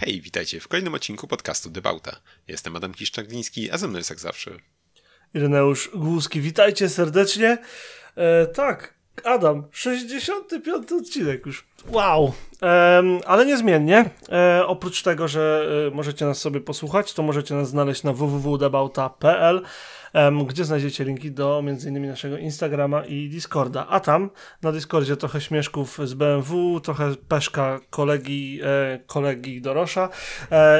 Hej, 0.00 0.20
witajcie 0.20 0.60
w 0.60 0.68
kolejnym 0.68 0.94
odcinku 0.94 1.26
podcastu 1.26 1.70
Debauta. 1.70 2.20
Jestem 2.48 2.76
Adam 2.76 2.94
Kiszczagliński, 2.94 3.70
a 3.70 3.78
ze 3.78 3.88
mną 3.88 3.98
jest 3.98 4.10
jak 4.10 4.18
zawsze. 4.18 4.50
Ireneusz 5.34 5.90
Głuski, 5.94 6.40
witajcie 6.40 6.88
serdecznie. 6.88 7.58
E, 8.16 8.46
tak, 8.46 8.94
Adam, 9.24 9.64
65 9.72 10.92
odcinek 10.92 11.46
już. 11.46 11.66
Wow. 11.88 12.32
Ale 13.26 13.46
niezmiennie, 13.46 14.10
e, 14.32 14.66
oprócz 14.66 15.02
tego, 15.02 15.28
że 15.28 15.66
e, 15.88 15.94
możecie 15.94 16.24
nas 16.24 16.38
sobie 16.38 16.60
posłuchać, 16.60 17.14
to 17.14 17.22
możecie 17.22 17.54
nas 17.54 17.68
znaleźć 17.68 18.02
na 18.02 18.12
www.debauta.pl 18.12 19.62
gdzie 20.46 20.64
znajdziecie 20.64 21.04
linki 21.04 21.32
do 21.32 21.58
m.in. 21.58 22.08
naszego 22.08 22.38
Instagrama 22.38 23.04
i 23.04 23.28
Discorda. 23.28 23.86
A 23.88 24.00
tam 24.00 24.30
na 24.62 24.72
Discordzie 24.72 25.16
trochę 25.16 25.40
śmieszków 25.40 25.98
z 26.04 26.14
BMW, 26.14 26.80
trochę 26.80 27.14
peszka 27.28 27.80
kolegi, 27.90 28.60
e, 28.62 28.98
kolegi 29.06 29.60
Dorosza 29.62 30.08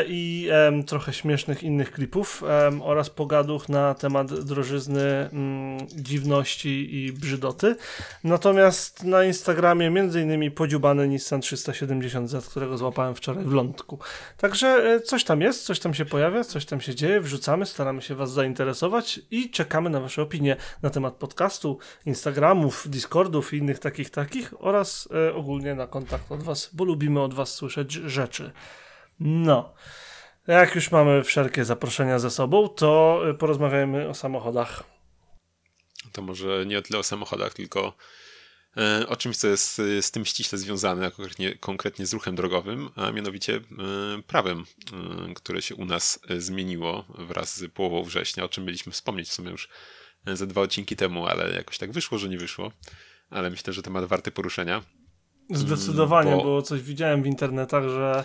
i 0.06 0.48
trochę 0.86 1.12
śmiesznych 1.12 1.62
innych 1.62 1.92
klipów 1.92 2.42
oraz 2.80 3.10
pogaduch 3.10 3.68
na 3.68 3.94
temat 3.94 4.34
drożyzny, 4.34 5.28
mm, 5.32 5.86
dziwności 5.88 6.96
i 6.96 7.12
brzydoty. 7.12 7.76
Natomiast 8.24 9.04
na 9.04 9.24
Instagramie 9.24 9.86
m.in. 9.86 10.50
podziubany 10.50 11.08
Nissan 11.08 11.42
370Z, 11.72 12.50
którego 12.50 12.78
złapałem 12.78 13.14
wczoraj 13.14 13.44
w 13.44 13.52
lądku. 13.52 13.98
Także 14.36 14.68
e, 14.68 15.00
coś 15.00 15.24
tam 15.24 15.40
jest, 15.40 15.64
coś 15.64 15.80
tam 15.80 15.94
się 15.94 16.04
pojawia, 16.04 16.44
coś 16.44 16.64
tam 16.64 16.80
się 16.80 16.94
dzieje, 16.94 17.20
wrzucamy, 17.20 17.66
staramy 17.66 18.02
się 18.02 18.14
Was 18.14 18.32
zainteresować 18.32 19.20
i 19.30 19.50
czekamy 19.50 19.90
na 19.90 20.00
Wasze 20.00 20.22
opinie 20.22 20.56
na 20.82 20.90
temat 20.90 21.14
podcastu, 21.14 21.78
Instagramów, 22.06 22.88
Discordów 22.88 23.54
i 23.54 23.56
innych 23.56 23.78
takich 23.78 24.10
takich 24.10 24.54
oraz 24.58 25.08
e, 25.28 25.34
ogólnie 25.34 25.74
na 25.74 25.86
kontakt 25.86 26.32
od 26.32 26.42
Was, 26.42 26.70
bo 26.72 26.84
lubimy 26.84 27.22
od 27.22 27.34
Was 27.34 27.54
słyszeć 27.54 27.92
rzeczy. 27.92 28.52
No. 29.20 29.74
Jak 30.46 30.74
już 30.74 30.90
mamy 30.90 31.24
wszelkie 31.24 31.64
zaproszenia 31.64 32.18
ze 32.18 32.30
sobą, 32.30 32.68
to 32.68 33.20
e, 33.30 33.34
porozmawiajmy 33.34 34.08
o 34.08 34.14
samochodach. 34.14 34.84
To 36.12 36.22
może 36.22 36.66
nie 36.66 36.82
tyle 36.82 36.98
o 36.98 37.02
samochodach, 37.02 37.54
tylko 37.54 37.92
o 39.08 39.16
czymś, 39.16 39.36
co 39.36 39.48
jest 39.48 39.82
z 40.00 40.10
tym 40.10 40.24
ściśle 40.24 40.58
związane, 40.58 41.10
konkretnie, 41.10 41.54
konkretnie 41.54 42.06
z 42.06 42.12
ruchem 42.12 42.34
drogowym, 42.34 42.88
a 42.96 43.10
mianowicie 43.10 43.56
e, 43.56 43.60
prawem, 44.22 44.64
e, 45.30 45.34
które 45.34 45.62
się 45.62 45.74
u 45.74 45.84
nas 45.84 46.20
zmieniło 46.38 47.04
wraz 47.18 47.56
z 47.56 47.72
połową 47.72 48.02
września, 48.02 48.44
o 48.44 48.48
czym 48.48 48.64
mieliśmy 48.64 48.92
wspomnieć 48.92 49.28
w 49.28 49.32
sumie 49.32 49.50
już 49.50 49.68
ze 50.26 50.46
dwa 50.46 50.60
odcinki 50.60 50.96
temu, 50.96 51.26
ale 51.26 51.50
jakoś 51.54 51.78
tak 51.78 51.92
wyszło, 51.92 52.18
że 52.18 52.28
nie 52.28 52.38
wyszło. 52.38 52.72
Ale 53.30 53.50
myślę, 53.50 53.72
że 53.72 53.82
temat 53.82 54.04
warty 54.04 54.30
poruszenia. 54.30 54.82
Zdecydowanie, 55.50 56.30
bo, 56.30 56.44
bo 56.44 56.62
coś 56.62 56.82
widziałem 56.82 57.22
w 57.22 57.26
internetach, 57.26 57.84
że 57.88 58.24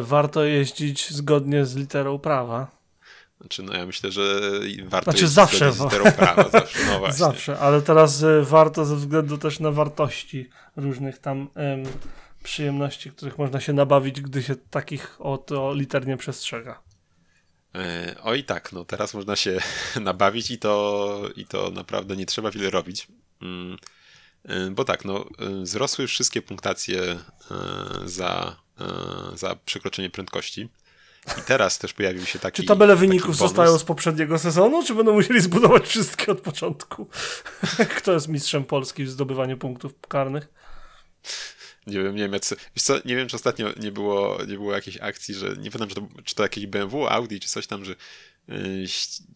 warto 0.00 0.44
jeździć 0.44 1.10
zgodnie 1.10 1.66
z 1.66 1.76
literą 1.76 2.18
prawa. 2.18 2.81
Znaczy, 3.42 3.62
no 3.62 3.74
ja 3.74 3.86
myślę, 3.86 4.12
że 4.12 4.40
warto 4.84 5.10
znaczy 5.10 5.28
zawsze, 5.28 5.72
bo... 5.72 5.88
prawa, 6.12 6.48
zawsze, 6.58 6.78
no 6.86 6.98
właśnie. 6.98 7.18
Zawsze, 7.18 7.58
ale 7.58 7.82
teraz 7.82 8.22
y, 8.22 8.42
warto 8.42 8.84
ze 8.84 8.96
względu 8.96 9.38
też 9.38 9.60
na 9.60 9.70
wartości 9.70 10.48
różnych 10.76 11.18
tam 11.18 11.40
ym, 11.40 11.84
przyjemności, 12.42 13.10
których 13.10 13.38
można 13.38 13.60
się 13.60 13.72
nabawić, 13.72 14.20
gdy 14.20 14.42
się 14.42 14.56
takich 14.56 15.16
oto 15.18 15.74
liter 15.74 16.06
nie 16.06 16.16
przestrzega. 16.16 16.82
E, 17.74 18.14
oj 18.22 18.44
tak, 18.44 18.72
no 18.72 18.84
teraz 18.84 19.14
można 19.14 19.36
się 19.36 19.58
nabawić 20.00 20.50
i 20.50 20.58
to, 20.58 21.22
i 21.36 21.46
to 21.46 21.70
naprawdę 21.70 22.16
nie 22.16 22.26
trzeba 22.26 22.50
wiele 22.50 22.70
robić. 22.70 23.06
Mm, 23.42 23.76
e, 24.44 24.70
bo 24.70 24.84
tak, 24.84 25.04
no, 25.04 25.24
e, 25.38 25.62
wzrosły 25.62 26.06
wszystkie 26.06 26.42
punktacje 26.42 27.18
za, 28.04 28.56
za 29.34 29.56
przekroczenie 29.56 30.10
prędkości. 30.10 30.68
I 31.38 31.42
teraz 31.42 31.78
też 31.78 31.92
pojawił 31.92 32.26
się 32.26 32.38
taki. 32.38 32.62
Czy 32.62 32.68
tabele 32.68 32.96
wyników 32.96 33.36
zostają 33.36 33.78
z 33.78 33.84
poprzedniego 33.84 34.38
sezonu, 34.38 34.84
czy 34.84 34.94
będą 34.94 35.12
musieli 35.12 35.40
zbudować 35.40 35.86
wszystkie 35.86 36.32
od 36.32 36.40
początku? 36.40 37.08
Kto 37.96 38.12
jest 38.12 38.28
mistrzem 38.28 38.64
Polski 38.64 39.04
w 39.04 39.10
zdobywaniu 39.10 39.58
punktów 39.58 39.92
karnych? 40.08 40.48
Nie 41.86 42.02
wiem, 42.02 42.16
nie 42.16 42.22
wiem, 42.22 42.32
wiesz 42.76 42.84
co, 42.84 42.94
nie 43.04 43.16
wiem, 43.16 43.28
czy 43.28 43.36
ostatnio 43.36 43.68
nie 43.80 43.92
było, 43.92 44.38
nie 44.48 44.54
było 44.54 44.72
jakiejś 44.72 44.96
akcji, 45.00 45.34
że 45.34 45.56
nie 45.56 45.70
pamiętam, 45.70 45.88
czy 45.88 45.94
to, 45.94 46.22
czy 46.24 46.34
to 46.34 46.42
jakieś 46.42 46.66
BMW, 46.66 47.08
Audi, 47.08 47.38
czy 47.38 47.48
coś 47.48 47.66
tam, 47.66 47.84
że 47.84 47.94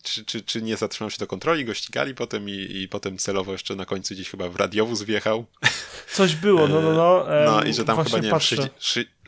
czy, 0.02 0.24
czy, 0.24 0.42
czy 0.42 0.62
nie 0.62 0.76
zatrzymał 0.76 1.10
się 1.10 1.18
do 1.18 1.26
kontroli, 1.26 1.64
go 1.64 1.74
ścigali 1.74 2.14
potem 2.14 2.48
i, 2.48 2.52
i 2.52 2.88
potem 2.88 3.18
celowo 3.18 3.52
jeszcze 3.52 3.76
na 3.76 3.84
końcu 3.84 4.14
gdzieś 4.14 4.30
chyba 4.30 4.48
w 4.48 4.56
radiowóz 4.56 5.02
wjechał. 5.02 5.46
Coś 6.12 6.34
było, 6.34 6.68
no, 6.68 6.80
no, 6.80 6.92
no. 6.92 7.26
no 7.46 7.64
i 7.64 7.74
że 7.74 7.84
tam 7.84 8.04
chyba, 8.04 8.18
nie 8.18 8.30
patrzę. 8.30 8.56
wiem, 8.56 8.68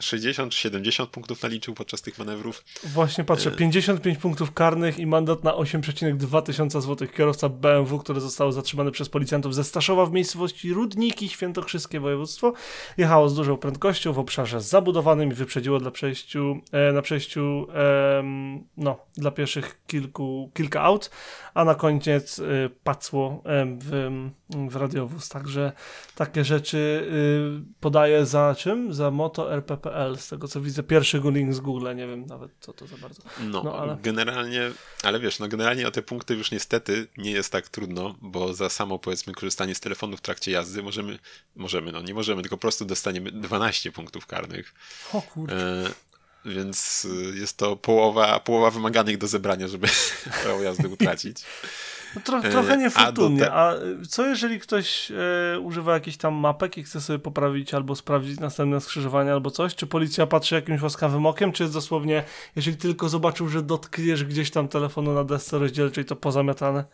60 0.01 0.53
czy 0.53 0.59
70 0.59 1.11
punktów 1.11 1.43
naliczył 1.43 1.75
podczas 1.75 2.03
tych 2.03 2.19
manewrów. 2.19 2.65
Właśnie 2.85 3.25
patrzę, 3.25 3.51
55 3.51 4.17
yy. 4.17 4.23
punktów 4.23 4.53
karnych 4.53 4.99
i 4.99 5.07
mandat 5.07 5.45
na 5.45 5.53
8,2 5.53 6.43
tysiąca 6.43 6.81
złotych. 6.81 7.13
Kierowca 7.13 7.49
BMW, 7.49 7.99
który 7.99 8.21
został 8.21 8.53
zatrzymany 8.53 8.91
przez 8.91 9.09
policjantów 9.09 9.55
ze 9.55 9.65
Staszowa 9.65 10.07
w 10.07 10.13
miejscowości 10.13 10.73
Rudniki, 10.73 11.29
Świętokrzyskie 11.29 12.01
województwo, 12.01 12.53
jechało 12.97 13.29
z 13.29 13.35
dużą 13.35 13.57
prędkością 13.57 14.13
w 14.13 14.19
obszarze 14.19 14.61
zabudowanym 14.61 15.31
i 15.31 15.35
wyprzedziło 15.35 15.79
dla 15.79 15.91
przejściu, 15.91 16.61
e, 16.73 16.93
na 16.93 17.03
przejściu 17.03 17.67
e, 17.75 18.23
no, 18.77 18.99
dla 19.17 19.31
pieszych 19.31 19.68
kilku, 19.87 20.51
kilka 20.55 20.83
aut, 20.83 21.11
a 21.55 21.65
na 21.65 21.75
koniec 21.75 22.39
y, 22.39 22.71
pacło 22.85 23.43
w, 23.79 24.11
w 24.71 24.77
radiowóz. 24.77 25.29
Także 25.29 25.73
takie 26.15 26.45
rzeczy 26.45 26.79
y, 26.79 27.75
podaję 27.81 28.27
za 28.27 28.55
czym? 28.59 28.95
Za 28.95 29.11
Moto 29.11 29.53
RPPL, 29.53 30.17
z 30.17 30.29
tego 30.29 30.49
co 30.49 30.61
widzę. 30.61 30.83
Pierwszy 30.83 31.21
link 31.25 31.55
z 31.55 31.61
Google, 31.61 31.97
nie 31.97 32.07
wiem 32.07 32.27
nawet 32.27 32.51
co 32.61 32.73
to 32.73 32.87
za 32.87 32.97
bardzo. 32.97 33.23
No, 33.41 33.63
no 33.63 33.79
ale... 33.79 33.97
generalnie, 34.03 34.71
ale 35.03 35.21
wiesz, 35.21 35.39
no 35.39 35.49
generalnie 35.49 35.89
o 35.89 35.91
te 35.91 36.03
punkty 36.03 36.35
już 36.35 36.51
niestety 36.51 37.07
nie 37.17 37.31
jest 37.31 37.53
tak 37.53 37.69
trudno, 37.69 38.15
bo 38.21 38.55
za 38.55 38.69
samo 38.69 38.99
powiedzmy 38.99 39.33
korzystanie 39.33 39.75
z 39.75 39.81
telefonu 39.81 40.17
w 40.17 40.21
trakcie 40.21 40.51
jazdy 40.51 40.83
możemy, 40.83 41.19
możemy, 41.57 41.93
no 41.93 42.03
nie 42.03 42.15
możemy, 42.15 42.43
tylko 42.43 42.57
po 42.57 42.61
prostu 42.61 42.85
dostaniemy 42.85 43.33
12 43.33 43.93
punktów 43.93 44.27
karnych. 44.27 44.75
O 45.13 45.23
kurczę. 45.23 45.57
E 45.57 46.08
więc 46.45 47.05
y, 47.05 47.39
jest 47.39 47.57
to 47.57 47.77
połowa, 47.77 48.41
połowa 48.41 48.71
wymaganych 48.71 49.19
do 49.19 49.27
zebrania, 49.27 49.69
żeby 49.69 49.89
prawo 50.43 50.63
jazdy 50.63 50.89
utracić. 50.89 51.45
No 52.15 52.21
tro, 52.21 52.41
trochę 52.43 52.75
e, 52.75 52.77
niefortunnie. 52.77 53.51
A, 53.53 53.75
te... 53.75 53.81
a 54.03 54.07
co 54.09 54.27
jeżeli 54.27 54.61
ktoś 54.61 55.13
e, 55.55 55.61
używa 55.61 55.95
jakichś 55.95 56.17
tam 56.17 56.35
mapek 56.35 56.79
i 56.79 56.85
chce 56.85 57.01
sobie 57.01 57.19
poprawić 57.19 57.75
albo 57.75 57.97
sprawdzić 57.97 58.41
następne 58.41 58.81
skrzyżowanie 58.81 59.33
albo 59.33 59.51
coś? 59.51 59.75
Czy 59.75 59.87
policja 59.87 60.27
patrzy 60.27 60.55
jakimś 60.55 60.83
łaskawym 60.83 61.27
okiem, 61.27 61.53
czy 61.53 61.63
jest 61.63 61.75
dosłownie, 61.75 62.25
jeżeli 62.57 62.77
tylko 62.77 63.09
zobaczył, 63.09 63.49
że 63.49 63.63
dotkniesz 63.63 64.25
gdzieś 64.25 64.51
tam 64.51 64.69
telefonu 64.69 65.15
na 65.15 65.25
desce 65.25 65.59
rozdzielczej, 65.59 66.05
to 66.05 66.17
pozamiatane? 66.17 66.85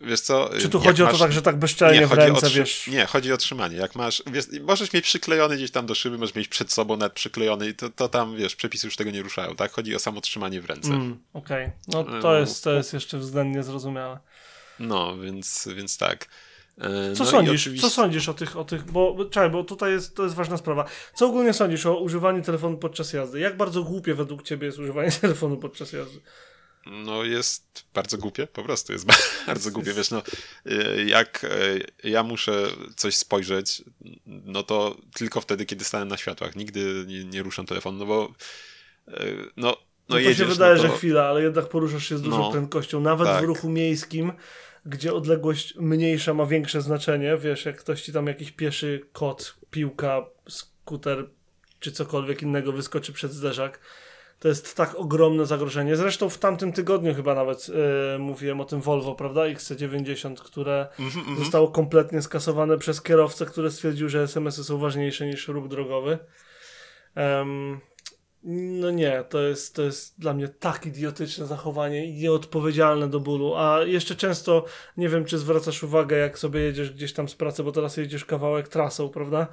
Wiesz 0.00 0.20
co? 0.20 0.50
Czy 0.60 0.68
tu 0.68 0.80
chodzi 0.80 1.02
masz... 1.02 1.10
o 1.10 1.16
to 1.16 1.24
tak, 1.24 1.32
że 1.32 1.42
tak 1.42 1.58
bezczelnie 1.58 2.00
nie, 2.00 2.06
w 2.06 2.12
ręce, 2.12 2.50
wiesz? 2.50 2.86
Nie, 2.86 3.06
chodzi 3.06 3.32
o 3.32 3.36
trzymanie. 3.36 3.76
Jak 3.76 3.94
masz, 3.94 4.22
wiesz, 4.26 4.44
możesz 4.60 4.92
mieć 4.92 5.04
przyklejony 5.04 5.56
gdzieś 5.56 5.70
tam 5.70 5.86
do 5.86 5.94
szyby, 5.94 6.18
możesz 6.18 6.34
mieć 6.34 6.48
przed 6.48 6.72
sobą 6.72 6.96
nawet 6.96 7.12
przyklejony 7.12 7.74
to, 7.74 7.90
to 7.90 8.08
tam, 8.08 8.36
wiesz, 8.36 8.56
przepisy 8.56 8.86
już 8.86 8.96
tego 8.96 9.10
nie 9.10 9.22
ruszają, 9.22 9.56
tak? 9.56 9.72
Chodzi 9.72 9.96
o 9.96 9.98
samo 9.98 10.20
trzymanie 10.20 10.60
w 10.60 10.66
ręce. 10.66 10.88
Mm, 10.88 11.18
Okej, 11.32 11.64
okay. 11.64 11.78
no 11.88 12.04
to, 12.04 12.28
no, 12.28 12.34
jest, 12.34 12.64
to 12.64 12.72
jest 12.72 12.92
jeszcze 12.92 13.18
względnie 13.18 13.62
zrozumiałe. 13.62 14.18
No, 14.78 15.18
więc, 15.18 15.68
więc 15.76 15.98
tak. 15.98 16.28
E, 16.78 17.14
Co 17.14 17.24
no 17.24 17.30
sądzisz? 17.30 17.60
Oczywiście... 17.60 17.88
Co 17.88 17.94
sądzisz 17.94 18.28
o 18.28 18.34
tych, 18.34 18.56
o 18.56 18.64
tych, 18.64 18.84
bo 18.84 19.24
czekaj, 19.24 19.50
bo 19.50 19.64
tutaj 19.64 19.92
jest, 19.92 20.16
to 20.16 20.22
jest 20.22 20.34
ważna 20.34 20.56
sprawa. 20.56 20.84
Co 21.14 21.26
ogólnie 21.26 21.52
sądzisz 21.52 21.86
o 21.86 21.96
używaniu 21.96 22.42
telefonu 22.42 22.78
podczas 22.78 23.12
jazdy? 23.12 23.40
Jak 23.40 23.56
bardzo 23.56 23.82
głupie 23.82 24.14
według 24.14 24.42
ciebie 24.42 24.66
jest 24.66 24.78
używanie 24.78 25.10
telefonu 25.20 25.56
podczas 25.56 25.92
jazdy? 25.92 26.20
No 26.86 27.24
jest 27.24 27.84
bardzo 27.94 28.18
głupie, 28.18 28.46
po 28.46 28.62
prostu 28.62 28.92
jest 28.92 29.06
bardzo 29.46 29.70
głupie, 29.70 29.92
wiesz, 29.92 30.10
no 30.10 30.22
y, 30.66 31.04
jak 31.04 31.44
y, 31.44 32.08
ja 32.10 32.22
muszę 32.22 32.66
coś 32.96 33.16
spojrzeć, 33.16 33.82
no 34.26 34.62
to 34.62 34.96
tylko 35.14 35.40
wtedy, 35.40 35.66
kiedy 35.66 35.84
stanę 35.84 36.04
na 36.04 36.16
światłach, 36.16 36.56
nigdy 36.56 37.04
nie, 37.06 37.24
nie 37.24 37.42
ruszam 37.42 37.66
telefonu, 37.66 37.98
no 37.98 38.06
bo 38.06 38.34
y, 39.08 39.36
no, 39.56 39.68
no, 39.68 39.76
no 40.08 40.18
jedziesz, 40.18 40.38
to 40.38 40.44
się 40.44 40.50
wydaje, 40.50 40.76
no 40.76 40.82
to... 40.82 40.88
że 40.88 40.96
chwila, 40.96 41.24
ale 41.24 41.42
jednak 41.42 41.68
poruszasz 41.68 42.08
się 42.08 42.18
z 42.18 42.22
dużą 42.22 42.38
no, 42.38 42.52
prędkością, 42.52 43.00
nawet 43.00 43.26
tak. 43.26 43.44
w 43.44 43.46
ruchu 43.46 43.68
miejskim, 43.68 44.32
gdzie 44.86 45.14
odległość 45.14 45.74
mniejsza 45.76 46.34
ma 46.34 46.46
większe 46.46 46.82
znaczenie, 46.82 47.36
wiesz, 47.36 47.64
jak 47.64 47.78
ktoś 47.78 48.02
ci 48.02 48.12
tam 48.12 48.26
jakiś 48.26 48.50
pieszy 48.50 49.06
kot, 49.12 49.54
piłka, 49.70 50.26
skuter 50.48 51.30
czy 51.80 51.92
cokolwiek 51.92 52.42
innego 52.42 52.72
wyskoczy 52.72 53.12
przed 53.12 53.32
zderzak, 53.32 53.80
to 54.42 54.48
jest 54.48 54.76
tak 54.76 54.94
ogromne 54.94 55.46
zagrożenie. 55.46 55.96
Zresztą 55.96 56.28
w 56.28 56.38
tamtym 56.38 56.72
tygodniu 56.72 57.14
chyba 57.14 57.34
nawet 57.34 57.68
yy, 57.68 57.74
mówiłem 58.18 58.60
o 58.60 58.64
tym 58.64 58.80
Volvo, 58.80 59.14
prawda? 59.14 59.40
XC90, 59.40 60.34
które 60.34 60.88
mm 60.98 61.10
-hmm. 61.10 61.38
zostało 61.38 61.68
kompletnie 61.68 62.22
skasowane 62.22 62.78
przez 62.78 63.02
kierowcę, 63.02 63.46
który 63.46 63.70
stwierdził, 63.70 64.08
że 64.08 64.22
SMS-y 64.22 64.64
są 64.64 64.78
ważniejsze 64.78 65.26
niż 65.26 65.48
ruch 65.48 65.68
drogowy. 65.68 66.18
Um, 67.16 67.80
no 68.44 68.90
nie, 68.90 69.24
to 69.28 69.40
jest, 69.40 69.76
to 69.76 69.82
jest 69.82 70.20
dla 70.20 70.34
mnie 70.34 70.48
tak 70.48 70.86
idiotyczne 70.86 71.46
zachowanie 71.46 72.06
i 72.06 72.14
nieodpowiedzialne 72.14 73.08
do 73.08 73.20
bólu. 73.20 73.54
A 73.56 73.82
jeszcze 73.84 74.16
często, 74.16 74.64
nie 74.96 75.08
wiem, 75.08 75.24
czy 75.24 75.38
zwracasz 75.38 75.82
uwagę, 75.82 76.16
jak 76.16 76.38
sobie 76.38 76.60
jedziesz 76.60 76.90
gdzieś 76.90 77.12
tam 77.12 77.28
z 77.28 77.34
pracy, 77.34 77.64
bo 77.64 77.72
teraz 77.72 77.96
jedziesz 77.96 78.24
kawałek 78.24 78.68
trasą, 78.68 79.08
prawda? 79.08 79.46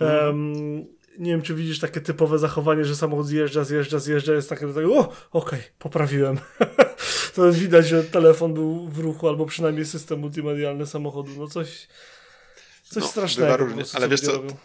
Mm. 0.00 0.26
Um, 0.26 0.86
nie 1.18 1.30
wiem, 1.30 1.42
czy 1.42 1.54
widzisz 1.54 1.80
takie 1.80 2.00
typowe 2.00 2.38
zachowanie, 2.38 2.84
że 2.84 2.96
samochód 2.96 3.26
zjeżdża, 3.26 3.64
zjeżdża, 3.64 3.98
zjeżdża, 3.98 4.32
jest 4.32 4.48
takie, 4.48 4.66
takie 4.66 4.86
o, 4.88 5.12
okej, 5.32 5.60
poprawiłem. 5.78 6.38
to 7.34 7.52
widać, 7.52 7.88
że 7.88 8.04
telefon 8.04 8.54
był 8.54 8.88
w 8.88 8.98
ruchu, 8.98 9.28
albo 9.28 9.46
przynajmniej 9.46 9.84
system 9.86 10.18
multimedialny 10.20 10.86
samochodu. 10.86 11.30
No 11.38 11.48
coś, 11.48 11.88
coś 12.84 13.02
No, 13.02 13.08
strasznego. 13.08 13.56
różnie, 13.56 13.84
ale 13.94 14.08
wiesz 14.08 14.20
co, 14.20 14.32
robią. 14.32 14.56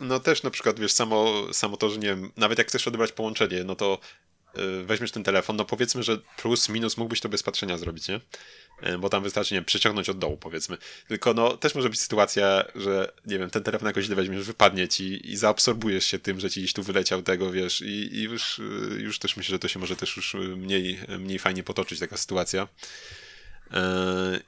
No 0.00 0.20
też 0.20 0.42
na 0.42 0.50
przykład, 0.50 0.80
wiesz, 0.80 0.92
samo, 0.92 1.32
samo 1.52 1.76
to, 1.76 1.90
że 1.90 1.98
nie 1.98 2.08
wiem, 2.08 2.32
nawet 2.36 2.58
jak 2.58 2.66
chcesz 2.68 2.88
odebrać 2.88 3.12
połączenie, 3.12 3.64
no 3.64 3.76
to 3.76 3.98
weźmiesz 4.84 5.10
ten 5.12 5.24
telefon, 5.24 5.56
no 5.56 5.64
powiedzmy, 5.64 6.02
że 6.02 6.18
plus, 6.36 6.68
minus 6.68 6.96
mógłbyś 6.96 7.20
to 7.20 7.28
bez 7.28 7.42
patrzenia 7.42 7.78
zrobić, 7.78 8.08
nie? 8.08 8.20
Y, 8.88 8.98
Bo 8.98 9.08
tam 9.08 9.22
wystarczy, 9.22 9.54
nie 9.54 9.60
wiem, 9.60 9.64
przyciągnąć 9.64 10.08
od 10.08 10.18
dołu, 10.18 10.36
powiedzmy. 10.36 10.76
Tylko 11.08 11.34
no 11.34 11.56
też 11.56 11.74
może 11.74 11.90
być 11.90 12.00
sytuacja, 12.00 12.64
że 12.74 13.12
nie 13.26 13.38
wiem, 13.38 13.50
ten 13.50 13.62
telefon 13.62 13.86
jakoś 13.86 14.04
źle 14.04 14.16
weźmiesz, 14.16 14.44
wypadnie 14.44 14.88
ci 14.88 15.30
i 15.30 15.36
zaabsorbujesz 15.36 16.04
się 16.04 16.18
tym, 16.18 16.40
że 16.40 16.50
ci 16.50 16.60
gdzieś 16.60 16.72
tu 16.72 16.82
wyleciał 16.82 17.22
tego, 17.22 17.52
wiesz, 17.52 17.80
i, 17.80 18.16
i 18.16 18.22
już, 18.22 18.58
y, 18.58 18.62
już 19.00 19.18
też 19.18 19.36
myślę, 19.36 19.52
że 19.52 19.58
to 19.58 19.68
się 19.68 19.78
może 19.78 19.96
też 19.96 20.16
już 20.16 20.34
y, 20.34 20.38
mniej, 20.38 21.00
mniej 21.18 21.38
fajnie 21.38 21.62
potoczyć 21.62 21.98
taka 21.98 22.16
sytuacja. 22.16 22.68
Yy, 23.72 23.78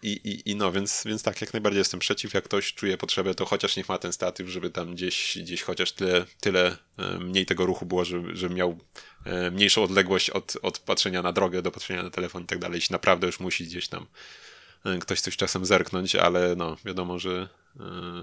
I, 0.02 0.10
i, 0.12 0.50
I 0.50 0.56
no, 0.56 0.72
więc, 0.72 1.02
więc 1.06 1.22
tak, 1.22 1.40
jak 1.40 1.52
najbardziej 1.52 1.78
jestem 1.78 2.00
przeciw. 2.00 2.34
Jak 2.34 2.44
ktoś 2.44 2.74
czuje 2.74 2.96
potrzebę, 2.96 3.34
to 3.34 3.44
chociaż 3.44 3.76
niech 3.76 3.88
ma 3.88 3.98
ten 3.98 4.12
statyw, 4.12 4.48
żeby 4.48 4.70
tam 4.70 4.94
gdzieś, 4.94 5.38
gdzieś 5.40 5.62
chociaż 5.62 5.92
tyle, 5.92 6.24
tyle 6.40 6.76
yy, 6.98 7.20
mniej 7.20 7.46
tego 7.46 7.66
ruchu 7.66 7.86
było, 7.86 8.04
żeby, 8.04 8.36
żeby 8.36 8.54
miał 8.54 8.78
yy, 9.26 9.50
mniejszą 9.50 9.82
odległość 9.82 10.30
od, 10.30 10.56
od 10.62 10.78
patrzenia 10.78 11.22
na 11.22 11.32
drogę 11.32 11.62
do 11.62 11.70
patrzenia 11.70 12.02
na 12.02 12.10
telefon 12.10 12.42
i 12.42 12.46
tak 12.46 12.58
dalej. 12.58 12.76
Jeśli 12.76 12.92
naprawdę 12.92 13.26
już 13.26 13.40
musi 13.40 13.64
gdzieś 13.64 13.88
tam 13.88 14.06
ktoś 15.00 15.20
coś 15.20 15.36
czasem 15.36 15.64
zerknąć, 15.66 16.14
ale 16.14 16.56
no, 16.56 16.76
wiadomo, 16.84 17.18
że, 17.18 17.48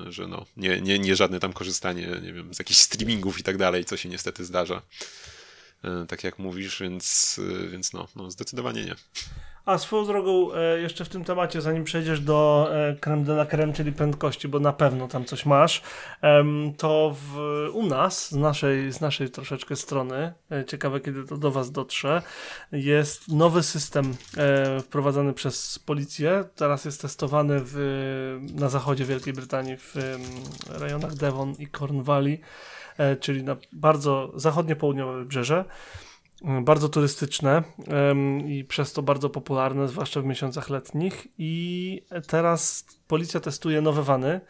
że 0.09 0.27
no, 0.27 0.45
nie, 0.57 0.81
nie, 0.81 0.99
nie 0.99 1.15
żadne 1.15 1.39
tam 1.39 1.53
korzystanie, 1.53 2.07
nie 2.21 2.33
wiem, 2.33 2.53
z 2.53 2.59
jakichś 2.59 2.79
streamingów 2.79 3.39
i 3.39 3.43
tak 3.43 3.57
dalej, 3.57 3.85
co 3.85 3.97
się 3.97 4.09
niestety 4.09 4.45
zdarza. 4.45 4.81
Tak 6.07 6.23
jak 6.23 6.39
mówisz, 6.39 6.79
więc, 6.79 7.39
więc 7.69 7.93
no, 7.93 8.07
no, 8.15 8.31
zdecydowanie 8.31 8.85
nie. 8.85 8.95
A 9.65 9.77
swoją 9.77 10.05
drogą, 10.05 10.53
e, 10.53 10.79
jeszcze 10.79 11.05
w 11.05 11.09
tym 11.09 11.23
temacie, 11.23 11.61
zanim 11.61 11.83
przejdziesz 11.83 12.21
do 12.21 12.69
e, 12.71 12.95
creme 12.95 13.23
de 13.23 13.33
la 13.33 13.45
creme, 13.45 13.73
czyli 13.73 13.91
prędkości, 13.91 14.47
bo 14.47 14.59
na 14.59 14.73
pewno 14.73 15.07
tam 15.07 15.25
coś 15.25 15.45
masz, 15.45 15.81
to 16.77 17.15
w, 17.21 17.37
u 17.73 17.85
nas, 17.85 18.29
z 18.29 18.35
naszej, 18.35 18.91
z 18.91 19.01
naszej 19.01 19.29
troszeczkę 19.29 19.75
strony, 19.75 20.33
e, 20.51 20.65
ciekawe 20.65 20.99
kiedy 20.99 21.23
to 21.23 21.37
do 21.37 21.51
Was 21.51 21.71
dotrze, 21.71 22.21
jest 22.71 23.27
nowy 23.27 23.63
system 23.63 24.15
wprowadzany 24.83 25.33
przez 25.33 25.79
policję. 25.79 26.43
Teraz 26.55 26.85
jest 26.85 27.01
testowany 27.01 27.59
w, 27.63 28.39
na 28.55 28.69
zachodzie 28.69 29.05
Wielkiej 29.05 29.33
Brytanii, 29.33 29.77
w 29.77 29.95
rejonach 30.69 31.15
Devon 31.15 31.53
i 31.59 31.67
Cornwalli, 31.67 32.39
czyli 33.19 33.43
na 33.43 33.55
bardzo 33.71 34.31
zachodnie-południowe 34.35 35.17
wybrzeże 35.17 35.65
bardzo 36.41 36.89
turystyczne 36.89 37.63
i 38.45 38.63
przez 38.63 38.93
to 38.93 39.01
bardzo 39.01 39.29
popularne, 39.29 39.87
zwłaszcza 39.87 40.21
w 40.21 40.25
miesiącach 40.25 40.69
letnich. 40.69 41.27
I 41.37 42.01
teraz 42.27 42.85
policja 43.07 43.39
testuje 43.39 43.81
nowe 43.81 44.03
wany. 44.03 44.41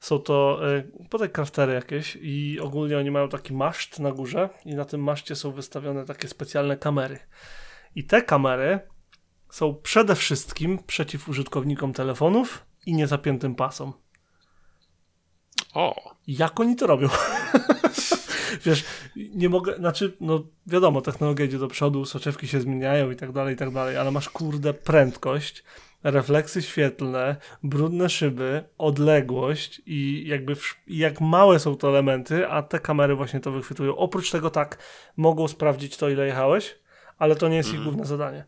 Są 0.00 0.18
to 0.18 0.60
e, 0.76 0.82
podaj 1.10 1.30
craftery 1.30 1.72
jakieś 1.72 2.18
i 2.20 2.60
ogólnie 2.60 2.98
oni 2.98 3.10
mają 3.10 3.28
taki 3.28 3.54
maszt 3.54 3.98
na 3.98 4.12
górze 4.12 4.48
i 4.64 4.74
na 4.74 4.84
tym 4.84 5.02
maszcie 5.02 5.36
są 5.36 5.52
wystawione 5.52 6.04
takie 6.04 6.28
specjalne 6.28 6.76
kamery. 6.76 7.18
I 7.94 8.04
te 8.04 8.22
kamery 8.22 8.80
są 9.50 9.74
przede 9.82 10.14
wszystkim 10.14 10.78
przeciw 10.86 11.28
użytkownikom 11.28 11.92
telefonów 11.92 12.66
i 12.86 12.94
niezapiętym 12.94 13.54
pasom. 13.54 13.92
O! 15.74 16.14
Jak 16.26 16.60
oni 16.60 16.76
to 16.76 16.86
robią? 16.86 17.08
Wiesz, 18.64 18.84
nie 19.16 19.48
mogę, 19.48 19.76
znaczy, 19.76 20.16
no 20.20 20.42
wiadomo, 20.66 21.00
technologia 21.00 21.44
idzie 21.44 21.58
do 21.58 21.68
przodu, 21.68 22.04
soczewki 22.04 22.48
się 22.48 22.60
zmieniają 22.60 23.10
i 23.10 23.16
tak 23.16 23.32
dalej, 23.32 23.54
i 23.54 23.56
tak 23.56 23.70
dalej, 23.70 23.96
ale 23.96 24.10
masz 24.10 24.28
kurde 24.28 24.74
prędkość, 24.74 25.64
refleksy 26.04 26.62
świetlne, 26.62 27.36
brudne 27.62 28.08
szyby, 28.08 28.64
odległość 28.78 29.82
i 29.86 30.24
jakby 30.26 30.54
w, 30.54 30.76
jak 30.86 31.20
małe 31.20 31.58
są 31.58 31.76
to 31.76 31.88
elementy, 31.88 32.48
a 32.48 32.62
te 32.62 32.80
kamery 32.80 33.14
właśnie 33.14 33.40
to 33.40 33.52
wychwytują. 33.52 33.96
Oprócz 33.96 34.30
tego 34.30 34.50
tak, 34.50 34.78
mogą 35.16 35.48
sprawdzić 35.48 35.96
to, 35.96 36.08
ile 36.08 36.26
jechałeś, 36.26 36.78
ale 37.18 37.36
to 37.36 37.48
nie 37.48 37.56
jest 37.56 37.74
ich 37.74 37.82
główne 37.82 38.04
zadanie. 38.04 38.44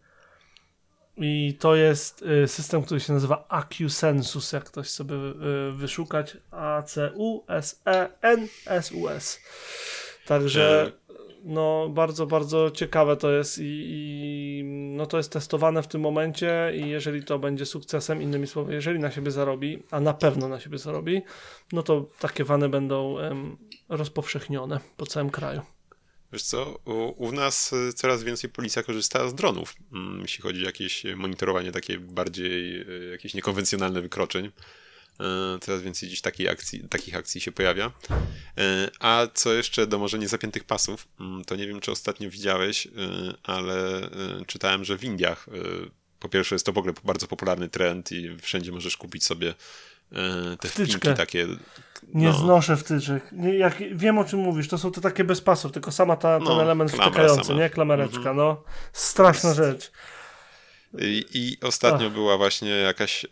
I 1.21 1.57
to 1.61 1.75
jest 1.75 2.23
y, 2.23 2.49
system, 2.49 2.83
który 2.83 3.01
się 3.01 3.13
nazywa 3.13 3.45
AcuSensus, 3.49 4.53
jak 4.53 4.65
ktoś 4.65 4.91
sobie 4.91 5.15
y, 5.17 5.73
wyszukać. 5.73 6.37
A-C-U-S-E-N-S-U-S. 6.51 7.41
Także 10.27 10.93
no 11.45 11.89
bardzo, 11.89 12.27
bardzo 12.27 12.71
ciekawe 12.71 13.17
to 13.17 13.31
jest 13.31 13.59
i, 13.59 13.63
i 13.65 14.65
no 14.97 15.07
to 15.07 15.17
jest 15.17 15.33
testowane 15.33 15.83
w 15.83 15.87
tym 15.87 16.01
momencie 16.01 16.73
i 16.75 16.89
jeżeli 16.89 17.25
to 17.25 17.39
będzie 17.39 17.67
sukcesem, 17.67 18.23
innymi 18.23 18.47
słowy, 18.47 18.75
jeżeli 18.75 18.99
na 18.99 19.11
siebie 19.11 19.31
zarobi, 19.31 19.83
a 19.91 20.01
na 20.01 20.15
pewno 20.15 20.49
na 20.49 20.61
siebie 20.61 20.79
zarobi, 20.79 21.23
no 21.73 21.83
to 21.83 22.07
takie 22.21 22.45
wany 22.45 22.69
będą 22.69 23.19
em, 23.19 23.57
rozpowszechnione 23.89 24.81
po 24.97 25.07
całym 25.07 25.31
kraju. 25.31 25.61
Wiesz 26.33 26.43
co, 26.43 26.79
u, 26.85 27.25
u 27.27 27.33
nas 27.33 27.73
y, 27.73 27.93
coraz 27.93 28.23
więcej 28.23 28.51
policja 28.51 28.83
korzysta 28.83 29.29
z 29.29 29.35
dronów, 29.35 29.75
mm, 29.93 30.21
jeśli 30.21 30.43
chodzi 30.43 30.63
o 30.63 30.67
jakieś 30.67 31.05
monitorowanie 31.17 31.73
takie 31.73 31.99
bardziej, 31.99 32.81
y, 32.81 33.09
jakieś 33.11 33.35
niekonwencjonalne 33.35 34.01
wykroczeń. 34.01 34.47
Y, 34.47 34.51
Coraz 35.61 35.83
więcej 35.83 36.09
dziś 36.09 36.21
takiej 36.21 36.49
akcji, 36.49 36.89
takich 36.89 37.17
akcji 37.17 37.41
się 37.41 37.53
pojawia. 37.53 37.93
A 39.01 39.27
co 39.35 39.53
jeszcze 39.53 39.87
do 39.87 39.99
może 39.99 40.19
niezapiętych 40.19 40.65
pasów, 40.65 41.09
mm, 41.21 41.45
to 41.45 41.57
nie 41.57 41.67
wiem, 41.67 41.81
czy 41.81 41.91
ostatnio 41.91 42.31
widziałeś, 42.31 42.89
ale 43.43 44.11
czytałem, 44.47 44.85
że 44.85 44.97
w 44.99 45.05
Indiach 45.05 45.47
po 46.21 46.29
pierwsze 46.29 46.55
jest 46.55 46.67
to 46.67 46.73
w 46.73 46.79
ogóle 46.79 46.95
bardzo 47.05 47.27
popularny 47.27 47.69
trend 47.69 48.13
i 48.13 48.37
wszędzie 48.37 48.73
możesz 48.73 48.97
kupić 48.97 49.25
sobie 49.25 49.55
te 50.61 50.69
Wtyczkę. 50.69 50.99
wpinki 50.99 51.17
takie. 51.17 51.47
Nie 52.15 52.27
no. 52.27 52.33
znoszę 52.33 52.77
wtyczek. 52.77 53.23
Nie, 53.33 53.55
jak, 53.59 53.75
wiem 53.97 54.19
o 54.19 54.25
czym 54.25 54.41
mówisz, 54.41 54.69
to 54.69 54.79
są 54.79 54.93
te 54.93 55.01
takie 55.01 55.25
bez 55.25 55.41
pasów, 55.41 55.73
tylko 55.73 55.93
sama 55.93 56.17
ta, 56.17 56.39
ten 56.39 56.49
No, 56.49 56.63
element 56.63 56.91
wtykający, 56.93 57.45
sama. 57.45 57.61
nie? 57.61 57.71
Klamereczka, 57.71 58.19
Mhm. 58.19 58.37
no. 58.37 58.63
Straszna 58.93 59.55
rzecz. 59.55 59.91
I, 60.99 61.25
I 61.35 61.57
ostatnio 61.63 62.11
była 62.11 62.37
właśnie 62.37 62.71
jakaś 62.71 63.25
y, 63.25 63.29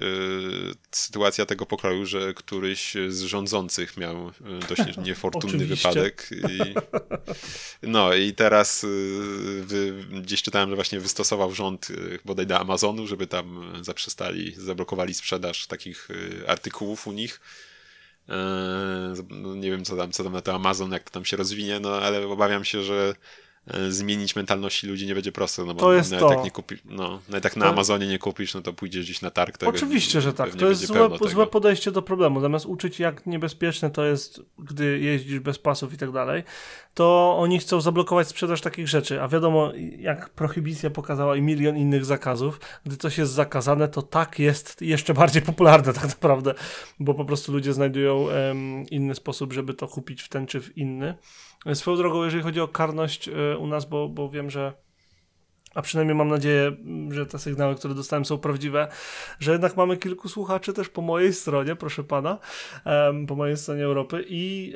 sytuacja 0.91 1.47
tego 1.47 1.67
pokroju, 1.67 2.07
że 2.07 2.35
któryś 2.35 2.95
z 3.09 3.21
rządzących 3.23 3.97
miał 3.97 4.29
y, 4.29 4.33
dość 4.69 4.97
nie- 4.97 5.03
niefortunny 5.09 5.67
wypadek. 5.67 6.29
I, 6.33 6.75
no 7.83 8.15
i 8.15 8.33
teraz 8.35 8.85
y, 8.85 8.89
wy, 9.67 9.95
gdzieś 10.23 10.43
czytałem, 10.43 10.69
że 10.71 10.75
właśnie 10.77 11.01
wystosował 11.01 11.55
rząd 11.55 11.91
y, 11.91 12.19
bodaj 12.25 12.47
do 12.47 12.59
Amazonu, 12.59 13.07
żeby 13.07 13.27
tam 13.27 13.73
zaprzestali, 13.85 14.55
zablokowali 14.57 15.15
sprzedaż 15.15 15.67
takich 15.67 16.11
y, 16.11 16.45
artykułów 16.49 17.07
u 17.07 17.13
nich. 17.13 17.41
E, 18.29 18.35
no 19.31 19.55
nie 19.55 19.71
wiem, 19.71 19.85
co 19.85 19.97
tam, 19.97 20.13
co 20.13 20.25
tam 20.25 20.33
na 20.33 20.41
to 20.41 20.55
Amazon, 20.55 20.93
jak 20.93 21.05
to 21.05 21.11
tam 21.11 21.25
się 21.25 21.37
rozwinie, 21.37 21.81
no 21.81 21.97
ale 21.97 22.27
obawiam 22.27 22.65
się, 22.65 22.83
że 22.83 23.15
zmienić 23.89 24.37
mentalności 24.37 24.87
ludzi 24.87 25.07
nie 25.07 25.15
będzie 25.15 25.33
prosto, 25.33 25.65
no 25.65 25.75
bo 25.75 25.81
To 25.81 25.93
jest 25.93 26.11
nawet 26.11 26.29
to. 26.29 26.35
jak 26.35 26.45
nie 26.45 26.51
kupi, 26.51 26.77
no, 26.85 27.21
nawet 27.29 27.45
jak 27.45 27.57
na 27.57 27.67
Amazonie 27.67 28.07
nie 28.07 28.19
kupisz, 28.19 28.55
no 28.55 28.63
to 28.63 28.73
pójdziesz 28.73 29.05
gdzieś 29.05 29.23
na 29.23 29.31
targ 29.31 29.59
tego. 29.59 29.71
Oczywiście, 29.71 30.21
że 30.21 30.33
tak. 30.33 30.55
To 30.55 30.69
jest 30.69 30.87
złe, 30.87 31.09
złe 31.29 31.47
podejście 31.47 31.93
do 31.93 32.03
problemu. 32.03 32.41
Zamiast 32.41 32.67
uczyć, 32.67 33.01
jak 33.01 33.27
niebezpieczne 33.27 33.91
to 33.91 34.05
jest, 34.05 34.41
gdy 34.59 34.99
jeździsz 34.99 35.41
bez 35.41 35.59
pasów 35.59 35.93
i 35.93 35.97
tak 35.97 36.13
dalej, 36.13 36.43
to 36.95 37.37
oni 37.39 37.59
chcą 37.59 37.81
zablokować 37.81 38.29
sprzedaż 38.29 38.61
takich 38.61 38.89
rzeczy. 38.89 39.23
A 39.23 39.29
wiadomo, 39.29 39.73
jak 39.99 40.31
prohibicja 40.31 40.91
pokazała 40.91 41.37
i 41.37 41.43
milion 41.43 41.77
innych 41.77 42.05
zakazów, 42.05 42.61
gdy 42.87 42.97
coś 42.97 43.19
jest 43.19 43.33
zakazane, 43.33 43.89
to 43.89 44.03
tak 44.03 44.39
jest 44.39 44.83
jeszcze 44.83 45.15
bardziej 45.15 45.43
popularne 45.43 45.93
tak 45.93 46.05
naprawdę, 46.05 46.55
bo 47.01 47.15
po 47.15 47.25
prostu 47.25 47.53
ludzie 47.53 47.73
znajdują 47.73 48.31
em, 48.31 48.85
inny 48.91 49.15
sposób, 49.15 49.53
żeby 49.53 49.75
to 49.75 49.89
kupić 49.89 50.23
w 50.23 50.29
ten 50.29 50.47
czy 50.47 50.61
w 50.61 50.79
inny. 50.79 51.15
Swoją 51.75 51.97
drogą, 51.97 52.25
jeżeli 52.25 52.43
chodzi 52.43 52.61
o 52.61 52.69
karność 52.69 53.29
e, 53.29 53.59
u 53.59 53.67
nas, 53.67 53.85
bo, 53.85 54.09
bo 54.09 54.31
wiem, 54.31 54.51
że 54.51 54.73
a 55.75 55.83
przynajmniej 55.83 56.15
mam 56.15 56.29
nadzieję, 56.29 56.77
że 57.11 57.27
te 57.27 57.39
sygnały, 57.39 57.75
które 57.75 57.95
dostałem 57.95 58.25
są 58.25 58.39
prawdziwe, 58.39 58.89
że 59.39 59.53
jednak 59.53 59.77
mamy 59.77 59.97
kilku 59.97 60.29
słuchaczy 60.29 60.73
też 60.73 60.89
po 60.89 61.03
mojej 61.03 61.33
stronie, 61.33 61.77
proszę 61.77 62.05
pana, 62.05 62.39
po 63.29 63.35
mojej 63.35 63.57
stronie 63.57 63.85
Europy. 63.85 64.25
I 64.29 64.75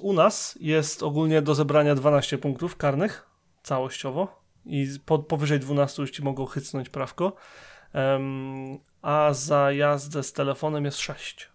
u 0.00 0.12
nas 0.12 0.58
jest 0.60 1.02
ogólnie 1.02 1.42
do 1.42 1.54
zebrania 1.54 1.94
12 1.94 2.38
punktów 2.38 2.76
karnych 2.76 3.26
całościowo. 3.62 4.42
I 4.66 4.84
z- 4.84 4.98
po, 4.98 5.18
powyżej 5.18 5.60
12 5.60 6.02
już 6.02 6.10
ci 6.10 6.22
mogą 6.22 6.46
hycnąć 6.46 6.88
prawko, 6.88 7.32
a 9.02 9.28
za 9.32 9.72
jazdę 9.72 10.22
z 10.22 10.32
telefonem 10.32 10.84
jest 10.84 10.98
6. 10.98 11.51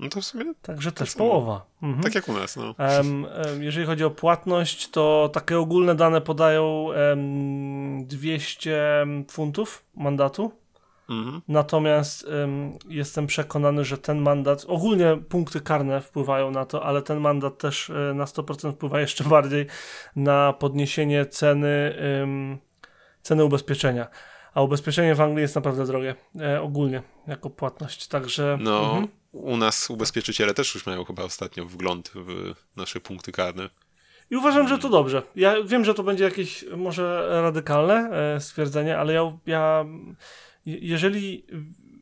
No 0.00 0.08
to 0.08 0.20
w 0.20 0.24
sumie 0.24 0.44
Także 0.62 0.92
też 0.92 1.10
samo. 1.10 1.24
połowa. 1.24 1.66
Mhm. 1.82 2.02
tak 2.02 2.14
jak 2.14 2.28
u 2.28 2.32
nas, 2.32 2.56
no. 2.56 2.74
Em, 2.78 3.26
jeżeli 3.60 3.86
chodzi 3.86 4.04
o 4.04 4.10
płatność, 4.10 4.90
to 4.90 5.30
takie 5.32 5.58
ogólne 5.58 5.94
dane 5.94 6.20
podają 6.20 6.92
em, 6.92 8.06
200 8.06 9.06
funtów 9.30 9.84
mandatu 9.94 10.52
Mhm. 11.08 11.42
Natomiast 11.48 12.26
ym, 12.44 12.78
jestem 12.88 13.26
przekonany, 13.26 13.84
że 13.84 13.98
ten 13.98 14.18
mandat, 14.18 14.64
ogólnie 14.68 15.16
punkty 15.28 15.60
karne 15.60 16.00
wpływają 16.00 16.50
na 16.50 16.64
to, 16.64 16.84
ale 16.84 17.02
ten 17.02 17.20
mandat 17.20 17.58
też 17.58 17.88
y, 17.88 18.12
na 18.14 18.24
100% 18.24 18.72
wpływa 18.72 19.00
jeszcze 19.00 19.24
bardziej 19.34 19.66
na 20.16 20.52
podniesienie 20.52 21.26
ceny, 21.26 21.94
ceny 23.22 23.44
ubezpieczenia. 23.44 24.08
A 24.54 24.62
ubezpieczenie 24.62 25.14
w 25.14 25.20
Anglii 25.20 25.42
jest 25.42 25.54
naprawdę 25.54 25.86
drogie, 25.86 26.14
e, 26.40 26.62
ogólnie, 26.62 27.02
jako 27.26 27.50
płatność. 27.50 28.08
Także. 28.08 28.58
No, 28.60 28.84
mhm. 28.84 29.08
U 29.36 29.56
nas 29.56 29.90
ubezpieczyciele 29.90 30.54
też 30.54 30.74
już 30.74 30.86
mają 30.86 31.04
chyba 31.04 31.22
ostatnio 31.22 31.66
wgląd 31.66 32.10
w 32.14 32.54
nasze 32.76 33.00
punkty 33.00 33.32
karne. 33.32 33.68
I 34.30 34.36
uważam, 34.36 34.68
że 34.68 34.78
to 34.78 34.88
dobrze. 34.88 35.22
Ja 35.36 35.62
wiem, 35.64 35.84
że 35.84 35.94
to 35.94 36.02
będzie 36.02 36.24
jakieś 36.24 36.64
może 36.76 37.28
radykalne 37.42 38.10
e, 38.36 38.40
stwierdzenie, 38.40 38.98
ale 38.98 39.12
ja, 39.12 39.32
ja 39.46 39.84
je- 40.66 40.78
jeżeli 40.78 41.46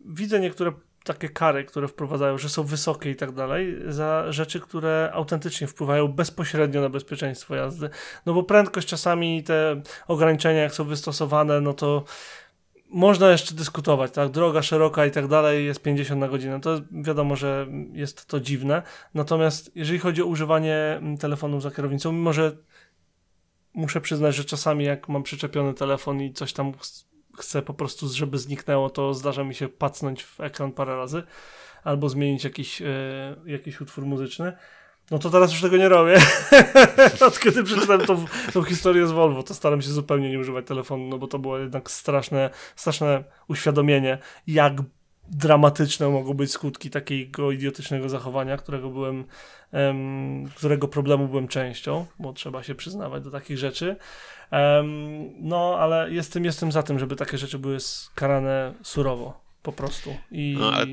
widzę 0.04 0.40
niektóre 0.40 0.72
takie 1.04 1.28
kary, 1.28 1.64
które 1.64 1.88
wprowadzają, 1.88 2.38
że 2.38 2.48
są 2.48 2.62
wysokie 2.64 3.10
i 3.10 3.16
tak 3.16 3.32
dalej, 3.32 3.76
za 3.88 4.32
rzeczy, 4.32 4.60
które 4.60 5.10
autentycznie 5.14 5.66
wpływają 5.66 6.08
bezpośrednio 6.08 6.80
na 6.80 6.88
bezpieczeństwo 6.88 7.54
jazdy. 7.54 7.90
No 8.26 8.34
bo 8.34 8.42
prędkość 8.42 8.88
czasami 8.88 9.42
te 9.42 9.82
ograniczenia, 10.08 10.62
jak 10.62 10.74
są 10.74 10.84
wystosowane, 10.84 11.60
no 11.60 11.72
to 11.72 12.04
można 12.94 13.30
jeszcze 13.30 13.54
dyskutować, 13.54 14.12
tak? 14.12 14.30
Droga 14.30 14.62
szeroka 14.62 15.06
i 15.06 15.10
tak 15.10 15.26
dalej 15.26 15.66
jest 15.66 15.82
50 15.82 16.20
na 16.20 16.28
godzinę. 16.28 16.60
To 16.60 16.80
wiadomo, 16.90 17.36
że 17.36 17.66
jest 17.92 18.26
to 18.26 18.40
dziwne. 18.40 18.82
Natomiast 19.14 19.70
jeżeli 19.74 19.98
chodzi 19.98 20.22
o 20.22 20.26
używanie 20.26 20.76
mm, 20.76 21.18
telefonu 21.18 21.60
za 21.60 21.70
kierownicą, 21.70 22.12
mimo 22.12 22.32
że 22.32 22.56
muszę 23.74 24.00
przyznać, 24.00 24.34
że 24.34 24.44
czasami 24.44 24.84
jak 24.84 25.08
mam 25.08 25.22
przyczepiony 25.22 25.74
telefon 25.74 26.20
i 26.20 26.32
coś 26.32 26.52
tam 26.52 26.72
ch- 26.72 27.04
chcę 27.38 27.62
po 27.62 27.74
prostu, 27.74 28.08
żeby 28.08 28.38
zniknęło, 28.38 28.90
to 28.90 29.14
zdarza 29.14 29.44
mi 29.44 29.54
się 29.54 29.68
pacnąć 29.68 30.24
w 30.24 30.40
ekran 30.40 30.72
parę 30.72 30.96
razy 30.96 31.22
albo 31.84 32.08
zmienić 32.08 32.44
jakiś, 32.44 32.82
e, 32.82 32.86
jakiś 33.46 33.80
utwór 33.80 34.06
muzyczny. 34.06 34.52
No 35.10 35.18
to 35.18 35.30
teraz 35.30 35.52
już 35.52 35.60
tego 35.60 35.76
nie 35.76 35.88
robię. 35.88 36.16
Od 37.26 37.38
kiedy 37.40 37.64
przeczytałem 37.64 38.06
tą, 38.06 38.24
tą 38.52 38.62
historię 38.62 39.06
z 39.06 39.10
Volvo, 39.12 39.42
to 39.42 39.54
staram 39.54 39.82
się 39.82 39.88
zupełnie 39.88 40.30
nie 40.30 40.38
używać 40.38 40.66
telefonu, 40.66 41.08
no 41.08 41.18
bo 41.18 41.26
to 41.26 41.38
było 41.38 41.58
jednak 41.58 41.90
straszne, 41.90 42.50
straszne 42.76 43.24
uświadomienie, 43.48 44.18
jak 44.46 44.72
dramatyczne 45.28 46.08
mogą 46.08 46.34
być 46.34 46.50
skutki 46.52 46.90
takiego 46.90 47.50
idiotycznego 47.52 48.08
zachowania, 48.08 48.56
którego 48.56 48.90
byłem, 48.90 49.24
em, 49.72 50.44
którego 50.56 50.88
problemu 50.88 51.28
byłem 51.28 51.48
częścią, 51.48 52.06
bo 52.18 52.32
trzeba 52.32 52.62
się 52.62 52.74
przyznawać 52.74 53.24
do 53.24 53.30
takich 53.30 53.58
rzeczy. 53.58 53.96
Em, 54.50 54.88
no, 55.40 55.76
ale 55.78 56.10
jestem, 56.12 56.44
jestem 56.44 56.72
za 56.72 56.82
tym, 56.82 56.98
żeby 56.98 57.16
takie 57.16 57.38
rzeczy 57.38 57.58
były 57.58 57.80
skarane 57.80 58.74
surowo, 58.82 59.40
po 59.62 59.72
prostu. 59.72 60.16
I 60.30 60.56
No, 60.60 60.72
ale- 60.72 60.86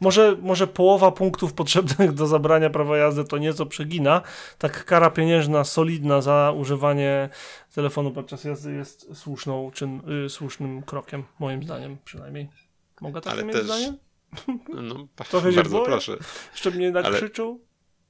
może, 0.00 0.36
może 0.42 0.66
połowa 0.66 1.12
punktów 1.12 1.52
potrzebnych 1.52 2.12
do 2.12 2.26
zabrania 2.26 2.70
prawa 2.70 2.96
jazdy 2.96 3.24
to 3.24 3.38
nieco 3.38 3.66
przegina. 3.66 4.22
Tak 4.58 4.84
kara 4.84 5.10
pieniężna 5.10 5.64
solidna 5.64 6.20
za 6.20 6.52
używanie 6.56 7.28
telefonu 7.74 8.10
podczas 8.10 8.44
jazdy 8.44 8.72
jest 8.72 9.08
słuszną, 9.14 9.70
czyn, 9.70 10.00
y, 10.26 10.28
słusznym 10.28 10.82
krokiem, 10.82 11.24
moim 11.38 11.62
zdaniem 11.62 11.96
przynajmniej. 12.04 12.48
Mogę 13.00 13.20
takie 13.20 13.36
Ale 13.36 13.44
mieć 13.44 13.56
też- 13.56 13.64
zdanie? 13.64 13.94
No, 14.82 15.06
Trochę 15.30 15.52
bardzo 15.52 15.80
proszę. 15.80 16.16
Jeszcze 16.52 16.70
mnie 16.70 16.90
nakrzyczą? 16.90 17.58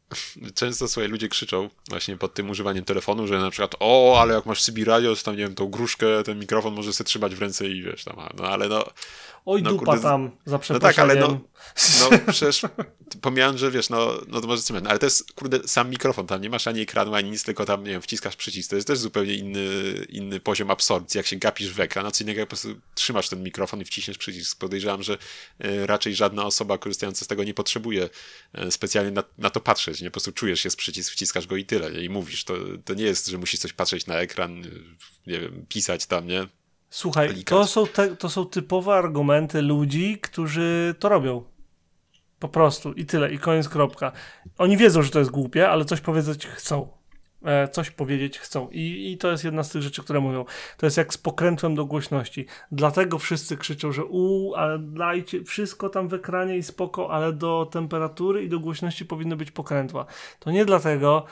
Często 0.55 0.89
słuchaj, 0.89 1.09
ludzie 1.09 1.29
krzyczą 1.29 1.71
właśnie 1.89 2.17
pod 2.17 2.35
tym 2.35 2.51
używaniem 2.51 2.85
telefonu, 2.85 3.27
że 3.27 3.39
na 3.39 3.51
przykład 3.51 3.75
o, 3.81 4.21
ale 4.21 4.35
jak 4.35 4.47
masz 4.47 4.63
CB 4.63 4.85
radio, 4.85 5.17
to 5.17 5.23
tam 5.23 5.37
nie 5.37 5.43
wiem, 5.45 5.55
tą 5.55 5.67
gruszkę, 5.67 6.23
ten 6.23 6.39
mikrofon 6.39 6.75
możesz 6.75 6.95
sobie 6.95 7.09
trzymać 7.09 7.35
w 7.35 7.41
ręce 7.41 7.69
i 7.69 7.83
wiesz 7.83 8.05
tam, 8.05 8.17
no 8.37 8.45
ale 8.45 8.69
no, 8.69 8.85
Oj, 9.47 9.63
no, 9.63 9.71
dupa 9.71 9.85
kurde, 9.85 10.01
z- 10.01 10.03
tam, 10.03 10.31
za 10.47 10.61
no 10.71 10.79
tak, 10.79 10.99
ale 10.99 11.15
no, 11.15 11.41
no 12.01 12.19
przecież 12.33 12.63
pomijając, 13.21 13.61
że 13.61 13.71
wiesz, 13.71 13.91
no, 13.91 14.13
no 14.29 14.41
to 14.41 14.47
może 14.47 14.63
cement, 14.63 14.87
ale 14.87 14.99
to 14.99 15.07
jest 15.07 15.33
kurde 15.33 15.69
sam 15.69 15.91
mikrofon, 15.91 16.27
tam 16.27 16.41
nie 16.41 16.51
masz 16.51 16.67
ani 16.67 16.81
ekranu, 16.81 17.15
ani 17.15 17.31
nic, 17.31 17.45
tylko 17.45 17.65
tam, 17.65 17.85
nie 17.85 17.91
wiem, 17.91 18.03
wciskasz 18.03 18.37
przycisk, 18.37 18.71
to 18.71 18.77
jest 18.77 18.89
też 18.89 18.99
zupełnie 18.99 19.35
inny, 19.35 19.67
inny 20.09 20.41
poziom 20.41 20.71
absorpcji, 20.71 21.19
jak 21.19 21.27
się 21.27 21.37
gapisz 21.37 21.73
w 21.73 21.81
ekran, 21.81 22.07
a 22.07 22.11
co 22.11 22.25
innego 22.25 22.41
jak 22.41 22.49
po 22.49 22.57
prostu 22.57 22.81
trzymasz 22.95 23.29
ten 23.29 23.43
mikrofon 23.43 23.81
i 23.81 23.85
wciśniesz 23.85 24.19
przycisk. 24.19 24.59
Podejrzewam, 24.59 25.03
że 25.03 25.19
e, 25.59 25.87
raczej 25.87 26.15
żadna 26.15 26.45
osoba 26.45 26.79
korzystająca 26.79 27.25
z 27.25 27.29
tego 27.29 27.45
nie 27.45 27.55
potrzebuje 27.55 28.09
e, 28.53 28.71
specjalnie 28.71 29.11
na, 29.11 29.25
na 29.39 29.51
to 29.51 29.61
patrzeć, 29.61 30.01
nie? 30.01 30.09
Po 30.09 30.13
prostu 30.13 30.33
czujesz 30.33 30.65
jest 30.65 30.77
przycisk, 30.77 31.13
wciskasz 31.13 31.47
go 31.47 31.57
i 31.57 31.65
tyle, 31.65 31.93
nie? 31.93 32.01
I 32.01 32.09
mówisz. 32.09 32.45
To, 32.45 32.55
to 32.85 32.95
nie 32.95 33.05
jest, 33.05 33.27
że 33.27 33.39
musisz 33.39 33.61
coś 33.61 33.73
patrzeć 33.73 34.07
na 34.07 34.15
ekran, 34.15 34.63
nie 35.27 35.41
wiem, 35.41 35.67
pisać 35.69 36.07
tam, 36.07 36.27
nie? 36.27 36.47
Słuchaj, 36.95 37.45
to 37.45 37.67
są, 37.67 37.87
te, 37.87 38.17
to 38.17 38.29
są 38.29 38.47
typowe 38.47 38.95
argumenty 38.95 39.63
ludzi, 39.63 40.19
którzy 40.23 40.95
to 40.99 41.09
robią. 41.09 41.45
Po 42.39 42.49
prostu. 42.49 42.93
I 42.93 43.07
tyle. 43.07 43.33
I 43.33 43.39
koniec, 43.39 43.69
kropka. 43.69 44.13
Oni 44.59 44.77
wiedzą, 44.77 45.03
że 45.03 45.11
to 45.11 45.19
jest 45.19 45.31
głupie, 45.31 45.69
ale 45.69 45.85
coś 45.85 46.01
powiedzieć 46.01 46.47
chcą. 46.47 46.89
E, 47.45 47.69
coś 47.69 47.91
powiedzieć 47.91 48.39
chcą. 48.39 48.69
I, 48.71 49.13
I 49.13 49.19
to 49.19 49.31
jest 49.31 49.45
jedna 49.45 49.63
z 49.63 49.71
tych 49.71 49.83
rzeczy, 49.83 50.03
które 50.03 50.21
mówią. 50.21 50.45
To 50.77 50.87
jest 50.87 50.97
jak 50.97 51.15
z 51.15 51.19
pokrętłem 51.19 51.75
do 51.75 51.85
głośności. 51.85 52.47
Dlatego 52.73 53.19
wszyscy 53.19 53.57
krzyczą, 53.57 53.93
że 53.93 54.05
u, 54.05 54.55
ale 54.55 54.79
dajcie 54.79 55.45
wszystko 55.45 55.89
tam 55.89 56.09
w 56.09 56.15
ekranie 56.15 56.57
i 56.57 56.63
spoko, 56.63 57.11
ale 57.11 57.33
do 57.33 57.69
temperatury 57.73 58.45
i 58.45 58.49
do 58.49 58.61
głośności 58.61 59.07
powinno 59.07 59.37
być 59.37 59.51
pokrętła. 59.51 60.07
To 60.39 60.51
nie 60.51 60.65
dlatego, 60.65 61.27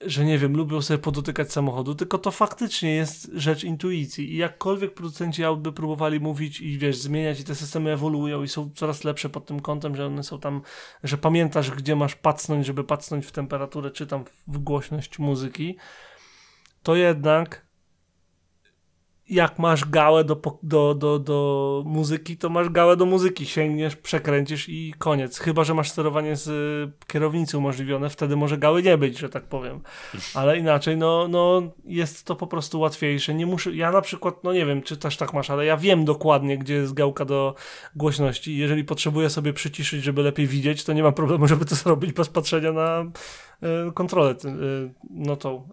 że 0.00 0.24
nie 0.24 0.38
wiem, 0.38 0.56
lubią 0.56 0.82
sobie 0.82 0.98
podotykać 0.98 1.52
samochodu, 1.52 1.94
tylko 1.94 2.18
to 2.18 2.30
faktycznie 2.30 2.94
jest 2.94 3.30
rzecz 3.34 3.64
intuicji. 3.64 4.32
I 4.32 4.36
jakkolwiek 4.36 4.94
producenci 4.94 5.44
aut 5.44 5.60
by 5.60 5.72
próbowali 5.72 6.20
mówić 6.20 6.60
i 6.60 6.78
wiesz, 6.78 6.96
zmieniać 6.96 7.40
i 7.40 7.44
te 7.44 7.54
systemy 7.54 7.92
ewoluują 7.92 8.42
i 8.42 8.48
są 8.48 8.70
coraz 8.74 9.04
lepsze 9.04 9.28
pod 9.28 9.46
tym 9.46 9.60
kątem, 9.60 9.96
że 9.96 10.06
one 10.06 10.22
są 10.22 10.40
tam, 10.40 10.62
że 11.04 11.18
pamiętasz, 11.18 11.70
gdzie 11.70 11.96
masz 11.96 12.14
pacnąć, 12.16 12.66
żeby 12.66 12.84
pacnąć 12.84 13.26
w 13.26 13.32
temperaturę, 13.32 13.90
czy 13.90 14.06
tam 14.06 14.24
w 14.46 14.58
głośność 14.58 15.18
muzyki, 15.18 15.76
to 16.82 16.96
jednak 16.96 17.69
jak 19.30 19.58
masz 19.58 19.84
gałę 19.84 20.24
do, 20.24 20.40
do, 20.62 20.94
do, 20.94 21.18
do 21.18 21.82
muzyki, 21.86 22.36
to 22.36 22.48
masz 22.48 22.68
gałę 22.68 22.96
do 22.96 23.06
muzyki. 23.06 23.46
Sięgniesz, 23.46 23.96
przekręcisz 23.96 24.68
i 24.68 24.94
koniec. 24.98 25.38
Chyba, 25.38 25.64
że 25.64 25.74
masz 25.74 25.90
sterowanie 25.90 26.36
z 26.36 26.48
y, 26.48 27.06
kierownicy 27.06 27.58
umożliwione, 27.58 28.10
wtedy 28.10 28.36
może 28.36 28.58
gały 28.58 28.82
nie 28.82 28.98
być, 28.98 29.18
że 29.18 29.28
tak 29.28 29.44
powiem. 29.44 29.80
Ale 30.34 30.58
inaczej, 30.58 30.96
no, 30.96 31.28
no 31.28 31.62
jest 31.84 32.24
to 32.24 32.36
po 32.36 32.46
prostu 32.46 32.80
łatwiejsze. 32.80 33.34
Nie 33.34 33.46
muszę, 33.46 33.76
ja 33.76 33.92
na 33.92 34.00
przykład, 34.00 34.44
no 34.44 34.52
nie 34.52 34.66
wiem, 34.66 34.82
czy 34.82 34.96
też 34.96 35.16
tak 35.16 35.32
masz, 35.32 35.50
ale 35.50 35.64
ja 35.64 35.76
wiem 35.76 36.04
dokładnie, 36.04 36.58
gdzie 36.58 36.74
jest 36.74 36.94
gałka 36.94 37.24
do 37.24 37.54
głośności. 37.96 38.56
Jeżeli 38.56 38.84
potrzebuję 38.84 39.30
sobie 39.30 39.52
przyciszyć, 39.52 40.04
żeby 40.04 40.22
lepiej 40.22 40.46
widzieć, 40.46 40.84
to 40.84 40.92
nie 40.92 41.02
ma 41.02 41.12
problemu, 41.12 41.46
żeby 41.46 41.64
to 41.64 41.74
zrobić 41.84 42.12
bez 42.12 42.28
patrzenia 42.28 42.72
na 42.72 43.00
y, 43.88 43.92
kontrolę, 43.92 44.30
y, 44.30 44.94
no 45.10 45.36
tą 45.36 45.68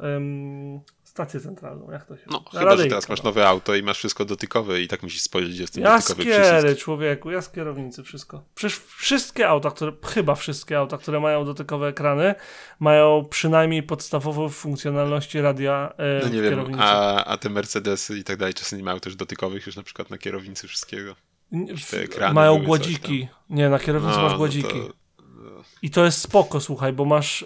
stację 1.17 1.39
centralną, 1.39 1.91
jak 1.91 2.05
to 2.05 2.17
się 2.17 2.23
No, 2.31 2.43
chyba, 2.51 2.77
że 2.77 2.85
teraz 2.85 3.09
masz 3.09 3.23
no. 3.23 3.29
nowe 3.29 3.47
auto 3.47 3.75
i 3.75 3.83
masz 3.83 3.97
wszystko 3.97 4.25
dotykowe 4.25 4.81
i 4.81 4.87
tak 4.87 5.03
musisz 5.03 5.21
spojrzeć, 5.21 5.53
gdzie 5.53 5.61
jest 5.63 5.73
ten 5.73 5.83
dotykowy 5.83 6.23
Jaskiery, 6.29 6.59
przycisk. 6.63 6.83
człowieku, 6.85 7.31
ja 7.31 7.41
z 7.41 7.51
kierownicy, 7.51 8.03
wszystko. 8.03 8.43
Przecież 8.55 8.79
wszystkie 8.79 9.47
auta, 9.49 9.71
które, 9.71 9.91
chyba 10.05 10.35
wszystkie 10.35 10.77
auta, 10.77 10.97
które 10.97 11.19
mają 11.19 11.45
dotykowe 11.45 11.87
ekrany, 11.87 12.35
mają 12.79 13.25
przynajmniej 13.29 13.83
podstawowe 13.83 14.49
funkcjonalności 14.49 15.41
radia 15.41 15.93
e, 15.97 16.19
No 16.23 16.29
nie 16.29 16.41
wiem, 16.41 16.51
kierownicy. 16.51 16.81
a, 16.83 17.25
a 17.25 17.37
te 17.37 17.49
Mercedesy 17.49 18.17
i 18.17 18.23
tak 18.23 18.37
dalej 18.37 18.53
czasem 18.53 18.79
nie 18.79 18.85
mają 18.85 18.99
też 18.99 19.15
dotykowych 19.15 19.65
już 19.65 19.75
na 19.75 19.83
przykład 19.83 20.09
na 20.09 20.17
kierownicy 20.17 20.67
wszystkiego. 20.67 21.15
Mają 22.33 22.63
gładziki. 22.63 23.27
Nie, 23.49 23.69
na 23.69 23.79
kierownicy 23.79 24.15
No, 24.17 24.23
masz 24.23 24.31
no 24.31 24.37
gładziki. 24.37 24.69
to- 24.69 24.93
I 25.81 25.89
to 25.89 26.05
jest 26.05 26.21
spoko, 26.21 26.59
słuchaj, 26.59 26.93
bo 26.93 27.05
masz. 27.05 27.45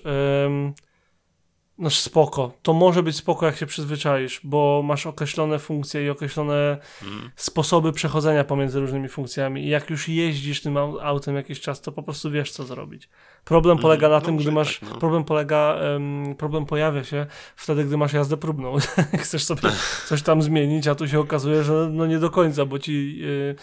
No 1.82 1.90
spoko. 1.90 2.52
To 2.62 2.74
może 2.74 3.04
być 3.04 3.16
spoko, 3.16 3.46
jak 3.46 3.58
się 3.58 3.66
przyzwyczaisz, 3.66 4.42
bo 4.44 4.82
masz 4.86 5.08
określone 5.08 5.60
funkcje 5.60 6.06
i 6.06 6.10
określone 6.10 6.78
Mm. 7.04 7.32
sposoby 7.36 7.92
przechodzenia 7.92 8.44
pomiędzy 8.44 8.80
różnymi 8.80 9.08
funkcjami. 9.08 9.66
I 9.66 9.70
jak 9.70 9.90
już 9.90 10.08
jeździsz 10.10 10.62
tym 10.62 10.74
au- 10.78 11.00
autem 11.02 11.36
jakiś 11.36 11.62
czas, 11.62 11.82
to 11.82 11.92
po 11.92 12.04
prostu 12.04 12.32
wiesz, 12.32 12.52
co 12.52 12.64
zrobić. 12.64 13.10
Problem 13.46 13.72
Mhm, 13.72 13.82
polega 13.82 14.10
na 14.10 14.16
no 14.16 14.22
tym, 14.22 14.38
gdy 14.38 14.52
masz. 14.52 14.80
tak, 14.80 14.90
no. 14.90 14.98
Problem 14.98 15.24
polega. 15.24 15.76
em, 15.76 16.36
problem 16.38 16.66
pojawia 16.66 17.04
się 17.04 17.26
wtedy, 17.56 17.84
gdy 17.84 17.98
masz 17.98 18.14
jazdę 18.14 18.38
próbną. 18.38 18.76
Chcesz 19.24 19.44
sobie 19.44 19.62
coś 20.08 20.22
tam 20.22 20.42
zmienić, 20.42 20.88
a 20.88 20.96
tu 20.96 21.08
się 21.08 21.20
okazuje, 21.20 21.64
że 21.64 21.90
no 21.92 22.06
nie 22.06 22.20
do 22.20 22.30
końca, 22.30 22.66
bo 22.66 22.80
ci. 22.80 23.20
y, 23.24 23.56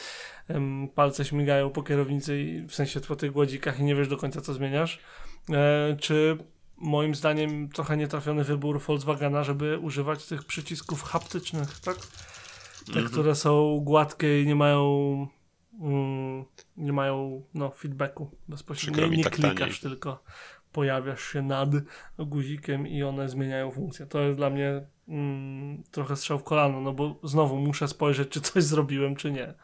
em, 0.49 0.89
palce 0.95 1.25
śmigają 1.25 1.71
po 1.71 1.83
kierownicy 1.83 2.41
i 2.43 2.63
w 2.63 2.75
sensie 2.75 3.01
po 3.01 3.17
tych 3.17 3.33
gładzikach 3.33 3.81
i 3.81 3.85
nie 3.85 3.95
wiesz 3.95 4.09
do 4.09 4.17
końca 4.17 4.41
co 4.41 4.55
zmieniasz. 4.55 4.99
E, 5.53 5.97
czy 6.01 6.39
moim 6.81 7.15
zdaniem 7.15 7.69
trochę 7.69 7.97
nietrafiony 7.97 8.45
wybór 8.45 8.81
Volkswagena, 8.81 9.45
żeby 9.45 9.79
używać 9.79 10.27
tych 10.27 10.45
przycisków 10.45 11.03
haptycznych, 11.03 11.81
tak? 11.81 11.97
Te, 12.87 12.93
Mhm. 12.93 13.09
które 13.09 13.35
są 13.35 13.81
gładkie 13.85 14.43
i 14.43 14.47
nie 14.47 14.55
mają 14.55 15.27
mm, 15.81 16.45
nie 16.77 16.93
mają 16.93 17.43
no, 17.55 17.71
feedbacku 17.71 18.31
bezpośrednio. 18.49 19.07
Nie, 19.07 19.17
nie 19.17 19.25
tak 19.25 19.33
klikasz, 19.33 19.81
taniej. 19.81 19.81
tylko 19.81 20.23
pojawiasz 20.73 21.23
się 21.33 21.43
nad 21.43 21.71
guzikiem 22.19 22.87
i 22.87 23.03
one 23.03 23.29
zmieniają 23.29 23.71
funkcję. 23.71 24.07
To 24.07 24.21
jest 24.21 24.39
dla 24.39 24.51
mnie 24.51 24.87
mm, 25.09 25.83
trochę 25.91 26.17
strzał 26.17 26.39
w 26.39 26.45
kolano, 26.45 26.81
no 26.81 26.93
bo 26.93 27.21
znowu 27.23 27.57
muszę 27.57 27.89
spojrzeć, 27.89 28.29
czy 28.29 28.41
coś 28.41 28.65
zrobiłem, 28.65 29.17
czy 29.17 29.33
nie. 29.33 29.55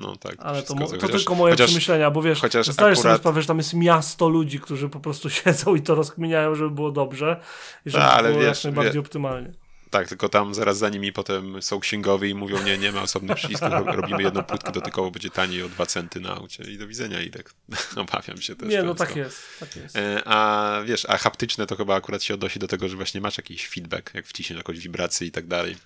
No 0.00 0.16
tak. 0.16 0.36
Ale 0.38 0.62
to, 0.62 0.74
to 0.74 0.86
chociaż- 0.86 1.10
tylko 1.10 1.34
moje 1.34 1.52
chociaż- 1.52 1.66
przemyślenia, 1.66 2.10
bo 2.10 2.22
wiesz, 2.22 2.40
chociaż 2.40 2.66
zdajesz 2.66 2.98
sobie 2.98 3.08
akurat- 3.10 3.20
sprawę, 3.20 3.40
że 3.42 3.48
tam 3.48 3.58
jest 3.58 3.74
miasto 3.74 4.28
ludzi, 4.28 4.60
którzy 4.60 4.88
po 4.88 5.00
prostu 5.00 5.30
siedzą 5.40 5.74
i 5.74 5.82
to 5.82 5.94
rozkminiają, 5.94 6.54
żeby 6.54 6.70
było 6.70 6.90
dobrze 6.92 7.40
i 7.86 7.90
żeby 7.90 8.04
Ta, 8.04 8.12
ale 8.12 8.28
było 8.30 8.40
wiesz, 8.42 8.56
jak 8.56 8.64
najbardziej 8.64 8.92
wie- 8.92 9.00
optymalnie. 9.00 9.52
Tak, 9.90 10.08
tylko 10.08 10.28
tam 10.28 10.54
zaraz 10.54 10.78
za 10.78 10.88
nimi 10.88 11.12
potem 11.12 11.62
są 11.62 11.80
księgowi 11.80 12.30
i 12.30 12.34
mówią, 12.34 12.62
nie, 12.62 12.78
nie 12.78 12.92
ma 12.92 13.02
osobnych 13.02 13.36
przycisków, 13.36 13.68
ro- 13.70 13.84
robimy 13.96 14.22
jedną 14.22 14.42
płytkę 14.42 14.72
dotykową, 14.72 15.10
będzie 15.10 15.30
taniej 15.30 15.62
o 15.62 15.68
2 15.68 15.86
centy 15.86 16.20
na 16.20 16.34
aucie 16.36 16.64
i 16.64 16.78
do 16.78 16.86
widzenia 16.86 17.20
i 17.20 17.30
tak 17.30 17.54
obawiam 17.96 18.40
się 18.40 18.56
też 18.56 18.68
Nie, 18.68 18.82
no 18.82 18.88
często. 18.94 19.06
tak 19.06 19.16
jest, 19.16 19.42
tak 19.60 19.76
jest. 19.76 19.96
E, 19.96 20.22
A 20.24 20.80
wiesz, 20.84 21.06
a 21.08 21.18
haptyczne 21.18 21.66
to 21.66 21.76
chyba 21.76 21.94
akurat 21.94 22.22
się 22.22 22.34
odnosi 22.34 22.58
do 22.58 22.68
tego, 22.68 22.88
że 22.88 22.96
właśnie 22.96 23.20
masz 23.20 23.36
jakiś 23.36 23.68
feedback, 23.68 24.14
jak 24.14 24.26
wciśniesz 24.26 24.56
jakąś 24.56 24.78
wibrację 24.78 25.26
i 25.26 25.30
tak 25.30 25.46
dalej. 25.46 25.76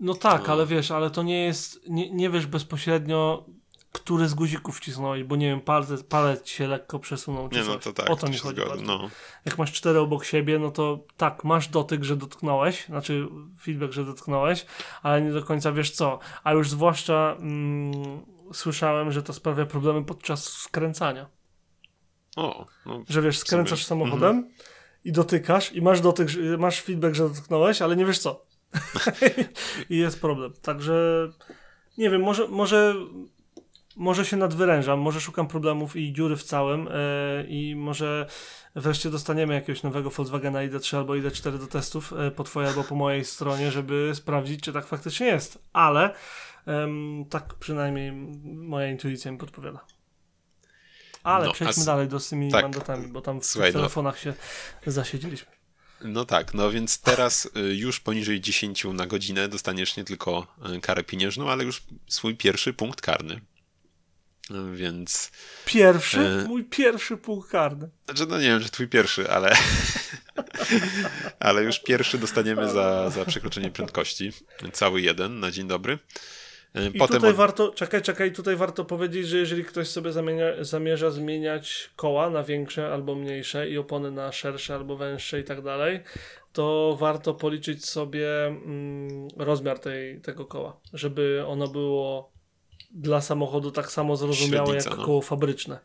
No 0.00 0.14
tak, 0.14 0.46
No. 0.46 0.52
ale 0.52 0.66
wiesz, 0.66 0.90
ale 0.90 1.10
to 1.10 1.22
nie 1.22 1.44
jest, 1.44 1.80
nie, 1.88 2.10
nie 2.10 2.30
wiesz 2.30 2.46
bezpośrednio, 2.46 3.44
który 3.92 4.28
z 4.28 4.34
guzików 4.34 4.76
wcisnąłeś, 4.76 5.24
bo 5.24 5.36
nie 5.36 5.46
wiem, 5.46 5.60
palec, 5.60 6.02
palec 6.02 6.48
się 6.48 6.66
lekko 6.66 6.98
przesunął, 6.98 7.48
czy 7.48 7.58
Nie, 7.58 7.64
no 7.64 7.74
coś. 7.74 7.84
to 7.84 7.92
tak, 7.92 8.10
o 8.10 8.16
to 8.16 8.26
mi 8.26 8.34
się 8.34 8.40
chodzi 8.40 8.60
bardziej. 8.60 8.86
No, 8.86 9.10
Jak 9.44 9.58
masz 9.58 9.72
cztery 9.72 9.98
obok 10.00 10.24
siebie, 10.24 10.58
no 10.58 10.70
to 10.70 10.98
tak, 11.16 11.44
masz 11.44 11.68
dotyk, 11.68 12.04
że 12.04 12.16
dotknąłeś, 12.16 12.86
znaczy 12.86 13.28
feedback, 13.60 13.92
że 13.92 14.04
dotknąłeś, 14.04 14.66
ale 15.02 15.22
nie 15.22 15.32
do 15.32 15.42
końca 15.42 15.72
wiesz 15.72 15.90
co. 15.90 16.18
A 16.44 16.52
już 16.52 16.70
zwłaszcza 16.70 17.36
mm, 17.38 17.92
słyszałem, 18.52 19.12
że 19.12 19.22
to 19.22 19.32
sprawia 19.32 19.66
problemy 19.66 20.04
podczas 20.04 20.44
skręcania. 20.44 21.26
o, 22.36 22.66
no, 22.86 23.02
Że 23.08 23.22
wiesz, 23.22 23.38
skręcasz 23.38 23.84
sumie. 23.86 24.02
Mhm. 24.02 24.10
samochodem 24.20 24.50
i 25.04 25.12
dotykasz 25.12 25.72
i 25.72 25.82
masz 25.82 26.00
dotyk, 26.00 26.28
że- 26.28 26.58
masz 26.58 26.80
feedback, 26.80 27.14
że 27.14 27.28
dotknąłeś, 27.28 27.82
ale 27.82 27.96
nie 27.96 28.04
wiesz 28.06 28.18
co. 28.18 28.45
I 29.90 29.96
jest 29.96 30.20
problem. 30.20 30.52
Także 30.62 31.28
nie 31.98 32.10
wiem, 32.10 32.20
może, 32.22 32.48
może, 32.48 32.94
może 33.96 34.24
się 34.24 34.36
nadwyrężam, 34.36 35.00
może 35.00 35.20
szukam 35.20 35.48
problemów 35.48 35.96
i 35.96 36.12
dziury 36.12 36.36
w 36.36 36.42
całym 36.42 36.88
e, 36.88 36.92
i 37.48 37.76
może 37.76 38.26
wreszcie 38.74 39.10
dostaniemy 39.10 39.54
jakiegoś 39.54 39.82
nowego 39.82 40.10
Volkswagena 40.10 40.58
ID3 40.58 40.96
albo 40.96 41.12
ID4 41.12 41.58
do 41.58 41.66
testów 41.66 42.12
e, 42.12 42.30
po 42.30 42.44
twojej 42.44 42.68
albo 42.70 42.84
po 42.84 42.94
mojej 42.94 43.24
stronie, 43.24 43.70
żeby 43.70 44.10
sprawdzić, 44.14 44.60
czy 44.60 44.72
tak 44.72 44.86
faktycznie 44.86 45.26
jest. 45.26 45.58
Ale 45.72 46.14
em, 46.66 47.24
tak 47.30 47.54
przynajmniej 47.54 48.12
moja 48.44 48.90
intuicja 48.90 49.32
mi 49.32 49.38
podpowiada. 49.38 49.84
Ale 51.22 51.46
No, 51.46 51.52
przejdźmy 51.52 51.84
dalej 51.84 52.08
do 52.08 52.20
z 52.20 52.28
tymi 52.28 52.50
tak. 52.50 52.62
mandatami, 52.62 53.08
bo 53.08 53.20
tam 53.20 53.40
w 53.40 53.46
Słuchaj, 53.46 53.68
tych 53.68 53.74
no- 53.74 53.80
telefonach 53.80 54.18
się 54.18 54.34
zasiedzieliśmy. 54.86 55.55
No 56.04 56.24
tak, 56.24 56.54
no 56.54 56.70
więc 56.70 57.00
teraz 57.00 57.48
y, 57.56 57.74
już 57.74 58.00
poniżej 58.00 58.40
10 58.40 58.84
na 58.84 59.06
godzinę 59.06 59.48
dostaniesz 59.48 59.96
nie 59.96 60.04
tylko 60.04 60.46
y, 60.76 60.80
karę 60.80 61.04
pieniężną, 61.04 61.50
ale 61.50 61.64
już 61.64 61.82
swój 62.08 62.36
pierwszy 62.36 62.72
punkt 62.72 63.00
karny. 63.00 63.40
Y, 64.50 64.76
Więc, 64.76 65.30
Pierwszy? 65.64 66.20
E. 66.20 66.48
Mój 66.48 66.64
pierwszy 66.64 67.16
punkt 67.16 67.50
karny. 67.50 67.90
znaczy 68.04 68.26
no 68.26 68.38
nie 68.40 68.46
wiem, 68.46 68.60
że 68.60 68.68
twój 68.68 68.88
pierwszy, 68.88 69.30
ale 69.30 69.56
ale 71.40 71.62
już 71.62 71.78
pierwszy 71.78 72.18
dostaniemy 72.18 72.68
za, 72.70 73.10
za 73.10 73.24
przekroczenie 73.24 73.70
prędkości. 73.70 74.32
Cały 74.72 75.00
jeden 75.00 75.40
na 75.40 75.50
dzień 75.50 75.68
dobry. 75.68 75.98
Y, 76.76 76.90
I 76.94 76.98
Potem 76.98 77.16
tutaj 77.16 77.34
warto, 77.34 77.70
czekaj, 77.72 78.02
czekaj, 78.02 78.32
tutaj 78.32 78.56
warto 78.56 78.84
powiedzieć, 78.84 79.28
że 79.28 79.38
jeżeli 79.38 79.64
ktoś 79.64 79.88
sobie 79.88 80.12
zamienia, 80.12 80.46
zamierza 80.60 81.10
zmieniać 81.10 81.90
koła 81.96 82.30
na 82.30 82.42
większe 82.42 82.92
albo 82.92 83.14
mniejsze 83.14 83.68
i 83.70 83.78
opony 83.78 84.10
na 84.10 84.32
szersze 84.32 84.74
albo 84.74 84.96
węższe 84.96 85.40
i 85.40 85.44
tak 85.44 85.62
dalej, 85.62 86.00
to 86.52 86.96
warto 87.00 87.34
policzyć 87.34 87.86
sobie 87.86 88.46
mm, 88.46 89.28
rozmiar 89.36 89.78
tej, 89.78 90.20
tego 90.20 90.44
koła, 90.44 90.80
żeby 90.92 91.44
ono 91.46 91.68
było 91.68 92.32
dla 92.90 93.20
samochodu 93.20 93.70
tak 93.70 93.92
samo 93.92 94.16
zrozumiałe 94.16 94.66
Średnica, 94.66 94.90
jak 94.90 94.98
no. 94.98 95.04
koło 95.04 95.22
fabryczne. 95.22 95.78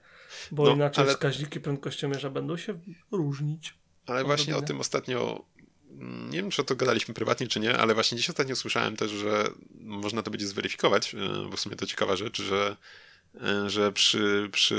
Bo 0.52 0.64
No, 0.64 0.72
inaczej 0.72 1.04
ale- 1.04 1.14
wskaźniki 1.14 1.60
prędkościomierza 1.60 2.30
będą 2.30 2.58
się 2.58 2.80
różnić. 3.12 3.74
Ale 4.08 4.24
właśnie 4.24 4.56
o 4.58 4.62
tym 4.62 4.80
ostatnio, 4.80 5.46
nie 6.02 6.42
wiem 6.42 6.52
czy 6.52 6.62
o 6.62 6.66
to 6.66 6.76
gadaliśmy 6.76 7.14
prywatnie 7.14 7.48
czy 7.48 7.60
nie, 7.60 7.78
ale 7.78 7.94
właśnie 7.94 8.18
dziś 8.18 8.30
ostatnio 8.30 8.56
słyszałem 8.56 8.98
też, 8.98 9.12
że 9.12 9.50
można 9.80 10.24
to 10.24 10.32
będzie 10.32 10.48
zweryfikować, 10.48 11.16
e, 11.16 11.18
bo 11.50 11.58
w 11.58 11.60
sumie 11.60 11.76
to 11.76 11.86
ciekawa 11.86 12.16
rzecz, 12.16 12.42
że, 12.42 12.78
e, 13.42 13.70
że 13.70 13.92
przy, 13.92 14.50
przy 14.52 14.76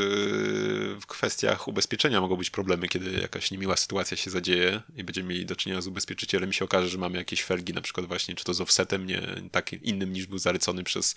w 1.00 1.06
kwestiach 1.06 1.68
ubezpieczenia 1.68 2.20
mogą 2.20 2.36
być 2.36 2.50
problemy, 2.50 2.88
kiedy 2.88 3.12
jakaś 3.12 3.50
niemiła 3.50 3.76
sytuacja 3.76 4.16
się 4.16 4.30
zadzieje 4.30 4.82
i 4.96 5.04
będziemy 5.04 5.28
mieli 5.28 5.46
do 5.46 5.56
czynienia 5.56 5.80
z 5.80 5.86
ubezpieczycielem 5.86 6.50
i 6.50 6.54
się 6.54 6.64
okaże, 6.64 6.88
że 6.88 6.98
mamy 6.98 7.18
jakieś 7.18 7.42
felgi, 7.42 7.72
na 7.72 7.80
przykład 7.80 8.06
właśnie, 8.06 8.34
czy 8.34 8.44
to 8.44 8.54
z 8.54 8.60
offsetem, 8.60 9.06
nie 9.06 9.22
takim 9.52 9.82
innym 9.82 10.12
niż 10.12 10.26
był 10.26 10.38
zalecony 10.38 10.84
przez 10.84 11.14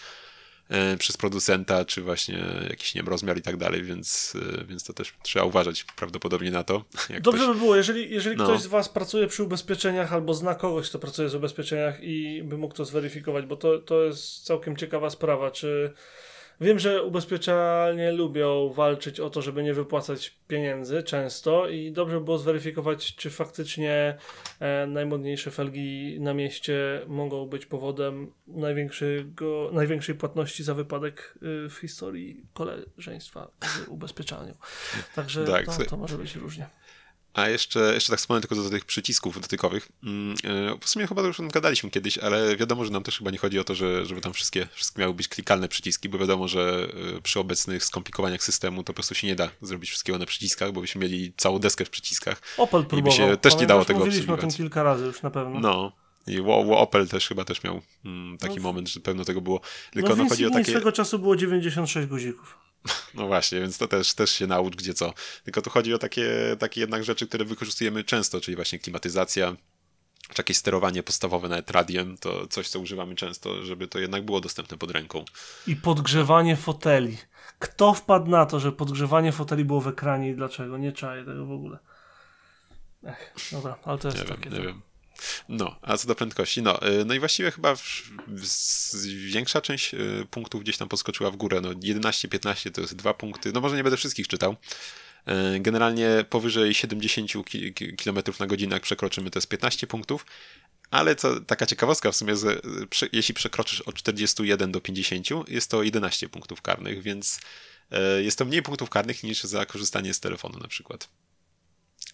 przez 0.99 1.17
producenta, 1.17 1.85
czy 1.85 2.01
właśnie 2.01 2.45
jakiś 2.69 2.95
nie 2.95 3.01
wiem, 3.01 3.09
rozmiar 3.09 3.37
i 3.37 3.41
tak 3.41 3.57
dalej, 3.57 3.83
więc, 3.83 4.33
e, 4.61 4.65
więc 4.65 4.83
to 4.83 4.93
też 4.93 5.13
trzeba 5.23 5.45
uważać 5.45 5.83
prawdopodobnie 5.95 6.51
na 6.51 6.63
to. 6.63 6.83
Dobrze 7.21 7.43
ktoś- 7.43 7.53
by 7.55 7.55
było, 7.61 7.75
jeżeli, 7.75 8.11
jeżeli 8.13 8.35
No. 8.37 8.43
ktoś 8.43 8.61
z 8.61 8.67
Was 8.67 8.89
pracuje 8.89 9.27
przy 9.27 9.43
ubezpieczeniach 9.43 10.13
albo 10.13 10.33
zna 10.33 10.55
kogoś, 10.55 10.89
kto 10.89 10.99
pracuje 10.99 11.29
z 11.29 11.35
ubezpieczeniach 11.35 12.03
i 12.03 12.41
by 12.43 12.57
mógł 12.57 12.73
to 12.75 12.85
zweryfikować, 12.85 13.45
bo 13.45 13.55
to, 13.55 13.79
to 13.79 14.03
jest 14.03 14.43
całkiem 14.45 14.77
ciekawa 14.77 15.09
sprawa. 15.09 15.51
Czy 15.51 15.93
wiem, 16.61 16.79
że 16.79 17.03
ubezpieczalnie 17.03 18.11
lubią 18.11 18.69
walczyć 18.69 19.19
o 19.19 19.29
to, 19.29 19.41
żeby 19.41 19.63
nie 19.63 19.73
wypłacać 19.73 20.35
pieniędzy 20.47 21.03
często 21.03 21.69
i 21.69 21.91
dobrze 21.91 22.19
by 22.19 22.25
było 22.25 22.37
zweryfikować, 22.37 23.15
czy 23.15 23.29
faktycznie 23.29 24.17
e, 24.59 24.87
najmodniejsze 24.87 25.51
felgi 25.51 26.17
na 26.19 26.33
mieście 26.33 27.01
mogą 27.07 27.45
być 27.45 27.65
powodem 27.65 28.31
największego, 28.47 29.69
największej 29.73 30.15
płatności 30.15 30.63
za 30.63 30.73
wypadek 30.73 31.35
y, 31.65 31.69
w 31.69 31.77
historii 31.81 32.45
koleżeństwa 32.53 33.51
w 33.61 33.89
ubezpieczalniu. 33.89 34.53
Także 35.15 35.45
Tak, 35.45 35.65
to, 35.65 35.85
to 35.85 35.97
może 35.97 36.17
być 36.17 36.35
różnie. 36.35 36.69
A 37.35 37.49
jeszcze, 37.49 37.79
jeszcze 37.93 38.09
tak 38.11 38.19
wspomnę 38.19 38.41
tylko 38.41 38.55
do 38.55 38.69
tych 38.69 38.85
przycisków 38.85 39.41
dotykowych. 39.41 39.89
Mm, 40.03 40.35
e, 40.43 40.77
W 40.81 40.89
sumie 40.89 41.07
chyba 41.07 41.21
to 41.21 41.27
już 41.27 41.37
gadaliśmy 41.41 41.89
kiedyś, 41.89 42.17
ale 42.17 42.57
wiadomo, 42.57 42.85
że 42.85 42.91
nam 42.91 43.03
też 43.03 43.17
chyba 43.17 43.31
nie 43.31 43.37
chodzi 43.37 43.59
o 43.59 43.63
to, 43.63 43.75
że, 43.75 44.05
żeby 44.05 44.21
tam 44.21 44.33
wszystkie, 44.33 44.67
wszystkie 44.73 45.01
miały 45.01 45.13
być 45.13 45.27
klikalne 45.27 45.67
przyciski, 45.67 46.09
bo 46.09 46.17
wiadomo, 46.17 46.47
że 46.47 46.87
e, 47.17 47.21
przy 47.21 47.39
obecnych 47.39 47.85
skomplikowaniach 47.85 48.43
systemu 48.43 48.83
to 48.83 48.87
po 48.87 48.93
prostu 48.93 49.15
się 49.15 49.27
nie 49.27 49.35
da 49.35 49.49
zrobić 49.61 49.89
wszystkiego 49.89 50.17
na 50.17 50.25
przyciskach, 50.25 50.71
bo 50.71 50.81
byśmy 50.81 51.01
mieli 51.01 51.33
całą 51.37 51.59
deskę 51.59 51.85
w 51.85 51.89
przyciskach. 51.89 52.41
Opel 52.57 52.85
próbował. 52.85 53.17
się 53.17 53.37
też 53.37 53.57
nie 53.57 53.67
dało 53.67 53.85
tego 53.85 53.99
Mówiliśmy 53.99 54.33
o 54.33 54.37
tym 54.37 54.51
kilka 54.51 54.83
razy 54.83 55.05
już 55.05 55.21
na 55.21 55.31
pewno. 55.31 55.59
No. 55.59 55.91
I 56.27 56.39
Opel 56.71 57.07
też 57.07 57.27
chyba 57.27 57.45
też 57.45 57.63
miał 57.63 57.81
mm, 58.05 58.37
taki 58.37 58.55
No. 58.55 58.61
moment, 58.61 58.89
że 58.89 58.99
pewno 58.99 59.25
tego 59.25 59.41
było. 59.41 59.61
Tylko 59.91 60.09
no 60.09 60.23
no, 60.23 60.29
chodzi 60.29 60.45
o 60.45 60.49
takie. 60.49 60.71
swego 60.71 60.91
czasu 60.91 61.19
było 61.19 61.35
96 61.35 62.07
guzików. 62.07 62.57
No 63.13 63.27
właśnie, 63.27 63.59
więc 63.59 63.77
to 63.77 63.87
też, 63.87 64.13
też 64.13 64.31
się 64.31 64.47
naucz 64.47 64.75
gdzie 64.75 64.93
co. 64.93 65.13
Tylko 65.43 65.61
tu 65.61 65.69
chodzi 65.69 65.93
o 65.93 65.97
takie, 65.97 66.29
takie 66.59 66.81
jednak 66.81 67.03
rzeczy, 67.03 67.27
które 67.27 67.45
wykorzystujemy 67.45 68.03
często, 68.03 68.41
czyli 68.41 68.55
właśnie 68.55 68.79
klimatyzacja, 68.79 69.55
czy 70.29 70.39
jakieś 70.41 70.57
sterowanie 70.57 71.03
podstawowe 71.03 71.49
nawet 71.49 71.71
radiem, 71.71 72.17
to 72.17 72.47
coś, 72.47 72.69
co 72.69 72.79
używamy 72.79 73.15
często, 73.15 73.63
żeby 73.63 73.87
to 73.87 73.99
jednak 73.99 74.25
było 74.25 74.41
dostępne 74.41 74.77
pod 74.77 74.91
ręką. 74.91 75.25
I 75.67 75.75
podgrzewanie 75.75 76.55
foteli. 76.55 77.17
Kto 77.59 77.93
wpadł 77.93 78.29
na 78.29 78.45
to, 78.45 78.59
że 78.59 78.71
podgrzewanie 78.71 79.31
foteli 79.31 79.65
było 79.65 79.81
w 79.81 79.87
ekranie 79.87 80.29
i 80.29 80.35
dlaczego? 80.35 80.77
Nie 80.77 80.91
czaję 80.91 81.25
tego 81.25 81.45
w 81.45 81.51
ogóle. 81.51 81.77
Ech, 83.03 83.33
dobra, 83.51 83.77
ale 83.83 83.97
to 83.97 84.07
jest 84.07 84.19
Nie 84.19 84.25
wiem, 84.25 84.37
takie. 84.37 84.49
nie 84.49 84.57
to. 84.57 84.63
wiem. 84.63 84.81
No, 85.49 85.75
a 85.81 85.97
co 85.97 86.07
do 86.07 86.15
prędkości, 86.15 86.61
no, 86.61 86.87
y, 86.87 87.05
no 87.05 87.13
i 87.13 87.19
właściwie 87.19 87.51
chyba 87.51 87.75
większa 89.25 89.61
część 89.61 89.93
y, 89.93 90.27
punktów 90.31 90.61
gdzieś 90.61 90.77
tam 90.77 90.89
podskoczyła 90.89 91.31
w 91.31 91.35
górę, 91.35 91.61
no 91.61 91.69
11-15 91.69 92.71
to 92.71 92.81
jest 92.81 92.95
dwa 92.95 93.13
punkty, 93.13 93.51
no 93.53 93.61
może 93.61 93.75
nie 93.75 93.83
będę 93.83 93.97
wszystkich 93.97 94.27
czytał. 94.27 94.55
Y, 95.55 95.59
Generalnie 95.59 96.25
powyżej 96.29 96.73
70 96.73 97.31
ki- 97.45 97.73
ki- 97.73 97.95
km 97.95 98.19
na 98.39 98.47
godzinę 98.47 98.75
jak 98.75 98.83
przekroczymy 98.83 99.31
to 99.31 99.39
jest 99.39 99.47
15 99.47 99.87
punktów, 99.87 100.25
ale 100.91 101.15
co, 101.15 101.41
taka 101.41 101.65
ciekawostka 101.65 102.11
w 102.11 102.15
sumie, 102.15 102.35
że 102.35 102.61
jeśli 103.11 103.33
przekroczysz 103.33 103.81
od 103.81 103.95
41 103.95 104.71
do 104.71 104.81
50 104.81 105.27
jest 105.47 105.71
to 105.71 105.83
11 105.83 106.29
punktów 106.29 106.61
karnych, 106.61 107.01
więc 107.01 107.39
jest 108.21 108.37
to 108.37 108.45
mniej 108.45 108.61
punktów 108.61 108.89
karnych 108.89 109.23
niż 109.23 109.43
za 109.43 109.65
korzystanie 109.65 110.13
z 110.13 110.19
telefonu 110.19 110.59
na 110.59 110.67
przykład. 110.67 111.09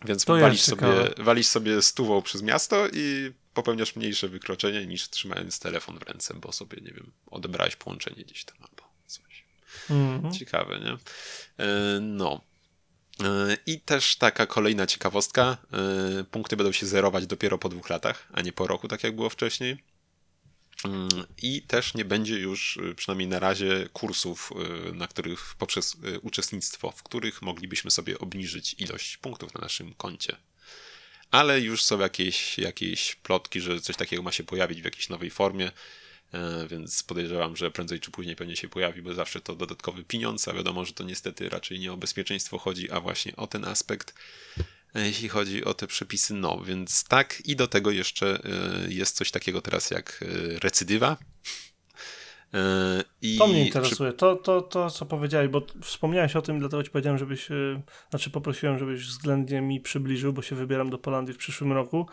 Więc 0.06 0.26
To 0.26 0.38
walisz 0.38 0.62
sobie, 0.62 0.88
walisz 1.18 1.48
sobie 1.48 1.82
stówą 1.82 2.22
przez 2.22 2.42
miasto 2.42 2.88
i 2.94 3.32
popełniasz 3.54 3.96
mniejsze 3.96 4.28
wykroczenie 4.28 4.86
niż 4.86 5.10
trzymając 5.10 5.60
telefon 5.60 6.00
w 6.00 6.04
ręce, 6.04 6.34
bo 6.34 6.52
sobie, 6.52 6.78
nie 6.82 6.92
wiem, 6.92 7.12
odebrałeś 7.28 7.76
połączenie 7.76 8.24
gdzieś 8.24 8.46
tam 8.46 8.58
albo 8.62 8.84
coś. 9.08 9.44
Mhm. 9.90 10.34
Ciekawe, 10.34 10.80
nie? 10.80 10.92
E, 11.66 12.00
No. 12.02 12.42
E, 13.24 13.58
I 13.66 13.80
też 13.80 14.16
taka 14.16 14.46
kolejna 14.46 14.88
ciekawostka. 14.88 15.58
e, 16.20 16.24
Punkty 16.24 16.58
będą 16.58 16.72
się 16.72 16.86
zerować 16.86 17.28
dopiero 17.28 17.58
po 17.58 17.70
dwóch 17.70 17.90
latach, 17.90 18.28
a 18.34 18.42
nie 18.42 18.52
po 18.54 18.68
roku, 18.68 18.88
tak 18.88 19.04
jak 19.04 19.16
było 19.16 19.30
wcześniej. 19.30 19.84
I 21.42 21.62
też 21.62 21.94
nie 21.94 22.06
będzie 22.06 22.40
już, 22.40 22.78
y, 22.78 22.96
przynajmniej 22.96 23.28
na 23.28 23.40
razie, 23.40 23.90
kursów, 23.94 24.52
y, 24.90 24.94
na 24.94 25.08
których 25.08 25.56
poprzez 25.58 25.96
y, 26.06 26.20
uczestnictwo, 26.20 26.92
w 26.92 27.04
których 27.04 27.42
moglibyśmy 27.42 27.92
sobie 27.92 28.20
obniżyć 28.20 28.76
ilość 28.80 29.18
punktów 29.18 29.54
na 29.54 29.62
naszym 29.62 29.94
koncie. 29.94 30.36
Ale 31.32 31.62
już 31.62 31.84
są 31.84 32.00
jakieś, 32.00 32.58
jakieś 32.58 33.16
plotki, 33.16 33.62
że 33.62 33.82
coś 33.82 33.96
takiego 33.96 34.24
ma 34.24 34.32
się 34.32 34.44
pojawić 34.44 34.82
w 34.82 34.86
jakiejś 34.86 35.10
nowej 35.10 35.30
formie. 35.30 35.72
e, 36.34 36.68
więc 36.68 37.04
podejrzewam, 37.04 37.58
że 37.58 37.72
prędzej 37.72 38.00
czy 38.00 38.12
później 38.12 38.36
pewnie 38.36 38.56
się 38.56 38.70
pojawi, 38.70 39.02
bo 39.02 39.14
zawsze 39.14 39.42
to 39.42 39.56
dodatkowy 39.56 40.04
pieniądz, 40.04 40.48
a 40.48 40.54
wiadomo, 40.54 40.86
że 40.86 40.94
to 40.94 41.04
niestety 41.04 41.50
raczej 41.50 41.80
nie 41.80 41.94
o 41.94 41.98
bezpieczeństwo 41.98 42.58
chodzi, 42.58 42.92
a 42.92 43.00
właśnie 43.00 43.36
o 43.36 43.48
ten 43.48 43.66
aspekt, 43.66 44.14
jeśli 44.96 45.30
chodzi 45.30 45.66
o 45.66 45.74
te 45.74 45.88
przepisy, 45.88 46.34
no 46.34 46.62
więc 46.66 47.04
tak 47.04 47.42
i 47.46 47.56
do 47.56 47.68
tego 47.68 47.92
jeszcze 47.92 48.28
e, 48.28 48.40
jest 48.94 49.16
coś 49.16 49.32
takiego 49.32 49.62
teraz 49.62 49.92
jak 49.92 50.24
e, 50.24 50.60
recydywa. 50.60 51.18
E, 52.54 53.04
I 53.22 53.38
To 53.38 53.48
mnie 53.48 53.66
interesuje. 53.66 54.14
To, 54.14 54.36
to, 54.36 54.62
to, 54.62 54.90
co 54.90 55.06
powiedziałeś, 55.06 55.48
bo 55.48 55.62
wspomniałeś 55.82 56.36
o 56.36 56.42
tym, 56.42 56.60
dlatego 56.60 56.84
ci 56.84 56.90
powiedziałem, 56.90 57.18
żebyś, 57.18 57.50
znaczy 58.10 58.30
poprosiłem, 58.30 58.80
żebyś 58.80 59.08
względnie 59.08 59.62
mi 59.62 59.82
przybliżył, 59.82 60.34
bo 60.34 60.42
się 60.42 60.56
wybieram 60.56 60.90
do 60.90 60.98
Polandii 60.98 61.34
w 61.34 61.38
przyszłym 61.38 61.74
roku. 61.74 62.08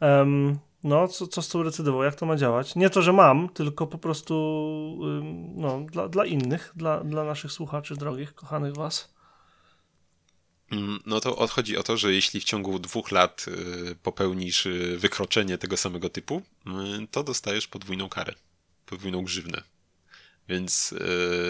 Em, 0.00 0.58
no, 0.84 1.08
co, 1.08 1.26
co 1.26 1.42
z 1.42 1.48
tą 1.48 1.62
recydywą? 1.62 2.02
Jak 2.02 2.14
to 2.14 2.26
ma 2.26 2.36
działać? 2.36 2.76
Nie 2.76 2.90
to, 2.90 3.02
że 3.02 3.12
mam, 3.12 3.48
tylko 3.48 3.86
po 3.86 3.98
prostu 3.98 4.34
ym, 5.02 5.52
no, 5.56 5.80
dla, 5.80 6.08
dla 6.08 6.26
innych, 6.26 6.72
dla, 6.76 7.04
dla 7.04 7.24
naszych 7.24 7.52
słuchaczy 7.52 7.96
drogich, 7.96 8.34
kochanych 8.34 8.74
was. 8.74 9.13
Mm, 10.78 11.00
No 11.06 11.20
to 11.20 11.36
odchodzi 11.36 11.76
o 11.76 11.82
to, 11.82 11.96
że 11.96 12.12
jeśli 12.12 12.40
w 12.40 12.44
ciągu 12.44 12.78
dwóch 12.78 13.10
lat 13.12 13.44
y, 13.48 13.96
popełnisz 14.02 14.66
y, 14.66 14.98
wykroczenie 14.98 15.58
tego 15.58 15.76
samego 15.76 16.08
typu, 16.10 16.42
y, 16.66 17.06
to 17.10 17.22
dostajesz 17.24 17.66
podwójną 17.68 18.08
karę, 18.08 18.34
podwójną 18.86 19.22
grzywnę. 19.24 19.62
Więc 20.48 20.94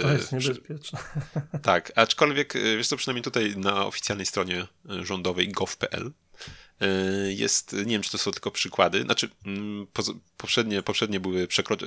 To 0.03 0.13
jest 0.13 0.27
przy- 0.27 0.37
niebezpieczne. 0.49 0.99
tak, 1.63 1.93
aczkolwiek 1.97 2.55
wiesz 2.77 2.87
co, 2.89 2.97
przynajmniej 2.97 3.23
tutaj 3.23 3.57
na 3.57 3.87
oficjalnej 3.87 4.27
stronie 4.27 4.67
rządowej 5.03 5.49
gov.pl 5.49 6.13
jest, 7.29 7.73
nie 7.73 7.85
wiem 7.85 8.03
czy 8.03 8.11
to 8.11 8.19
są 8.19 8.31
tylko 8.31 8.51
przykłady, 8.51 9.03
znaczy 9.03 9.29
mm, 9.47 9.87
poz- 9.87 10.15
poprzednie, 10.37 10.83
poprzednie 10.83 11.21
były 11.21 11.47
przekro- 11.47 11.87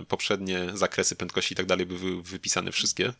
y, 0.00 0.04
poprzednie 0.04 0.66
zakresy 0.74 1.16
prędkości 1.16 1.52
i 1.52 1.56
tak 1.56 1.66
dalej 1.66 1.86
były 1.86 2.22
wypisane 2.22 2.72
wszystkie, 2.72 3.12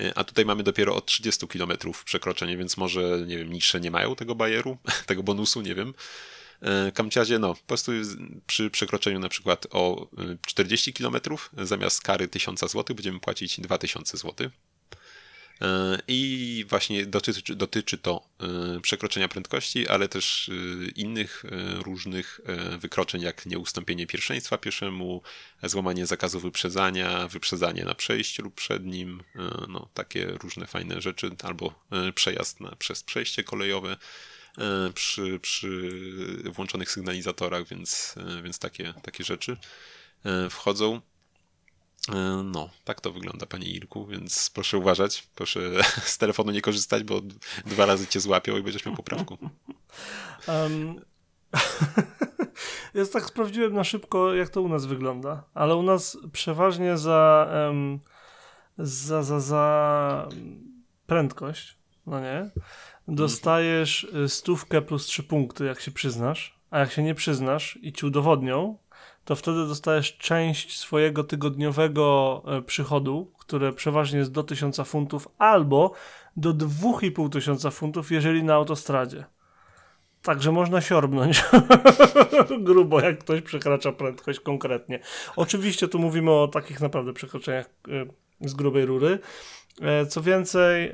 y, 0.00 0.12
a 0.14 0.24
tutaj 0.24 0.44
mamy 0.44 0.62
dopiero 0.62 0.94
od 0.96 1.06
30 1.06 1.48
km 1.48 1.72
przekroczenie, 2.04 2.56
więc 2.56 2.76
może, 2.76 3.24
nie 3.26 3.38
wiem, 3.38 3.52
niższe 3.52 3.80
nie 3.80 3.90
mają 3.90 4.16
tego 4.16 4.34
bajeru, 4.34 4.78
tego 5.06 5.22
bonusu, 5.22 5.62
nie 5.62 5.74
wiem. 5.74 5.94
Kamciazie, 6.94 7.38
no, 7.38 7.54
po 7.54 7.62
prostu 7.62 7.92
przy 8.46 8.70
przekroczeniu 8.70 9.18
na 9.18 9.28
przykład 9.28 9.66
o 9.70 10.08
y, 10.22 10.38
40 10.46 10.92
km 10.92 11.16
zamiast 11.58 12.02
kary 12.02 12.28
1000 12.28 12.60
zł 12.60 12.96
będziemy 12.96 13.20
płacić 13.20 13.60
2000 13.60 14.16
zł. 14.16 14.50
E, 15.62 15.98
I 16.08 16.64
właśnie 16.68 17.06
dotyczy, 17.06 17.56
dotyczy 17.56 17.98
to 17.98 18.28
e, 18.76 18.80
przekroczenia 18.80 19.28
prędkości, 19.28 19.88
ale 19.88 20.08
też 20.08 20.48
e, 20.48 20.52
innych 20.90 21.44
różnych 21.84 22.40
wykroczeń, 22.78 23.22
jak 23.22 23.46
nieustąpienie 23.46 24.06
pierwszeństwa 24.06 24.58
pieszemu, 24.58 25.22
złamanie 25.62 26.06
zakazu 26.06 26.40
wyprzedzania, 26.40 27.28
wyprzedzanie 27.28 27.84
na 27.84 27.94
przejściu 27.94 28.42
lub 28.42 28.54
przed 28.54 28.84
nim, 28.84 29.22
no, 29.68 29.88
takie 29.94 30.26
różne 30.26 30.66
fajne 30.66 31.00
rzeczy, 31.00 31.30
albo 31.42 31.74
przejazd 32.14 32.60
na, 32.60 32.76
przez 32.76 33.02
przejście 33.02 33.44
kolejowe 33.44 33.96
przy, 34.94 35.38
przy 35.40 35.90
włączonych 36.44 36.90
sygnalizatorach, 36.90 37.68
więc, 37.68 38.14
więc 38.42 38.58
takie, 38.58 38.94
takie 39.02 39.24
rzeczy 39.24 39.56
wchodzą. 40.50 41.00
E, 42.12 42.42
No, 42.44 42.70
tak 42.84 43.00
to 43.00 43.12
wygląda, 43.12 43.46
panie 43.46 43.66
Irku, 43.66 44.06
więc 44.06 44.50
proszę 44.50 44.78
uważać. 44.78 45.28
Proszę 45.34 45.60
z 46.14 46.18
telefonu 46.18 46.52
nie 46.52 46.60
korzystać, 46.60 47.04
bo 47.04 47.20
dwa 47.66 47.86
razy 47.86 48.06
cię 48.06 48.20
złapią 48.20 48.56
i 48.56 48.62
będziesz 48.62 48.86
miał 48.86 48.96
poprawkę. 48.96 49.36
Um, 50.48 51.00
ja 52.94 53.06
tak 53.12 53.24
sprawdziłem 53.24 53.72
na 53.72 53.84
szybko, 53.84 54.34
jak 54.34 54.48
to 54.48 54.62
u 54.62 54.68
nas 54.68 54.86
wygląda, 54.86 55.44
ale 55.54 55.76
u 55.76 55.82
nas 55.82 56.18
przeważnie 56.32 56.98
za, 56.98 57.48
em, 57.50 58.00
za, 58.78 59.22
za, 59.22 59.40
za 59.40 60.28
prędkość, 61.06 61.76
no 62.06 62.20
nie, 62.20 62.50
dostajesz 63.08 64.04
y, 64.04 64.28
stówkę 64.28 64.82
plus 64.82 65.06
trzy 65.06 65.22
punkty, 65.22 65.64
jak 65.64 65.80
się 65.80 65.90
przyznasz, 65.90 66.58
a 66.70 66.78
jak 66.78 66.92
się 66.92 67.02
nie 67.02 67.14
przyznasz 67.14 67.78
i 67.82 67.92
ci 67.92 68.06
udowodnią, 68.06 68.78
to 69.24 69.36
wtedy 69.36 69.66
dostajesz 69.66 70.16
część 70.16 70.78
swojego 70.78 71.24
tygodniowego 71.24 72.42
e, 72.46 72.62
przychodu, 72.62 73.32
które 73.38 73.72
przeważnie 73.72 74.18
jest 74.18 74.32
do 74.32 74.42
1000 74.42 74.80
funtów, 74.84 75.28
albo 75.38 75.92
do 76.36 76.54
2,5 76.54 77.30
tysiąca 77.30 77.70
funtów, 77.70 78.12
jeżeli 78.12 78.42
na 78.44 78.54
autostradzie. 78.54 79.24
Także 80.22 80.52
można 80.52 80.80
siorbnąć 80.80 81.44
grubo, 82.60 83.00
jak 83.00 83.18
ktoś 83.18 83.42
przekracza 83.42 83.92
prędkość 83.92 84.40
konkretnie. 84.40 85.00
Oczywiście 85.36 85.88
tu 85.88 85.98
mówimy 85.98 86.30
o 86.30 86.48
takich 86.48 86.80
naprawdę 86.80 87.12
przekroczeniach 87.12 87.66
e, 87.66 88.48
z 88.48 88.54
grubej 88.54 88.86
rury. 88.86 89.18
E, 89.80 90.06
Co 90.06 90.22
więcej, 90.22 90.92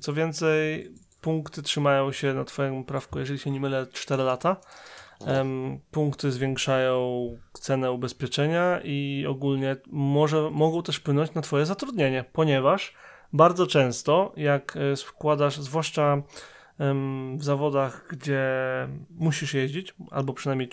co 0.00 0.12
więcej, 0.12 0.92
punkty 1.20 1.62
trzymają 1.62 2.12
się 2.12 2.34
na 2.34 2.44
twoim 2.44 2.84
prawku, 2.84 3.18
jeżeli 3.18 3.38
się 3.38 3.50
nie 3.50 3.60
mylę, 3.60 3.86
4 3.92 4.22
lata. 4.22 4.56
Punkty 5.90 6.32
zwiększają 6.32 7.28
cenę 7.52 7.92
ubezpieczenia 7.92 8.80
i 8.84 9.26
ogólnie 9.28 9.76
może, 9.86 10.50
mogą 10.50 10.82
też 10.82 10.96
wpłynąć 10.96 11.34
na 11.34 11.42
twoje 11.42 11.66
zatrudnienie, 11.66 12.24
ponieważ 12.32 12.94
bardzo 13.32 13.66
często, 13.66 14.32
jak 14.36 14.76
e, 14.76 14.96
wkładasz, 14.96 15.56
zwłaszcza 15.60 16.22
em, 16.78 17.38
w 17.38 17.44
zawodach, 17.44 18.06
gdzie 18.10 18.42
musisz 19.10 19.54
jeździć, 19.54 19.94
albo 20.10 20.32
przynajmniej 20.32 20.68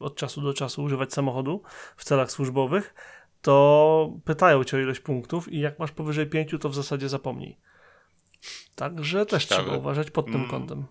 od 0.00 0.16
czasu 0.16 0.40
do 0.42 0.54
czasu 0.54 0.82
używać 0.82 1.12
samochodu 1.12 1.62
w 1.96 2.04
celach 2.04 2.30
służbowych, 2.30 2.94
to 3.42 4.12
pytają 4.24 4.64
cię 4.64 4.76
o 4.76 4.80
ilość 4.80 5.00
punktów 5.00 5.52
i 5.52 5.60
jak 5.60 5.78
masz 5.78 5.92
powyżej 5.92 6.26
pięciu, 6.26 6.58
to 6.58 6.68
w 6.68 6.74
zasadzie 6.74 7.08
zapomnij. 7.08 7.56
Także 8.74 9.26
też 9.26 9.44
Ciekawe. 9.44 9.62
trzeba 9.62 9.78
uważać 9.78 10.10
pod 10.10 10.26
tym 10.26 10.34
Mm. 10.34 10.48
kątem. 10.48 10.84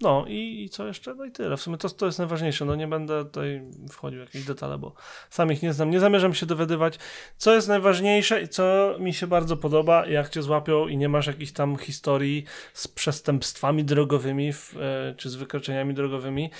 No 0.00 0.24
i, 0.28 0.64
i 0.64 0.68
co 0.68 0.86
jeszcze? 0.86 1.14
No 1.14 1.24
i 1.24 1.30
tyle. 1.32 1.56
W 1.56 1.60
sumie 1.60 1.76
to, 1.76 1.90
to 1.90 2.06
jest 2.06 2.18
najważniejsze. 2.18 2.64
No 2.64 2.74
nie 2.74 2.86
będę 2.86 3.24
tutaj 3.24 3.62
wchodził 3.90 4.20
w 4.20 4.22
jakieś 4.22 4.44
detale, 4.44 4.78
bo 4.78 4.94
sam 5.30 5.52
ich 5.52 5.62
nie 5.62 5.72
znam. 5.72 5.90
Nie 5.90 6.00
zamierzam 6.00 6.34
się 6.34 6.46
dowiadywać, 6.46 6.98
co 7.36 7.54
jest 7.54 7.68
najważniejsze 7.68 8.42
i 8.42 8.48
co 8.48 8.96
mi 8.98 9.14
się 9.14 9.26
bardzo 9.26 9.56
podoba, 9.56 10.06
jak 10.06 10.28
cię 10.28 10.42
złapią 10.42 10.88
i 10.88 10.96
nie 10.96 11.08
masz 11.08 11.26
jakichś 11.26 11.52
tam 11.52 11.76
historii 11.76 12.44
z 12.74 12.88
przestępstwami 12.88 13.84
drogowymi 13.84 14.52
w, 14.52 14.76
e, 14.76 15.14
czy 15.16 15.30
z 15.30 15.34
wykroczeniami 15.34 15.94
drogowymi, 15.94 16.50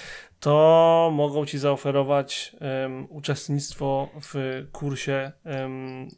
to 0.41 1.11
mogą 1.13 1.47
ci 1.47 1.59
zaoferować 1.59 2.57
em, 2.61 3.07
uczestnictwo 3.11 4.09
w 4.23 4.65
kursie 4.73 5.33
em, 5.45 6.09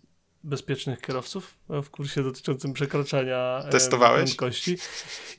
bezpiecznych 0.45 1.01
kierowców, 1.01 1.55
e, 1.71 1.83
w 1.83 1.91
kursie 1.91 2.23
dotyczącym 2.23 2.73
przekraczania 2.73 3.63
Testowałeś? 3.71 4.25
prędkości. 4.25 4.77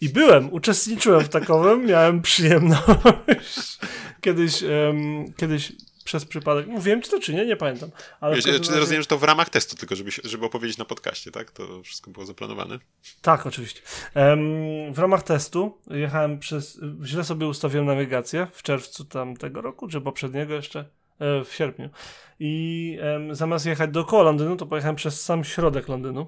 I 0.01 0.09
byłem, 0.09 0.53
uczestniczyłem 0.53 1.21
w 1.21 1.29
takowym, 1.29 1.85
miałem 1.91 2.21
przyjemność. 2.21 3.77
kiedyś, 4.21 4.63
em, 4.63 5.33
kiedyś 5.37 5.71
przez 6.03 6.25
przypadek, 6.25 6.67
mówiłem 6.67 7.01
ci 7.01 7.11
to 7.11 7.19
czy 7.19 7.33
nie, 7.33 7.45
nie 7.45 7.55
pamiętam. 7.55 7.89
Ale 8.21 8.35
Wiesz, 8.35 8.45
czy 8.45 8.51
razie- 8.51 8.75
rozumiem, 8.79 9.01
że 9.01 9.07
to 9.07 9.17
w 9.17 9.23
ramach 9.23 9.49
testu, 9.49 9.75
tylko 9.75 9.95
żeby, 9.95 10.09
żeby 10.23 10.45
opowiedzieć 10.45 10.77
na 10.77 10.85
podcaście, 10.85 11.31
tak? 11.31 11.51
To 11.51 11.83
wszystko 11.83 12.11
było 12.11 12.25
zaplanowane. 12.25 12.79
Tak, 13.21 13.45
oczywiście. 13.45 13.81
Em, 14.13 14.39
w 14.93 14.99
ramach 14.99 15.23
testu 15.23 15.77
jechałem 15.87 16.39
przez. 16.39 16.79
Źle 17.03 17.23
sobie 17.23 17.47
ustawiłem 17.47 17.85
nawigację 17.85 18.47
w 18.53 18.63
czerwcu 18.63 19.05
tamtego 19.05 19.61
roku, 19.61 19.87
czy 19.87 20.01
poprzedniego 20.01 20.53
jeszcze 20.53 20.85
w 21.19 21.47
sierpniu. 21.51 21.89
I 22.39 22.97
zamiast 23.31 23.65
jechać 23.65 23.91
dookoła 23.91 24.23
Londynu, 24.23 24.55
to 24.55 24.65
pojechałem 24.65 24.95
przez 24.95 25.21
sam 25.21 25.43
środek 25.43 25.87
Londynu. 25.87 26.27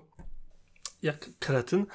Jak 1.01 1.29
kretyn. 1.39 1.85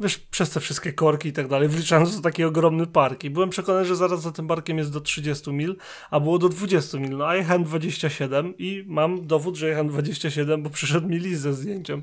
Wiesz, 0.00 0.18
przez 0.18 0.50
te 0.50 0.60
wszystkie 0.60 0.92
korki 0.92 1.28
i 1.28 1.32
tak 1.32 1.48
dalej, 1.48 1.68
wliczając 1.68 2.16
to 2.16 2.22
taki 2.22 2.44
ogromny 2.44 2.86
park. 2.86 3.24
I 3.24 3.30
byłem 3.30 3.50
przekonany, 3.50 3.84
że 3.84 3.96
zaraz 3.96 4.22
za 4.22 4.32
tym 4.32 4.48
parkiem 4.48 4.78
jest 4.78 4.92
do 4.92 5.00
30 5.00 5.52
mil, 5.52 5.76
a 6.10 6.20
było 6.20 6.38
do 6.38 6.48
20 6.48 6.98
mil. 6.98 7.16
No 7.16 7.26
a 7.26 7.36
jechałem 7.36 7.64
27 7.64 8.54
i 8.58 8.84
mam 8.86 9.26
dowód, 9.26 9.56
że 9.56 9.68
jechałem 9.68 9.88
27, 9.88 10.62
bo 10.62 10.70
przyszedł 10.70 11.08
mi 11.08 11.18
list 11.18 11.42
ze 11.42 11.54
zdjęciem. 11.54 12.02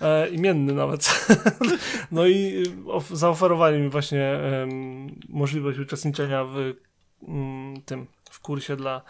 E, 0.00 0.28
imienny 0.28 0.72
nawet. 0.72 1.28
no 2.12 2.26
i 2.26 2.62
y, 2.86 2.92
of, 2.92 3.08
zaoferowali 3.08 3.80
mi 3.80 3.88
właśnie 3.88 4.24
em, 4.24 5.20
możliwość 5.28 5.78
uczestniczenia 5.78 6.44
w 6.44 6.56
mm, 7.28 7.82
tym, 7.82 8.06
kursie 8.46 8.76
dla 8.76 9.02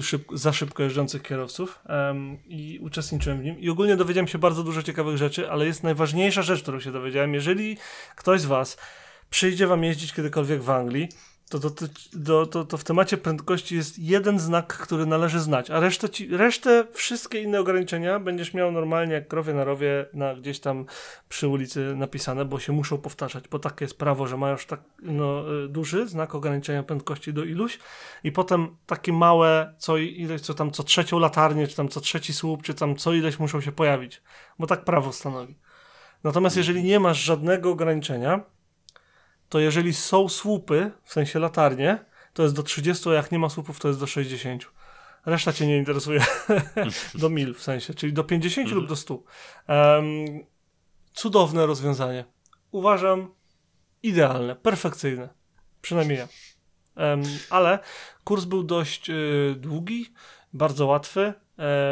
szyb, 0.00 0.22
za 0.32 0.52
szybko 0.52 0.82
jeżdżących 0.82 1.22
kierowców 1.22 1.78
em, 1.86 2.38
i 2.46 2.78
uczestniczyłem 2.82 3.38
w 3.40 3.44
nim. 3.44 3.60
I 3.60 3.70
ogólnie 3.70 3.96
dowiedziałem 3.96 4.28
się 4.28 4.38
bardzo 4.38 4.62
dużo 4.62 4.82
ciekawych 4.82 5.16
rzeczy, 5.16 5.50
ale 5.50 5.66
jest 5.66 5.82
najważniejsza 5.82 6.42
rzecz, 6.42 6.62
którą 6.62 6.80
się 6.80 6.92
dowiedziałem. 6.92 7.34
Jeżeli 7.34 7.76
ktoś 8.16 8.40
z 8.40 8.44
Was 8.44 8.76
przyjdzie 9.30 9.66
Wam 9.66 9.84
jeździć 9.84 10.12
kiedykolwiek 10.12 10.62
w 10.62 10.70
Anglii, 10.70 11.08
to, 11.50 11.60
to, 11.60 11.70
to, 12.26 12.46
to, 12.46 12.64
to 12.64 12.76
w 12.76 12.84
temacie 12.84 13.16
prędkości 13.16 13.76
jest 13.76 13.98
jeden 13.98 14.38
znak, 14.38 14.66
który 14.66 15.06
należy 15.06 15.40
znać, 15.40 15.70
a 15.70 15.80
resztę, 15.80 16.10
ci, 16.10 16.36
resztę, 16.36 16.86
wszystkie 16.92 17.42
inne 17.42 17.60
ograniczenia 17.60 18.20
będziesz 18.20 18.54
miał 18.54 18.72
normalnie 18.72 19.14
jak 19.14 19.28
krowie 19.28 19.54
na 19.54 19.64
rowie 19.64 20.06
na 20.12 20.34
gdzieś 20.34 20.60
tam 20.60 20.86
przy 21.28 21.48
ulicy 21.48 21.96
napisane, 21.96 22.44
bo 22.44 22.58
się 22.58 22.72
muszą 22.72 22.98
powtarzać, 22.98 23.48
bo 23.48 23.58
takie 23.58 23.84
jest 23.84 23.98
prawo, 23.98 24.26
że 24.26 24.36
masz 24.36 24.66
tak 24.66 24.80
no, 25.02 25.54
y, 25.64 25.68
duży 25.68 26.08
znak 26.08 26.34
ograniczenia 26.34 26.82
prędkości 26.82 27.32
do 27.32 27.44
iluś 27.44 27.78
i 28.24 28.32
potem 28.32 28.76
takie 28.86 29.12
małe, 29.12 29.74
co 29.78 29.96
ileś, 29.96 30.40
co 30.40 30.54
tam 30.54 30.70
co 30.70 30.82
trzecią 30.82 31.18
latarnię, 31.18 31.66
czy 31.66 31.76
tam 31.76 31.88
co 31.88 32.00
trzeci 32.00 32.32
słup, 32.32 32.62
czy 32.62 32.74
tam 32.74 32.96
co 32.96 33.12
ileś 33.12 33.38
muszą 33.38 33.60
się 33.60 33.72
pojawić, 33.72 34.22
bo 34.58 34.66
tak 34.66 34.84
prawo 34.84 35.12
stanowi. 35.12 35.54
Natomiast 36.24 36.56
jeżeli 36.56 36.82
nie 36.82 37.00
masz 37.00 37.18
żadnego 37.18 37.70
ograniczenia, 37.70 38.55
to 39.48 39.60
jeżeli 39.60 39.94
są 39.94 40.28
słupy, 40.28 40.90
w 41.04 41.12
sensie 41.12 41.38
latarnie, 41.38 42.04
to 42.32 42.42
jest 42.42 42.54
do 42.54 42.62
30, 42.62 43.08
a 43.08 43.12
jak 43.12 43.32
nie 43.32 43.38
ma 43.38 43.48
słupów, 43.48 43.80
to 43.80 43.88
jest 43.88 44.00
do 44.00 44.06
60. 44.06 44.66
Reszta 45.26 45.52
cię 45.52 45.66
nie 45.66 45.78
interesuje. 45.78 46.20
do 47.14 47.28
mil 47.28 47.54
w 47.54 47.62
sensie, 47.62 47.94
czyli 47.94 48.12
do 48.12 48.24
50 48.24 48.70
lub 48.70 48.88
do 48.88 48.96
100. 48.96 49.14
Um, 49.14 49.24
cudowne 51.12 51.66
rozwiązanie. 51.66 52.24
Uważam 52.70 53.34
idealne, 54.02 54.56
perfekcyjne. 54.56 55.28
Przynajmniej 55.80 56.18
ja. 56.18 56.28
Um, 56.96 57.22
ale 57.50 57.78
kurs 58.24 58.44
był 58.44 58.62
dość 58.62 59.10
y, 59.10 59.54
długi, 59.58 60.06
bardzo 60.52 60.86
łatwy. 60.86 61.32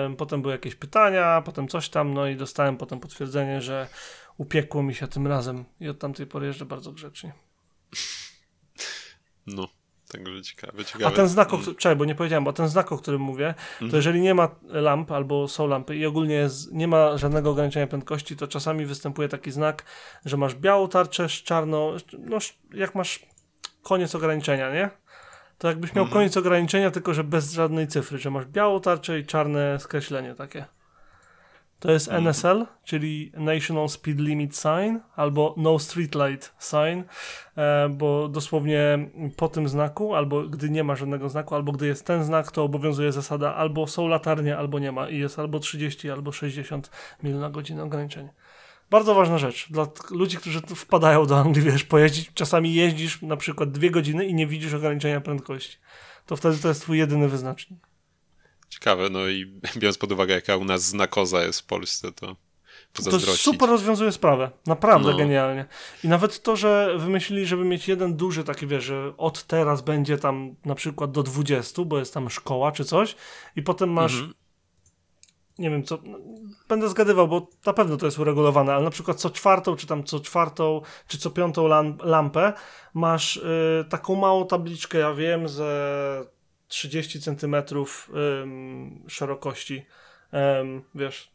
Um, 0.03 0.17
potem 0.17 0.43
były 0.43 0.55
jakieś 0.55 0.75
pytania, 0.75 1.43
potem 1.45 1.69
coś 1.69 1.89
tam, 1.89 2.15
no 2.15 2.27
i 2.27 2.37
dostałem 2.37 2.77
potem 2.77 3.01
potwierdzenie, 3.01 3.61
że 3.61 3.89
upiekło 4.37 4.83
mi 4.83 4.95
się 4.95 5.09
tym 5.09 5.27
razem 5.27 5.65
i 5.81 5.89
od 5.89 5.99
tamtej 5.99 6.27
pory 6.27 6.47
jeżdżę 6.47 6.65
bardzo 6.65 6.93
grzecznie. 6.93 7.33
No, 9.47 9.69
także 10.13 10.43
ciekawe, 10.43 10.85
ciekawe. 10.85 11.07
A 11.07 11.11
ten 11.11 11.29
znak, 11.29 11.53
o, 11.53 11.57
mm. 11.57 11.75
czekaj, 11.75 11.97
bo 11.97 12.05
nie 12.05 12.15
powiedziałem, 12.15 12.45
bo 12.45 12.53
ten 12.53 12.69
znak, 12.69 12.93
o 12.93 12.99
którym 12.99 13.21
mówię, 13.21 13.55
to 13.79 13.85
mhm. 13.85 13.97
jeżeli 13.97 14.21
nie 14.21 14.35
ma 14.35 14.49
lamp 14.65 15.13
albo 15.13 15.49
są 15.49 15.67
lampy 15.67 15.97
i 15.97 16.07
ogólnie 16.07 16.35
jest, 16.35 16.73
nie 16.73 16.89
ma 16.89 17.17
żadnego 17.17 17.51
ograniczenia 17.51 17.87
prędkości, 17.87 18.37
to 18.37 18.49
czasami 18.49 18.87
występuje 18.87 19.29
taki 19.29 19.51
znak, 19.51 19.85
że 20.25 20.37
masz 20.37 20.55
białą 20.55 20.89
tarczę 20.89 21.29
z 21.29 21.33
czarną, 21.33 21.97
no 22.19 22.39
jak 22.75 22.95
masz 22.95 23.27
koniec 23.83 24.15
ograniczenia, 24.15 24.75
nie? 24.75 24.91
To 25.59 25.69
jakbyś 25.69 25.95
miał 25.95 26.05
mhm. 26.05 26.21
koniec 26.21 26.37
ograniczenia, 26.37 26.91
tylko 26.91 27.15
że 27.15 27.25
bez 27.25 27.53
żadnej 27.53 27.89
cyfry, 27.89 28.19
że 28.19 28.31
masz 28.31 28.47
białą 28.47 28.81
tarczę 28.81 29.19
i 29.19 29.27
czarne 29.27 29.79
skreślenie 29.81 30.35
takie. 30.35 30.65
To 31.81 31.93
jest 31.93 32.09
mhm. 32.09 32.25
NSL, 32.25 32.67
czyli 32.85 33.33
National 33.35 33.89
Speed 33.89 34.23
Limit 34.23 34.57
Sign 34.57 34.99
albo 35.17 35.55
No 35.57 35.79
Street 35.79 36.15
Light 36.15 36.55
Sign, 36.61 37.03
e, 37.57 37.89
bo 37.89 38.29
dosłownie 38.29 39.11
po 39.37 39.49
tym 39.49 39.69
znaku, 39.69 40.15
albo 40.15 40.43
gdy 40.43 40.71
nie 40.71 40.85
ma 40.85 40.97
żadnego 40.97 41.29
znaku, 41.29 41.55
albo 41.55 41.73
gdy 41.73 41.87
jest 41.87 42.07
ten 42.07 42.25
znak, 42.25 42.53
to 42.53 42.65
obowiązuje 42.65 43.13
zasada 43.13 43.55
albo 43.55 43.87
są 43.87 44.09
latarnie, 44.09 44.59
albo 44.59 44.79
nie 44.79 44.93
ma 44.93 45.09
i 45.09 45.19
jest 45.19 45.39
albo 45.39 45.59
30, 45.59 46.11
albo 46.11 46.33
60 46.33 46.91
mil 47.23 47.39
na 47.39 47.51
godzinę 47.51 47.83
ograniczenie. 47.83 48.33
Bardzo 48.91 49.15
ważna 49.15 49.39
rzecz 49.39 49.69
dla 49.71 49.87
ludzi, 50.11 50.37
którzy 50.37 50.61
wpadają 50.61 51.27
do 51.27 51.39
Anglii, 51.39 51.65
wiesz, 51.71 51.85
pojeździć, 51.85 52.31
czasami 52.35 52.75
jeździsz 52.75 53.23
na 53.23 53.37
przykład 53.37 53.71
dwie 53.71 53.91
godziny 53.91 54.27
i 54.27 54.35
nie 54.35 54.47
widzisz 54.47 54.75
ograniczenia 54.75 55.21
prędkości. 55.21 55.79
To 56.27 56.37
wtedy 56.37 56.59
to 56.59 56.69
jest 56.69 56.81
twój 56.81 56.99
jedyny 56.99 57.29
wyznacznik. 57.29 57.94
Ciekawe, 58.75 59.11
no 59.11 59.29
i 59.29 59.61
biorąc 59.77 59.99
pod 59.99 60.13
uwagę, 60.13 60.35
jaka 60.35 60.57
u 60.57 60.65
nas 60.65 60.83
znakoza 60.83 61.45
jest 61.45 61.61
w 61.61 61.65
Polsce, 61.65 62.13
to 62.13 62.37
to 62.93 63.21
super 63.21 63.69
rozwiązuje 63.69 64.13
sprawę. 64.13 64.51
Naprawdę 64.67 65.11
no. 65.11 65.17
genialnie. 65.17 65.67
I 66.05 66.09
nawet 66.09 66.43
to, 66.43 66.57
że 66.57 66.95
wymyślili, 66.99 67.47
żeby 67.47 67.65
mieć 67.65 67.89
jeden 67.89 68.17
duży 68.17 68.45
taki, 68.45 68.67
wiesz, 68.67 68.85
że 68.85 69.13
od 69.17 69.45
teraz 69.45 69.83
będzie 69.83 70.19
tam 70.19 70.55
na 70.65 70.75
przykład 70.75 71.13
do 71.13 71.23
20, 71.23 71.83
bo 71.85 71.99
jest 71.99 72.15
tam 72.15 72.31
szkoła 72.31 72.73
czy 72.73 72.85
coś 72.85 73.17
i 73.57 73.63
potem 73.63 73.93
masz 73.93 74.15
mhm. 74.15 74.35
nie 75.59 75.71
wiem 75.71 75.85
co, 75.85 75.99
będę 76.69 76.89
zgadywał, 76.89 77.29
bo 77.29 77.49
na 77.67 77.73
pewno 77.73 77.97
to 77.97 78.07
jest 78.07 78.19
uregulowane, 78.19 78.75
ale 78.75 78.85
na 78.85 78.91
przykład 78.91 79.21
co 79.21 79.31
czwartą, 79.31 79.77
czy 79.77 79.87
tam 79.87 80.05
co 80.05 80.21
czwartą, 80.21 80.81
czy 81.09 81.19
co 81.19 81.31
piątą 81.31 81.69
lampę 82.03 82.53
masz 82.95 83.37
y, 83.37 83.85
taką 83.89 84.15
małą 84.15 84.47
tabliczkę, 84.47 84.99
ja 84.99 85.15
wiem, 85.15 85.49
że 85.49 86.34
30 86.75 87.21
centymetrów 87.21 88.11
szerokości, 89.09 89.87
wiesz, 90.95 91.31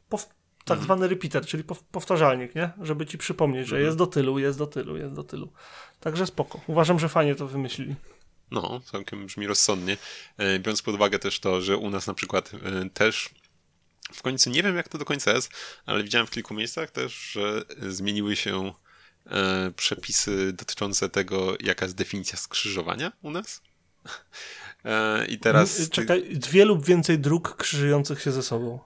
tak 0.69 0.78
mhm. 0.78 0.84
zwany 0.84 1.08
repeater, 1.08 1.45
czyli 1.45 1.63
powtarzalnik, 1.91 2.56
nie? 2.56 2.69
Żeby 2.82 3.06
ci 3.06 3.17
przypomnieć, 3.17 3.67
że 3.67 3.75
mhm. 3.75 3.86
jest 3.86 3.97
do 3.97 4.08
tylu, 4.08 4.39
jest 4.39 4.58
do 4.58 4.67
tylu, 4.67 4.97
jest 4.97 5.13
do 5.13 5.23
tylu. 5.23 5.54
Także 5.99 6.28
spoko. 6.28 6.62
Uważam, 6.67 6.99
że 6.99 7.10
fajnie 7.10 7.36
to 7.36 7.47
wymyślili. 7.47 7.95
No, 8.52 8.82
całkiem 8.86 9.25
brzmi 9.25 9.47
rozsądnie. 9.47 9.97
E, 10.38 10.60
biorąc 10.60 10.82
pod 10.82 10.95
uwagę 10.95 11.19
też 11.19 11.39
to, 11.39 11.62
że 11.62 11.78
u 11.78 11.89
nas 11.89 12.08
na 12.08 12.13
przykład 12.13 12.52
e, 12.54 12.89
też 12.89 13.30
w 14.13 14.21
końcu 14.21 14.49
nie 14.49 14.63
wiem 14.63 14.75
jak 14.75 14.89
to 14.89 14.97
do 14.97 15.06
końca 15.06 15.32
jest, 15.32 15.52
ale 15.86 16.04
widziałem 16.04 16.28
w 16.28 16.32
kilku 16.32 16.54
miejscach 16.54 16.91
też, 16.91 17.13
że 17.13 17.63
zmieniły 17.88 18.36
się 18.36 18.73
e, 19.25 19.71
przepisy 19.75 20.54
dotyczące 20.54 21.10
tego, 21.10 21.56
jaka 21.60 21.86
jest 21.86 21.95
definicja 21.95 22.38
skrzyżowania 22.38 23.12
u 23.21 23.32
nas. 23.32 23.62
E, 24.85 25.25
I 25.25 25.39
teraz. 25.39 25.89
Czekaj, 25.89 26.23
dwie 26.35 26.65
lub 26.65 26.85
więcej 26.85 27.19
dróg 27.19 27.55
krzyżujących 27.57 28.21
się 28.21 28.31
ze 28.31 28.43
sobą. 28.43 28.79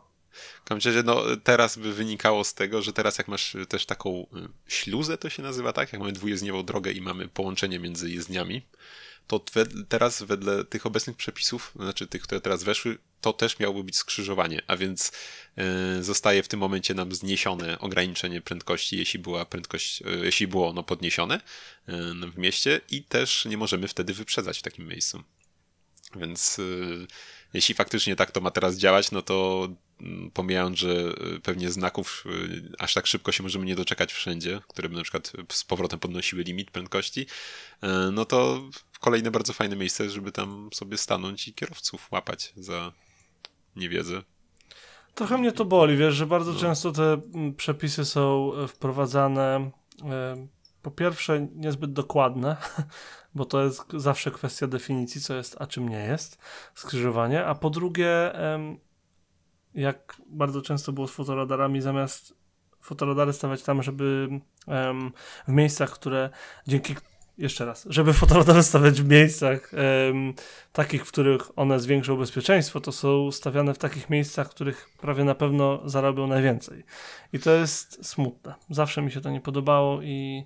Razie, 0.70 1.04
no, 1.04 1.24
teraz 1.44 1.78
by 1.78 1.94
wynikało 1.94 2.44
z 2.44 2.54
tego, 2.54 2.82
że 2.82 2.94
teraz 2.94 3.18
jak 3.18 3.28
masz 3.28 3.58
też 3.70 3.86
taką 3.86 4.22
y, 4.22 4.26
śluzę, 4.68 5.18
to 5.18 5.30
się 5.30 5.44
nazywa 5.44 5.74
tak, 5.74 5.94
jak 5.94 6.00
mamy 6.00 6.14
dwujezdniową 6.14 6.64
drogę 6.64 6.92
i 6.92 7.02
mamy 7.02 7.28
połączenie 7.28 7.80
między 7.80 8.12
jezdniami, 8.12 8.62
to 9.28 9.46
teraz 9.90 10.24
wedle 10.24 10.66
tych 10.66 10.86
obecnych 10.86 11.18
przepisów, 11.18 11.72
znaczy 11.76 12.08
tych, 12.08 12.22
które 12.22 12.42
teraz 12.42 12.64
weszły, 12.64 12.98
to 13.22 13.34
też 13.34 13.60
miałoby 13.60 13.84
być 13.84 13.98
skrzyżowanie, 13.98 14.62
a 14.68 14.78
więc 14.78 15.12
y, 16.00 16.04
zostaje 16.04 16.44
w 16.44 16.48
tym 16.48 16.60
momencie 16.60 16.94
nam 16.94 17.16
zniesione 17.16 17.80
ograniczenie 17.80 18.42
prędkości, 18.42 18.98
jeśli 18.98 19.20
była 19.20 19.46
prędkość, 19.46 20.02
y, 20.02 20.26
jeśli 20.26 20.48
było 20.48 20.70
ono 20.70 20.84
podniesione 20.84 21.42
w 22.34 22.38
mieście 22.38 22.82
i 22.90 23.04
też 23.04 23.46
nie 23.46 23.58
możemy 23.58 23.88
wtedy 23.88 24.14
wyprzedzać 24.14 24.60
w 24.60 24.62
takim 24.62 24.88
miejscu. 24.88 25.24
Więc 26.16 26.60
y, 26.60 27.08
jeśli 27.54 27.76
faktycznie 27.76 28.16
tak 28.16 28.32
to 28.32 28.42
ma 28.42 28.52
teraz 28.52 28.78
działać, 28.78 29.12
no 29.12 29.22
to 29.22 29.68
mm, 30.02 30.32
pomijając, 30.32 30.78
że 30.78 30.90
y, 31.36 31.40
pewnie 31.40 31.72
znaków 31.72 32.24
y, 32.26 32.72
aż 32.80 32.94
tak 32.94 33.08
szybko 33.08 33.32
się 33.32 33.44
możemy 33.44 33.66
nie 33.66 33.76
doczekać 33.76 34.14
wszędzie, 34.14 34.62
które 34.68 34.90
by 34.90 34.96
na 34.96 35.04
przykład 35.04 35.32
z 35.52 35.64
powrotem 35.64 36.00
podnosiły 36.00 36.44
limit 36.44 36.72
prędkości, 36.72 37.28
no 38.12 38.26
to 38.26 38.62
kolejne 39.00 39.32
bardzo 39.32 39.54
fajne 39.54 39.76
miejsce, 39.76 40.10
żeby 40.10 40.32
tam 40.32 40.70
sobie 40.74 40.98
stanąć 40.98 41.48
i 41.48 41.54
kierowców 41.54 42.12
łapać 42.12 42.54
za 42.56 42.92
niewiedzę. 43.76 44.22
Trochę 45.16 45.38
mnie 45.38 45.52
to 45.52 45.66
boli, 45.66 45.98
wiesz, 45.98 46.16
że 46.16 46.28
bardzo 46.28 46.54
no. 46.54 46.60
często 46.60 46.92
te 46.92 47.22
mm, 47.34 47.56
przepisy 47.56 48.06
są 48.06 48.52
e, 48.54 48.68
wprowadzane 48.68 49.72
e, 50.04 50.48
po 50.82 50.92
pierwsze 50.92 51.48
niezbyt 51.56 51.94
dokładne, 51.94 52.58
bo 53.36 53.46
to 53.46 53.64
jest 53.64 53.94
zawsze 53.94 54.32
kwestia 54.32 54.68
definicji, 54.68 55.22
co 55.22 55.34
jest, 55.34 55.56
a 55.60 55.68
czym 55.68 55.90
nie 55.90 56.06
jest 56.06 56.38
skrzyżowanie, 56.76 57.46
a 57.46 57.56
po 57.56 57.70
drugie, 57.70 58.32
jak 59.74 60.22
bardzo 60.30 60.62
często 60.62 60.92
było 60.92 61.08
z 61.08 61.12
fotoradarami, 61.12 61.82
zamiast 61.82 62.34
fotoradary 62.80 63.34
stawiać 63.34 63.64
tam, 63.64 63.84
żeby 63.84 64.30
w 65.48 65.52
miejscach, 65.52 65.90
które 65.90 66.30
dzięki 66.68 66.96
jeszcze 67.38 67.66
raz, 67.66 67.88
żeby 67.90 68.14
fotoradary 68.14 68.64
stawiać 68.64 69.02
w 69.02 69.10
miejscach 69.10 69.72
um, 69.74 70.34
takich, 70.72 71.06
w 71.06 71.12
których 71.12 71.60
one 71.60 71.80
zwiększą 71.80 72.18
bezpieczeństwo, 72.18 72.82
to 72.82 72.92
są 72.92 73.32
stawiane 73.32 73.74
w 73.74 73.78
takich 73.78 74.10
miejscach, 74.10 74.48
w 74.48 74.50
których 74.50 74.90
prawie 75.02 75.24
na 75.24 75.36
pewno 75.36 75.90
zarobią 75.90 76.28
najwięcej. 76.28 76.84
I 77.34 77.40
to 77.40 77.52
jest 77.52 78.10
smutne. 78.10 78.56
Zawsze 78.70 79.02
mi 79.02 79.12
się 79.12 79.22
to 79.22 79.30
nie 79.30 79.42
podobało 79.42 80.02
i 80.02 80.46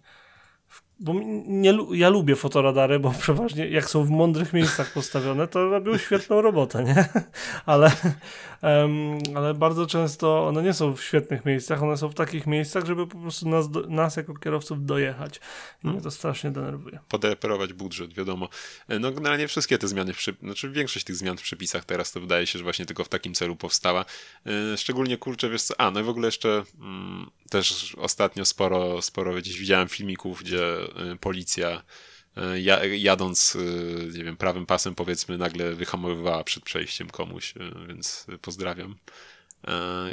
bo 1.00 1.14
nie, 1.48 1.78
ja 1.92 2.10
lubię 2.10 2.36
fotoradary, 2.36 3.00
bo 3.00 3.12
przeważnie 3.22 3.68
jak 3.68 3.90
są 3.90 4.04
w 4.04 4.10
mądrych 4.10 4.54
miejscach 4.54 4.94
postawione, 4.94 5.48
to 5.48 5.70
robią 5.70 5.98
świetną 5.98 6.42
robotę, 6.42 6.84
nie? 6.84 7.10
Ale, 7.66 7.92
um, 8.62 9.18
ale 9.36 9.54
bardzo 9.54 9.88
często 9.88 10.48
one 10.48 10.64
nie 10.64 10.74
są 10.74 10.96
w 10.96 11.04
świetnych 11.04 11.46
miejscach, 11.46 11.84
one 11.84 11.98
są 11.98 12.10
w 12.10 12.14
takich 12.14 12.48
miejscach, 12.48 12.86
żeby 12.86 13.08
po 13.08 13.18
prostu 13.18 13.50
nas, 13.50 13.66
nas 13.88 14.16
jako 14.16 14.34
kierowców 14.34 14.86
dojechać. 14.86 15.40
I 15.84 15.88
mnie 15.88 16.02
to 16.02 16.12
strasznie 16.12 16.52
denerwuje. 16.52 17.00
Podeperować 17.10 17.74
budżet, 17.74 18.14
wiadomo. 18.14 18.50
No 19.00 19.12
generalnie 19.12 19.48
wszystkie 19.48 19.78
te 19.78 19.88
zmiany, 19.88 20.14
przy... 20.14 20.36
znaczy 20.44 20.70
większość 20.70 21.06
tych 21.06 21.16
zmian 21.16 21.38
w 21.38 21.42
przepisach 21.42 21.86
teraz 21.86 22.12
to 22.12 22.20
wydaje 22.20 22.48
się, 22.48 22.60
że 22.60 22.64
właśnie 22.64 22.86
tylko 22.86 23.04
w 23.04 23.10
takim 23.10 23.34
celu 23.34 23.56
powstała. 23.56 24.06
E, 24.46 24.78
szczególnie 24.78 25.18
kurczę, 25.18 25.50
wiesz 25.50 25.62
co, 25.62 25.82
a 25.82 25.92
no 25.92 26.00
i 26.00 26.04
w 26.04 26.10
ogóle 26.10 26.28
jeszcze 26.28 26.64
mm, 26.80 27.30
też 27.50 27.96
ostatnio 28.00 28.46
sporo, 28.46 29.02
sporo 29.02 29.34
gdzieś 29.34 29.60
widziałem 29.60 29.88
filmików, 29.88 30.44
gdzie 30.44 30.87
policja 31.20 31.84
y, 32.38 32.98
jadąc, 32.98 33.56
y, 33.56 34.12
nie 34.18 34.24
wiem, 34.24 34.38
prawym 34.38 34.66
pasem 34.66 34.96
powiedzmy 34.96 35.38
nagle 35.38 35.76
wyhamowywała 35.76 36.44
przed 36.44 36.64
przejściem 36.64 37.10
komuś, 37.10 37.54
więc 37.88 38.28
pozdrawiam. 38.42 38.96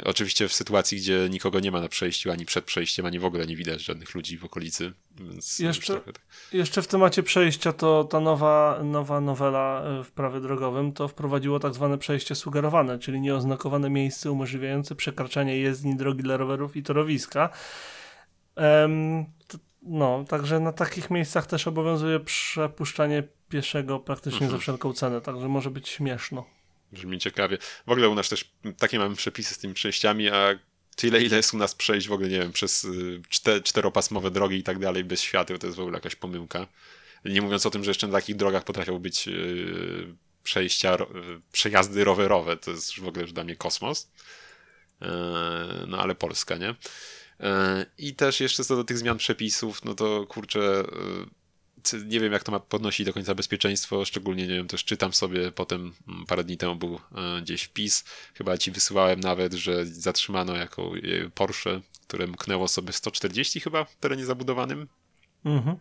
Oczywiście 0.05 0.47
w 0.47 0.53
sytuacji, 0.53 0.97
gdzie 0.97 1.27
nikogo 1.29 1.59
nie 1.59 1.71
ma 1.71 1.81
na 1.81 1.87
przejściu, 1.87 2.31
ani 2.31 2.45
przed 2.45 2.65
przejściem, 2.65 3.05
ani 3.05 3.19
w 3.19 3.25
ogóle 3.25 3.45
nie 3.47 3.55
widać 3.55 3.81
żadnych 3.83 4.15
ludzi 4.15 4.37
w 4.37 4.45
okolicy. 4.45 4.93
Więc 5.19 5.59
Jeszcze- 5.59 5.99
tak. 5.99 6.15
Jeszcze 6.53 6.81
w 6.81 6.87
temacie 6.87 7.23
przejścia, 7.23 7.73
to 7.73 8.03
ta 8.03 8.19
nowa, 8.19 8.79
nowa 8.83 9.21
nowela 9.21 9.83
w 10.03 10.11
prawie 10.11 10.39
drogowym 10.41 10.93
to 10.93 11.07
wprowadziło 11.07 11.59
tak 11.59 11.73
zwane 11.73 11.97
przejście 11.97 12.35
sugerowane, 12.35 12.99
czyli 12.99 13.21
nieoznakowane 13.21 13.89
miejsce 13.89 14.31
umożliwiające 14.31 14.95
przekraczanie 14.95 15.57
jezdni 15.57 15.95
drogi 15.95 16.23
dla 16.23 16.37
rowerów 16.37 16.75
i 16.77 16.83
torowiska. 16.83 17.49
Em, 18.55 19.25
t- 19.47 19.57
no, 19.85 20.25
także 20.29 20.59
na 20.59 20.71
takich 20.73 21.09
miejscach 21.09 21.47
też 21.47 21.67
obowiązuje 21.67 22.19
przepuszczanie 22.19 23.23
pieszego 23.49 23.99
praktycznie 23.99 24.41
Mhm. 24.41 24.51
za 24.51 24.57
wszelką 24.57 24.93
cenę, 24.93 25.21
także 25.21 25.47
może 25.47 25.71
być 25.71 25.89
śmieszno. 25.89 26.45
Brzmi 26.91 27.19
ciekawie. 27.19 27.57
W 27.87 27.91
ogóle 27.91 28.09
u 28.09 28.15
nas 28.15 28.29
też 28.29 28.51
takie 28.77 28.99
mamy 28.99 29.15
przepisy 29.15 29.53
z 29.53 29.57
tymi 29.57 29.73
przejściami, 29.73 30.29
a 30.29 30.47
tyle 30.95 31.21
ile 31.21 31.37
jest 31.37 31.53
u 31.53 31.57
nas 31.57 31.75
przejść 31.75 32.07
w 32.07 32.11
ogóle, 32.11 32.29
nie 32.29 32.39
wiem, 32.39 32.51
przez 32.51 32.83
y, 32.83 33.21
czte, 33.29 33.61
czteropasmowe 33.61 34.31
drogi 34.31 34.55
i 34.57 34.63
tak 34.63 34.79
dalej, 34.79 35.03
bez 35.03 35.21
świateł, 35.21 35.57
to 35.57 35.67
jest 35.67 35.77
w 35.77 35.81
ogóle 35.81 35.97
jakaś 35.97 36.15
pomyłka. 36.15 36.67
Nie 37.25 37.41
mówiąc 37.41 37.65
o 37.65 37.69
tym, 37.69 37.83
że 37.83 37.89
jeszcze 37.91 38.07
na 38.07 38.13
takich 38.13 38.35
drogach 38.35 38.63
potrafią 38.63 38.99
być 38.99 39.27
y, 39.27 40.15
przejścia, 40.43 40.97
ro- 40.97 41.09
y, 41.37 41.41
przejazdy 41.51 42.03
rowerowe, 42.03 42.57
to 42.57 42.71
jest 42.71 42.99
w 42.99 43.07
ogóle 43.07 43.21
już 43.21 43.33
dla 43.33 43.43
mnie 43.43 43.55
kosmos. 43.55 44.11
E, 45.01 45.07
No 45.87 45.97
ale 46.01 46.15
Polska, 46.15 46.55
nie? 46.55 46.75
E, 47.39 47.85
I 47.97 48.15
też 48.15 48.39
jeszcze 48.39 48.63
co 48.63 48.75
do 48.75 48.83
tych 48.83 48.97
zmian 48.97 49.17
przepisów, 49.17 49.85
no 49.85 49.93
to 49.95 50.25
kurczę, 50.27 50.83
c- 51.83 51.97
nie 52.05 52.19
wiem 52.19 52.33
jak 52.33 52.43
to 52.43 52.51
ma 52.51 52.59
podnosić 52.59 53.05
do 53.05 53.13
końca 53.13 53.35
bezpieczeństwo, 53.35 54.05
szczególnie 54.05 54.47
nie 54.47 54.53
wiem, 54.55 54.67
też 54.67 54.83
czytam 54.83 55.13
sobie 55.13 55.51
potem 55.51 55.93
mm, 56.07 56.25
parę 56.25 56.43
dni 56.43 56.57
temu 56.57 56.75
był 56.75 56.99
e, 57.15 57.41
gdzieś 57.41 57.63
wpis, 57.63 58.03
chyba 58.33 58.57
ci 58.57 58.71
wysyłałem 58.71 59.19
nawet, 59.19 59.53
że 59.53 59.85
zatrzymano 59.85 60.55
jako 60.55 60.91
e, 60.97 61.29
Porsche, 61.29 61.81
które 62.07 62.27
mknęło 62.27 62.67
sobie 62.67 62.93
140 62.93 63.59
chyba 63.59 63.83
w 63.85 63.95
terenie 63.95 64.25
zabudowanym. 64.25 64.87
Mhm. 65.45 65.75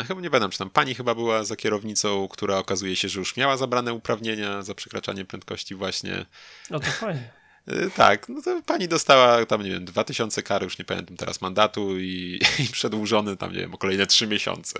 E, 0.00 0.04
Chyba 0.08 0.20
nie 0.20 0.30
pamiętam, 0.30 0.50
czy 0.50 0.58
tam 0.58 0.70
pani 0.70 0.94
chyba 0.94 1.14
była 1.14 1.44
za 1.44 1.56
kierownicą, 1.56 2.28
która 2.28 2.58
okazuje 2.58 2.96
się, 2.96 3.08
że 3.08 3.18
już 3.18 3.36
miała 3.36 3.56
zabrane 3.56 3.92
uprawnienia 3.94 4.62
za 4.62 4.74
przekraczanie 4.74 5.24
prędkości 5.24 5.74
właśnie. 5.74 6.26
No 6.70 6.80
to 6.80 6.86
fajnie. 6.90 7.30
E, 7.66 7.90
Tak, 7.90 8.28
no 8.28 8.42
to 8.42 8.62
pani 8.66 8.88
dostała 8.88 9.46
tam, 9.46 9.62
nie 9.62 9.70
wiem, 9.70 9.84
2000 9.84 10.42
kary, 10.42 10.64
już 10.64 10.78
nie 10.78 10.84
pamiętam 10.84 11.16
teraz 11.16 11.40
mandatu 11.40 11.98
i, 11.98 12.40
i 12.64 12.72
przedłużony 12.72 13.36
tam, 13.36 13.52
nie 13.52 13.58
wiem, 13.60 13.74
o 13.74 13.78
kolejne 13.78 14.06
3 14.06 14.26
miesiące. 14.26 14.78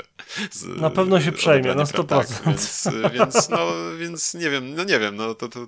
Z, 0.51 0.65
Na 0.81 0.91
pewno 0.91 1.21
się 1.21 1.33
przejmie, 1.33 1.73
odebranie 1.73 1.93
na 1.99 2.05
praw. 2.05 2.27
100%. 2.27 2.35
Tak, 2.37 2.47
więc, 2.47 2.89
więc, 3.13 3.49
no, 3.49 3.67
więc 3.99 4.35
nie 4.35 4.51
wiem, 4.51 4.75
no 4.75 4.85
nie 4.85 4.99
wiem, 4.99 5.17
no 5.17 5.35
to, 5.35 5.49
to 5.49 5.67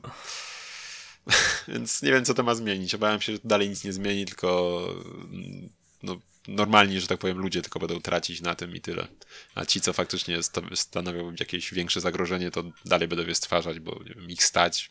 więc 1.69 2.03
nie 2.03 2.13
wiem, 2.13 2.25
co 2.25 2.35
to 2.35 2.43
ma 2.43 2.55
zmienić. 2.55 2.95
Obawiam 2.95 3.21
się, 3.21 3.33
że 3.33 3.39
dalej 3.45 3.69
nic 3.69 3.85
nie 3.85 3.93
zmieni, 3.93 4.27
tylko 4.27 4.79
mm, 5.33 5.69
no, 6.03 6.17
normalnie, 6.49 7.01
że 7.01 7.07
tak 7.07 7.19
powiem, 7.19 7.39
ludzie 7.39 7.63
tylko 7.63 7.79
będą 7.79 8.01
tracić 8.01 8.41
na 8.41 8.55
tym 8.55 8.77
i 8.77 8.81
tyle. 8.81 9.09
A 9.55 9.65
ci, 9.65 9.81
co 9.81 9.93
faktycznie 9.93 10.39
stanowią 10.75 11.35
jakieś 11.41 11.75
większe 11.75 12.01
zagrożenie, 12.01 12.51
to 12.51 12.65
dalej 12.85 13.09
będą 13.09 13.27
je 13.27 13.35
stwarzać, 13.35 13.81
bo 13.81 14.01
nie 14.07 14.15
wiem, 14.15 14.31
ich 14.31 14.45
stać. 14.45 14.91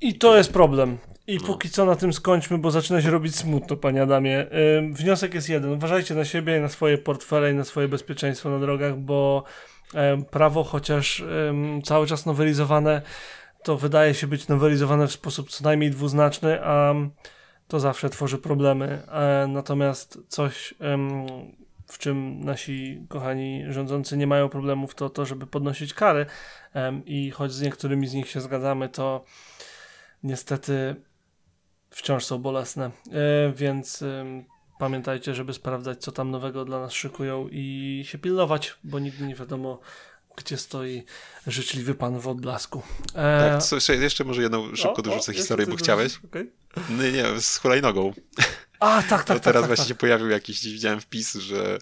I 0.00 0.14
to 0.14 0.36
jest 0.36 0.52
problem. 0.52 0.98
I 1.26 1.36
No. 1.36 1.46
póki 1.46 1.70
co 1.70 1.84
na 1.84 1.96
tym 1.96 2.12
skończmy, 2.12 2.58
bo 2.58 2.70
zaczyna 2.70 3.02
się 3.02 3.10
robić 3.10 3.36
smutno, 3.36 3.76
panie 3.76 4.02
Adamie. 4.02 4.46
Ym, 4.78 4.94
wniosek 4.94 5.34
jest 5.34 5.48
jeden. 5.48 5.72
Uważajcie 5.72 6.14
na 6.14 6.24
siebie 6.24 6.60
na 6.60 6.68
swoje 6.68 6.98
portfele 6.98 7.52
i 7.52 7.54
na 7.54 7.64
swoje 7.64 7.88
bezpieczeństwo 7.88 8.50
na 8.50 8.58
drogach, 8.58 8.96
bo 8.98 9.44
prawo, 10.30 10.64
chociaż 10.64 11.24
cały 11.84 12.06
czas 12.06 12.26
nowelizowane, 12.26 13.02
to 13.62 13.76
wydaje 13.76 14.14
się 14.14 14.26
być 14.26 14.48
nowelizowane 14.48 15.06
w 15.06 15.12
sposób 15.12 15.50
co 15.50 15.64
najmniej 15.64 15.90
dwuznaczny, 15.90 16.64
a 16.64 16.94
to 17.68 17.80
zawsze 17.80 18.10
tworzy 18.10 18.38
problemy. 18.38 19.02
E, 19.12 19.46
natomiast 19.48 20.18
coś, 20.28 20.74
w 21.86 21.98
czym 21.98 22.40
nasi 22.44 23.06
kochani 23.08 23.64
rządzący 23.68 24.16
nie 24.16 24.26
mają 24.26 24.48
problemów, 24.48 24.94
to 24.94 25.10
to, 25.10 25.26
żeby 25.26 25.46
podnosić 25.46 25.94
kary. 25.94 26.26
I 27.06 27.30
choć 27.30 27.52
z 27.52 27.62
niektórymi 27.62 28.06
z 28.06 28.14
nich 28.14 28.30
się 28.30 28.40
zgadzamy, 28.40 28.88
to 28.88 29.24
niestety 30.22 30.94
wciąż 31.90 32.24
są 32.24 32.38
bolesne. 32.38 32.90
E, 33.12 33.52
więc 33.52 34.04
pamiętajcie, 34.78 35.34
żeby 35.34 35.52
sprawdzać, 35.54 35.98
co 36.02 36.12
tam 36.12 36.30
nowego 36.30 36.64
dla 36.64 36.80
nas 36.80 36.92
szykują 36.92 37.48
i 37.52 38.02
się 38.06 38.18
pilnować, 38.18 38.74
bo 38.84 38.98
nigdy 38.98 39.26
nie 39.26 39.34
wiadomo, 39.34 39.80
gdzie 40.36 40.56
stoi 40.56 41.04
życzliwy 41.46 41.94
pan 41.94 42.20
w 42.20 42.28
odblasku. 42.28 42.82
E, 43.14 43.50
Tak, 43.50 43.62
co, 43.62 43.92
jeszcze- 43.92 44.24
może 44.24 44.42
jedną 44.42 44.76
szybko 44.76 44.96
o, 44.96 45.02
dorzucę 45.02 45.32
o, 45.32 45.34
historię, 45.34 45.66
bo 45.66 45.76
chciałeś. 45.76 46.20
Okej. 46.24 46.52
Nie, 46.90 47.12
nie, 47.12 47.40
z 47.40 47.56
hulajnogą. 47.58 48.12
A, 48.80 49.02
tak, 49.02 49.08
tak, 49.08 49.26
To 49.26 49.34
tak. 49.34 49.42
teraz 49.44 49.62
tak, 49.62 49.66
właśnie 49.68 49.84
tak. 49.84 49.88
się 49.88 49.94
pojawił 49.94 50.28
jakiś, 50.28 50.64
widziałem 50.64 51.00
wpis, 51.00 51.34
że 51.34 51.78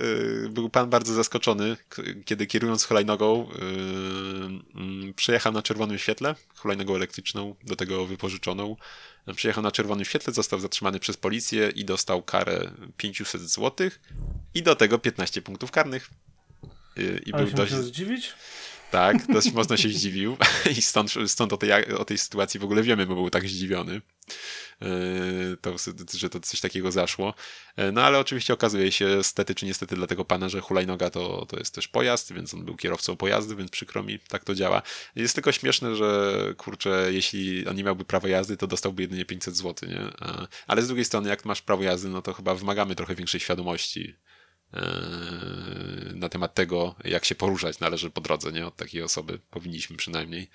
y, 0.00 0.48
był 0.50 0.70
pan 0.70 0.90
bardzo 0.90 1.14
zaskoczony, 1.14 1.76
kiedy 2.24 2.46
kierując 2.46 2.84
hulajnogą 2.84 3.48
y, 3.50 5.08
y, 5.08 5.14
przejechał 5.14 5.52
na 5.52 5.62
czerwonym 5.62 5.98
świetle, 5.98 6.34
hulajnogą 6.56 6.94
elektryczną, 6.94 7.54
do 7.64 7.76
tego 7.76 8.06
wypożyczoną. 8.06 8.76
Przyjechał 9.36 9.62
na 9.62 9.70
czerwonym 9.70 10.04
świetle, 10.04 10.32
został 10.32 10.60
zatrzymany 10.60 11.00
przez 11.00 11.16
policję 11.16 11.70
i 11.70 11.84
dostał 11.84 12.22
karę 12.22 12.70
500 12.96 13.40
zł 13.40 13.90
i 14.54 14.62
do 14.62 14.76
tego 14.76 14.98
15 14.98 15.42
punktów 15.42 15.70
karnych. 15.70 16.10
Y, 16.98 17.22
I 17.26 17.32
Ale 17.32 17.42
był 17.42 17.50
się 17.50 17.56
dość, 17.56 17.72
zdziwić? 17.72 18.32
Tak, 18.94 19.26
dość 19.26 19.52
mocno 19.52 19.76
się 19.76 19.88
zdziwił 19.88 20.36
i 20.78 20.82
stąd, 20.82 21.14
stąd 21.26 21.52
o, 21.52 21.56
tej, 21.56 21.72
o 21.94 22.04
tej 22.04 22.18
sytuacji 22.18 22.60
w 22.60 22.64
ogóle 22.64 22.82
wiemy, 22.82 23.06
bo 23.06 23.14
był 23.14 23.30
tak 23.30 23.48
zdziwiony, 23.48 24.00
yy, 24.80 24.88
to, 25.60 25.74
że 26.14 26.30
to 26.30 26.40
coś 26.40 26.60
takiego 26.60 26.92
zaszło. 26.92 27.34
Yy, 27.76 27.92
No 27.92 28.02
ale 28.02 28.18
oczywiście 28.18 28.52
okazuje 28.52 28.92
się, 28.92 29.24
stety 29.24 29.54
czy 29.54 29.66
niestety 29.66 29.96
dla 29.96 30.06
tego 30.06 30.24
pana, 30.24 30.48
że 30.48 30.60
hulajnoga 30.60 31.10
to, 31.10 31.46
to 31.46 31.58
jest 31.58 31.74
też 31.74 31.88
pojazd, 31.88 32.32
więc 32.32 32.54
on 32.54 32.64
był 32.64 32.76
kierowcą 32.76 33.16
pojazdu, 33.16 33.56
więc 33.56 33.70
przykro 33.70 34.02
mi, 34.02 34.18
tak 34.18 34.44
to 34.44 34.54
działa. 34.54 34.82
Jest 35.16 35.34
tylko 35.34 35.52
śmieszne, 35.52 35.96
że 35.96 36.34
kurczę, 36.56 37.08
jeśli 37.12 37.66
on 37.66 37.76
nie 37.76 37.84
miałby 37.84 38.04
prawa 38.04 38.28
jazdy, 38.28 38.56
to 38.56 38.66
dostałby 38.66 39.02
jedynie 39.02 39.24
500 39.24 39.56
zł, 39.56 39.88
nie? 39.88 40.00
Ale 40.66 40.82
z 40.82 40.86
drugiej 40.86 41.04
strony, 41.04 41.28
jak 41.28 41.44
masz 41.44 41.62
prawo 41.62 41.82
jazdy, 41.82 42.08
no 42.08 42.22
to 42.22 42.32
chyba 42.32 42.54
wymagamy 42.54 42.94
trochę 42.94 43.14
większej 43.14 43.40
świadomości 43.40 44.14
na 46.14 46.28
temat 46.28 46.54
tego, 46.54 46.94
jak 47.04 47.24
się 47.24 47.34
poruszać 47.34 47.80
należy 47.80 48.10
po 48.10 48.20
drodze, 48.20 48.52
nie? 48.52 48.66
Od 48.66 48.76
takiej 48.76 49.02
osoby 49.02 49.38
powinniśmy 49.50 49.96
przynajmniej. 49.96 50.50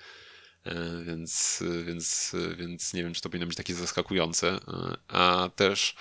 E, 0.64 1.04
Więc, 1.04 1.62
więc, 1.86 2.36
więc 2.56 2.94
nie 2.94 3.02
wiem, 3.02 3.14
czy 3.14 3.20
to 3.22 3.28
powinno 3.28 3.46
być 3.46 3.56
takie 3.56 3.74
zaskakujące. 3.74 4.60
A 5.08 5.50
też, 5.56 5.94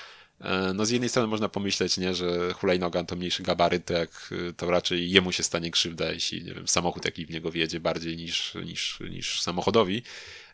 no 0.73 0.85
z 0.85 0.89
jednej 0.89 1.09
strony 1.09 1.27
można 1.27 1.49
pomyśleć, 1.49 1.97
nie, 1.97 2.13
że 2.15 2.53
hulajnoga 2.53 3.03
to 3.03 3.15
mniejszy 3.15 3.43
gabaryt, 3.43 3.85
to 3.85 3.93
jak 3.93 4.29
e, 4.49 4.53
to 4.53 4.71
raczej 4.71 5.11
jemu 5.11 5.31
się 5.31 5.43
stanie 5.43 5.71
krzywda, 5.71 6.11
jeśli, 6.11 6.43
nie 6.43 6.53
wiem, 6.53 6.67
samochód 6.67 7.05
jaki 7.05 7.25
w 7.25 7.29
niego 7.29 7.51
wjedzie 7.51 7.79
bardziej 7.79 8.17
niż, 8.17 8.53
niż, 8.65 8.99
niż 9.09 9.41
samochodowi. 9.41 10.03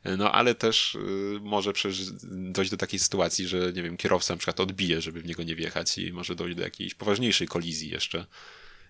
E, 0.03 0.17
No 0.17 0.31
ale 0.31 0.55
też 0.55 0.95
y, 0.95 0.99
może 1.41 1.73
przecież 1.73 2.11
dojść 2.31 2.71
do 2.71 2.77
takiej 2.77 2.99
sytuacji, 2.99 3.47
że 3.47 3.73
nie 3.73 3.83
wiem, 3.83 3.97
kierowca 3.97 4.33
na 4.33 4.37
przykład 4.37 4.59
odbije, 4.59 5.01
żeby 5.01 5.21
w 5.21 5.25
niego 5.25 5.43
nie 5.43 5.55
wjechać 5.55 5.97
i 5.97 6.13
może 6.13 6.35
dojść 6.35 6.55
do 6.57 6.63
jakiejś 6.63 6.93
poważniejszej 6.93 7.47
kolizji 7.47 7.89
jeszcze, 7.89 8.25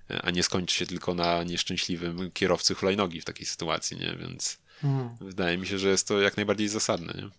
e, 0.09 0.21
a 0.21 0.31
nie 0.31 0.43
skończy 0.43 0.75
się 0.75 0.85
tylko 0.85 1.13
na 1.13 1.43
nieszczęśliwym 1.43 2.31
kierowcy 2.31 2.75
hulajnogi 2.75 3.21
w 3.21 3.25
takiej 3.25 3.45
sytuacji, 3.45 3.97
nie? 3.97 4.15
Więc 4.19 4.65
Hmm. 4.81 5.09
wydaje 5.21 5.57
mi 5.57 5.67
się, 5.67 5.79
że 5.79 5.89
jest 5.89 6.07
to 6.07 6.21
jak 6.21 6.37
najbardziej 6.37 6.67
zasadne, 6.67 7.13
nie? 7.17 7.29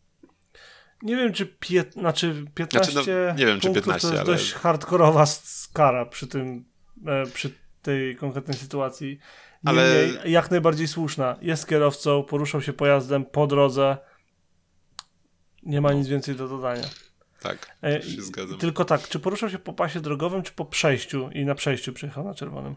Nie 1.02 1.16
wiem, 1.16 1.32
czy 1.32 1.46
pię... 1.46 1.84
znaczy 1.92 2.44
15 2.54 2.92
Znaczy, 2.92 3.24
no, 3.28 3.34
nie 3.38 3.46
wiem, 3.46 3.60
czy 3.60 3.66
punktów 3.66 3.84
15, 3.84 4.08
to 4.08 4.14
jest 4.14 4.26
ale- 4.28 4.36
dość 4.36 4.52
hardkorowa 4.52 5.22
s- 5.22 5.68
kara 5.72 6.06
przy 6.06 6.26
tym, 6.26 6.64
e, 7.06 7.26
przy 7.26 7.50
tej 7.82 8.16
konkretnej 8.16 8.56
sytuacji. 8.56 9.18
Ale- 9.64 10.06
jak 10.24 10.50
najbardziej 10.50 10.88
słuszna. 10.88 11.36
Jest 11.42 11.68
kierowcą, 11.68 12.22
poruszał 12.22 12.62
się 12.62 12.72
pojazdem 12.72 13.24
po 13.24 13.46
drodze. 13.46 13.96
Nie 15.62 15.80
ma 15.80 15.92
nic 15.92 16.08
więcej 16.08 16.34
do 16.36 16.48
dodania. 16.48 16.84
Tak, 17.40 17.76
E, 17.84 18.02
się 18.02 18.22
zgadzam. 18.22 18.58
Tylko 18.58 18.84
tak, 18.84 19.08
czy 19.08 19.18
poruszał 19.20 19.50
się 19.50 19.58
po 19.58 19.72
pasie 19.72 20.00
drogowym, 20.00 20.42
czy 20.42 20.52
po 20.52 20.64
przejściu 20.64 21.30
i 21.30 21.44
na 21.44 21.54
przejściu 21.54 21.92
przyjechał 21.92 22.24
na 22.24 22.34
czerwonym? 22.34 22.74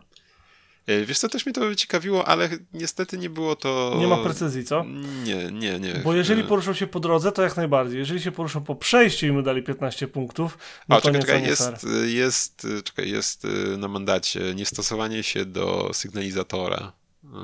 E, 0.88 1.06
Wiesz 1.06 1.20
co, 1.20 1.30
też 1.30 1.46
mnie 1.46 1.54
to 1.54 1.76
ciekawiło, 1.76 2.28
ale 2.28 2.50
niestety 2.74 3.18
nie 3.18 3.30
było 3.30 3.56
to... 3.56 3.96
Nie 4.00 4.08
ma 4.08 4.18
precyzji, 4.18 4.64
co? 4.66 4.86
Nie, 5.26 5.52
nie, 5.52 5.80
nie. 5.80 5.94
Bo 6.04 6.14
jeżeli 6.14 6.42
E, 6.42 6.44
poruszał 6.44 6.76
się 6.76 6.88
po 6.88 7.00
drodze, 7.00 7.32
to 7.32 7.42
jak 7.42 7.58
najbardziej. 7.58 8.00
Jeżeli 8.00 8.22
się 8.22 8.32
poruszał 8.32 8.62
po 8.62 8.76
przejściu 8.76 9.26
i 9.26 9.32
mu 9.32 9.42
dali 9.42 9.64
15 9.64 10.08
punktów, 10.08 10.58
no 10.90 10.96
A, 10.96 11.02
to 11.02 11.12
czekaj, 11.12 11.42
nieco 11.42 11.64
czekaj, 11.64 11.82
jest, 11.84 11.88
jest, 12.06 12.68
czekaj, 12.84 13.10
jest 13.12 13.48
na 13.78 13.88
mandacie 13.88 14.54
niestosowanie 14.56 15.24
się 15.24 15.46
do 15.46 15.90
sygnalizatora 15.94 16.92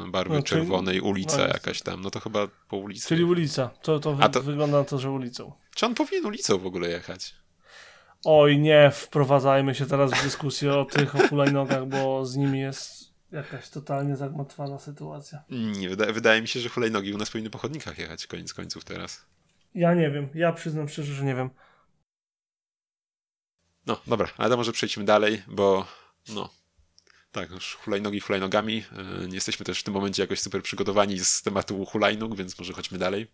barwy 0.08 0.36
No, 0.36 0.44
czyli- 0.44 0.62
czerwonej, 0.62 1.00
ulica 1.02 1.38
no, 1.38 1.48
jakaś 1.48 1.82
tam, 1.82 2.02
no 2.02 2.12
to 2.12 2.20
chyba 2.20 2.48
po 2.70 2.78
ulicy. 2.78 3.08
Czyli 3.08 3.24
ulica. 3.24 3.70
To, 3.82 4.00
to, 4.00 4.18
A 4.20 4.30
to- 4.30 4.42
wygląda 4.42 4.78
na 4.78 4.84
to, 4.84 5.00
że 5.00 5.12
ulicą. 5.12 5.52
Czy 5.76 5.86
on 5.86 5.96
powinien 5.96 6.26
ulicą 6.26 6.58
w 6.58 6.66
ogóle 6.66 6.90
jechać? 6.90 7.36
Oj, 8.26 8.60
nie 8.60 8.92
wprowadzajmy 8.94 9.76
się 9.76 9.86
teraz 9.86 10.12
w 10.12 10.24
dyskusję 10.24 10.74
o 10.74 10.86
tych 10.86 11.12
hulajnogach, 11.30 11.88
bo 11.88 12.26
z 12.26 12.36
nimi 12.36 12.60
jest 12.60 13.05
jakaś 13.36 13.70
totalnie 13.70 14.16
zagmatwana 14.16 14.80
sytuacja. 14.80 15.44
Nie, 15.50 15.90
wyda 15.90 16.14
wydaje 16.14 16.42
mi 16.42 16.48
się, 16.48 16.60
że 16.60 16.70
hulajnogi 16.70 17.14
u 17.14 17.18
nas 17.18 17.32
powinny 17.32 17.50
po 17.50 17.58
chodnikach 17.58 17.98
jechać, 17.98 18.28
koniec 18.28 18.54
końców 18.54 18.84
teraz. 18.84 19.26
Ja 19.76 19.94
nie 19.94 20.12
wiem, 20.12 20.30
ja 20.34 20.54
przyznam 20.54 20.90
szczerze, 20.90 21.14
że 21.14 21.26
nie 21.26 21.36
wiem. 21.36 21.50
No, 23.86 24.02
dobra, 24.08 24.28
ale 24.38 24.50
to 24.50 24.58
może 24.58 24.72
przejdźmy 24.72 25.04
dalej, 25.04 25.44
bo 25.48 25.88
no, 26.30 26.50
tak, 27.32 27.52
już 27.52 27.76
hulajnogi 27.76 28.20
hulajnogami. 28.20 28.76
Yy, 29.22 29.28
nie 29.28 29.36
jesteśmy 29.36 29.66
też 29.66 29.80
w 29.80 29.84
tym 29.84 29.94
momencie 29.94 30.24
jakoś 30.24 30.40
super 30.40 30.64
przygotowani 30.64 31.20
z 31.20 31.42
tematu 31.42 31.86
hulajnóg, 31.86 32.36
więc 32.36 32.60
może 32.60 32.74
chodźmy 32.74 32.98
dalej. 32.98 33.28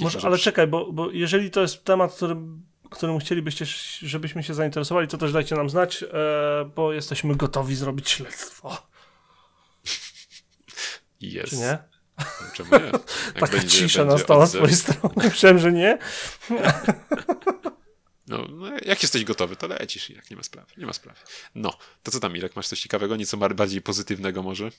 Może, 0.00 0.18
ale 0.22 0.38
czekaj, 0.38 0.66
bo, 0.66 0.92
bo 0.92 1.10
jeżeli 1.10 1.50
to 1.50 1.60
jest 1.60 1.84
temat, 1.84 2.14
którym, 2.14 2.66
którym 2.90 3.18
chcielibyście, 3.18 3.64
żebyśmy 4.02 4.42
się 4.42 4.54
zainteresowali, 4.54 5.08
to 5.08 5.18
też 5.18 5.32
dajcie 5.32 5.56
nam 5.56 5.70
znać, 5.70 6.02
e, 6.02 6.06
bo 6.76 6.92
jesteśmy 6.92 7.36
gotowi 7.36 7.74
zrobić 7.74 8.10
śledztwo. 8.10 8.89
Jest. 11.20 11.50
Czy 11.50 11.56
nie? 11.56 11.78
Czemu 12.54 12.70
nie? 12.70 12.90
Taka 13.40 13.52
będzie, 13.52 13.68
cisza 13.68 14.04
nastała 14.04 14.46
z 14.46 14.52
twojej 14.52 14.74
strony. 14.74 15.14
Myślałem, 15.24 15.58
że 15.58 15.72
nie. 15.72 15.98
No, 18.26 18.38
no, 18.50 18.66
jak 18.84 19.02
jesteś 19.02 19.24
gotowy, 19.24 19.56
to 19.56 19.66
lecisz 19.66 20.10
jak 20.10 20.30
nie 20.30 20.36
ma 20.36 20.42
sprawy. 20.42 20.72
Nie 20.76 20.86
ma 20.86 20.92
sprawy. 20.92 21.20
No, 21.54 21.72
to 22.02 22.10
co 22.10 22.20
tam, 22.20 22.36
Irek, 22.36 22.56
masz 22.56 22.68
coś 22.68 22.80
ciekawego, 22.80 23.16
nieco 23.16 23.36
bardziej 23.36 23.82
pozytywnego 23.82 24.42
może? 24.42 24.70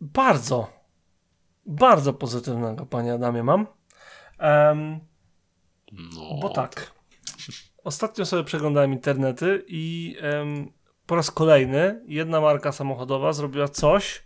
Bardzo, 0.00 0.72
bardzo 1.66 2.12
pozytywnego, 2.12 2.86
panie 2.86 3.12
Adamie, 3.12 3.42
mam. 3.42 3.66
Um, 4.40 5.00
no. 5.92 6.38
Bo 6.42 6.48
tak. 6.48 6.92
Ostatnio 7.84 8.26
sobie 8.26 8.44
przeglądałem 8.44 8.92
internety 8.92 9.64
i 9.68 10.16
um, 10.22 10.72
po 11.06 11.16
raz 11.16 11.30
kolejny 11.30 12.04
jedna 12.06 12.40
marka 12.40 12.72
samochodowa 12.72 13.32
zrobiła 13.32 13.68
coś, 13.68 14.22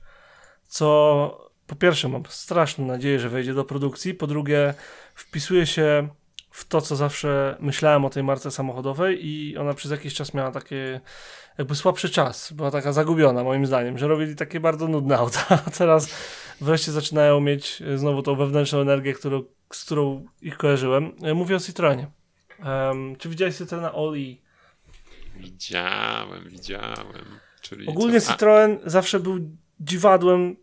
co 0.68 1.48
po 1.66 1.76
pierwsze 1.76 2.08
mam 2.08 2.22
straszną 2.28 2.86
nadzieję, 2.86 3.20
że 3.20 3.28
wejdzie 3.28 3.54
do 3.54 3.64
produkcji, 3.64 4.14
po 4.14 4.26
drugie 4.26 4.74
wpisuje 5.14 5.66
się 5.66 6.08
w 6.50 6.68
to, 6.68 6.80
co 6.80 6.96
zawsze 6.96 7.56
myślałem 7.60 8.04
o 8.04 8.10
tej 8.10 8.22
marce 8.22 8.50
samochodowej 8.50 9.26
i 9.26 9.56
ona 9.56 9.74
przez 9.74 9.90
jakiś 9.90 10.14
czas 10.14 10.34
miała 10.34 10.50
takie 10.50 11.00
jakby 11.58 11.74
słabszy 11.74 12.10
czas, 12.10 12.52
była 12.52 12.70
taka 12.70 12.92
zagubiona 12.92 13.44
moim 13.44 13.66
zdaniem, 13.66 13.98
że 13.98 14.08
robili 14.08 14.36
takie 14.36 14.60
bardzo 14.60 14.88
nudne 14.88 15.16
auta, 15.18 15.46
a 15.66 15.70
teraz 15.70 16.14
wreszcie 16.60 16.92
zaczynają 16.92 17.40
mieć 17.40 17.82
znowu 17.96 18.22
tą 18.22 18.36
wewnętrzną 18.36 18.80
energię, 18.80 19.12
którą, 19.12 19.42
z 19.72 19.84
którą 19.84 20.26
ich 20.42 20.56
kojarzyłem. 20.56 21.12
Mówię 21.34 21.56
o 21.56 21.60
Citroenie. 21.60 22.10
Um, 22.64 23.16
czy 23.16 23.28
widziałeś 23.28 23.56
Citroena 23.56 23.92
All-E? 23.92 24.36
Widziałem, 25.36 26.48
widziałem. 26.48 27.24
Czyli 27.60 27.86
Ogólnie 27.86 28.20
co? 28.20 28.32
Citroen 28.32 28.78
zawsze 28.84 29.20
był 29.20 29.38
dziwadłem, 29.80 30.56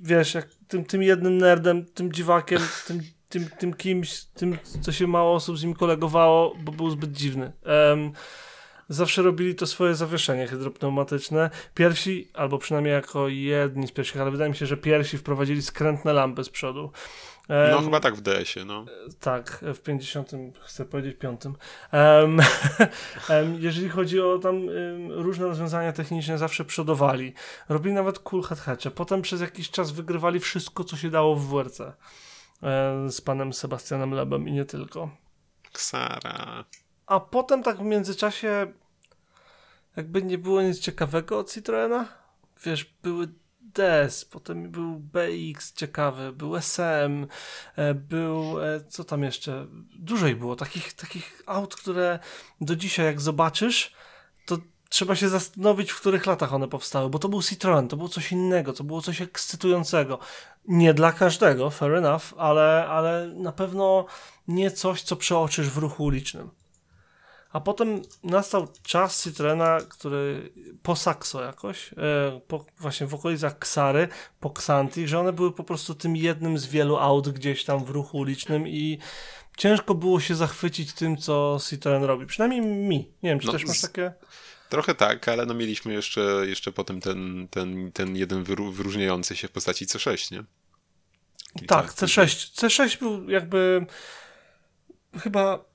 wiesz, 0.00 0.34
jak 0.34 0.48
tym, 0.68 0.84
tym 0.84 1.02
jednym 1.02 1.38
nerdem, 1.38 1.86
tym 1.86 2.12
dziwakiem, 2.12 2.60
tym 2.86 3.02
tym, 3.30 3.48
tym 3.58 3.74
kimś, 3.74 4.24
tym, 4.24 4.58
co 4.80 4.92
się 4.92 5.06
mało 5.06 5.34
osób 5.34 5.58
z 5.58 5.64
nim 5.64 5.74
kolegowało, 5.74 6.54
bo 6.64 6.72
był 6.72 6.90
zbyt 6.90 7.12
dziwny. 7.12 7.52
Um, 7.66 8.12
zawsze 8.88 9.22
robili 9.22 9.54
to 9.54 9.66
swoje 9.66 9.94
zawieszenie 9.94 10.46
hydropneumatyczne. 10.46 11.50
Pierwsi, 11.74 12.28
albo 12.34 12.58
przynajmniej 12.58 12.92
jako 12.92 13.28
jedni 13.28 13.88
z 13.88 13.92
pierwszych, 13.92 14.20
ale 14.20 14.30
wydaje 14.30 14.50
mi 14.50 14.56
się, 14.56 14.66
że 14.66 14.76
pierwsi 14.76 15.18
wprowadzili 15.18 15.62
skrętne 15.62 16.12
lampy 16.12 16.44
z 16.44 16.48
przodu. 16.48 16.92
Um, 17.50 17.70
no 17.70 17.82
chyba 17.82 18.00
tak 18.00 18.14
w 18.14 18.20
DS-ie, 18.20 18.64
no. 18.66 18.84
Tak, 19.20 19.64
w 19.74 19.80
50, 19.80 20.30
chcę 20.60 20.84
powiedzieć 20.84 21.18
5. 21.18 21.40
Um, 21.44 22.38
jeżeli 23.66 23.88
chodzi 23.88 24.20
o 24.20 24.38
tam 24.38 24.68
różne 25.08 25.46
rozwiązania 25.46 25.92
techniczne, 25.92 26.38
zawsze 26.38 26.64
przodowali. 26.64 27.34
Robili 27.68 27.94
nawet 27.94 28.18
cool 28.18 28.42
head 28.42 28.60
hatche. 28.60 28.90
Potem 28.90 29.22
przez 29.22 29.40
jakiś 29.40 29.70
czas 29.70 29.90
wygrywali 29.90 30.40
wszystko, 30.40 30.84
co 30.84 30.96
się 30.96 31.10
dało 31.10 31.36
w 31.36 31.48
WRC. 31.48 31.80
E, 31.80 31.94
z 33.10 33.20
panem 33.20 33.52
Sebastianem 33.52 34.10
Lebem 34.10 34.48
i 34.48 34.52
nie 34.52 34.64
tylko. 34.64 35.10
Ksara. 35.72 36.64
A 37.06 37.20
potem 37.20 37.62
tak 37.62 37.76
w 37.76 37.82
międzyczasie 37.82 38.72
jakby 39.96 40.22
nie 40.22 40.38
było 40.38 40.62
nic 40.62 40.78
ciekawego 40.78 41.38
od 41.38 41.52
Citroena. 41.52 42.08
Wiesz, 42.64 42.94
były 43.02 43.28
DS, 43.60 44.24
potem 44.24 44.70
był 44.70 45.00
BX 45.00 45.74
ciekawy, 45.74 46.32
był 46.32 46.56
SM, 46.56 47.26
e, 47.76 47.94
był, 47.94 48.64
e, 48.64 48.80
co 48.88 49.04
tam 49.04 49.22
jeszcze, 49.22 49.66
dużo 49.98 50.26
ich 50.26 50.38
było, 50.38 50.56
takich, 50.56 50.92
takich 50.92 51.42
aut, 51.46 51.76
które 51.76 52.18
do 52.60 52.76
dzisiaj 52.76 53.06
jak 53.06 53.20
zobaczysz, 53.20 53.92
to 54.46 54.58
trzeba 54.88 55.16
się 55.16 55.28
zastanowić, 55.28 55.90
w 55.90 56.00
których 56.00 56.26
latach 56.26 56.54
one 56.54 56.68
powstały, 56.68 57.10
bo 57.10 57.18
to 57.18 57.28
był 57.28 57.42
Citroen, 57.42 57.88
to 57.88 57.96
było 57.96 58.08
coś 58.08 58.32
innego, 58.32 58.72
to 58.72 58.84
było 58.84 59.02
coś 59.02 59.20
ekscytującego. 59.20 60.18
Nie 60.68 60.94
dla 60.94 61.12
każdego, 61.12 61.70
fair 61.70 61.94
enough, 61.94 62.22
ale, 62.36 62.86
ale 62.88 63.28
na 63.28 63.52
pewno 63.52 64.06
nie 64.48 64.70
coś, 64.70 65.02
co 65.02 65.16
przeoczysz 65.16 65.70
w 65.70 65.76
ruchu 65.76 66.04
ulicznym. 66.04 66.50
A 67.52 67.60
potem 67.60 68.02
nastał 68.24 68.68
czas 68.82 69.24
Citroena, 69.24 69.78
który 69.88 70.52
po 70.82 70.96
Saxo 70.96 71.42
jakoś, 71.42 71.92
e, 71.92 72.40
po, 72.48 72.64
właśnie 72.78 73.06
w 73.06 73.14
okolicach 73.14 73.58
Ksary, 73.58 74.08
po 74.40 74.50
Xanti, 74.50 75.08
że 75.08 75.18
one 75.18 75.32
były 75.32 75.52
po 75.52 75.64
prostu 75.64 75.94
tym 75.94 76.16
jednym 76.16 76.58
z 76.58 76.66
wielu 76.66 76.96
aut 76.96 77.28
gdzieś 77.28 77.64
tam 77.64 77.84
w 77.84 77.90
ruchu 77.90 78.18
ulicznym 78.18 78.68
i 78.68 78.98
ciężko 79.56 79.94
było 79.94 80.20
się 80.20 80.34
zachwycić 80.34 80.92
tym, 80.92 81.16
co 81.16 81.58
Citroen 81.68 82.04
robi. 82.04 82.26
Przynajmniej 82.26 82.60
mi. 82.60 83.12
Nie 83.22 83.30
wiem, 83.30 83.40
czy 83.40 83.46
no, 83.46 83.52
też 83.52 83.66
masz 83.66 83.80
takie... 83.80 84.12
Trochę 84.68 84.94
tak, 84.94 85.28
ale 85.28 85.46
no 85.46 85.54
mieliśmy 85.54 85.92
jeszcze, 85.92 86.20
jeszcze 86.46 86.72
potem 86.72 87.00
ten, 87.00 87.48
ten, 87.50 87.92
ten 87.92 88.16
jeden 88.16 88.44
wyróżniający 88.44 89.36
się 89.36 89.48
w 89.48 89.50
postaci 89.50 89.86
C6, 89.86 90.32
nie? 90.32 90.44
tak, 91.66 91.92
C6. 91.92 92.26
C6 92.66 92.98
był 92.98 93.30
jakby 93.30 93.86
chyba 95.18 95.69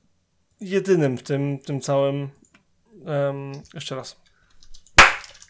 jedynym 0.61 1.17
w 1.17 1.23
tym, 1.23 1.59
tym 1.59 1.81
całym. 1.81 2.29
Um, 3.05 3.51
jeszcze 3.73 3.95
raz. 3.95 4.21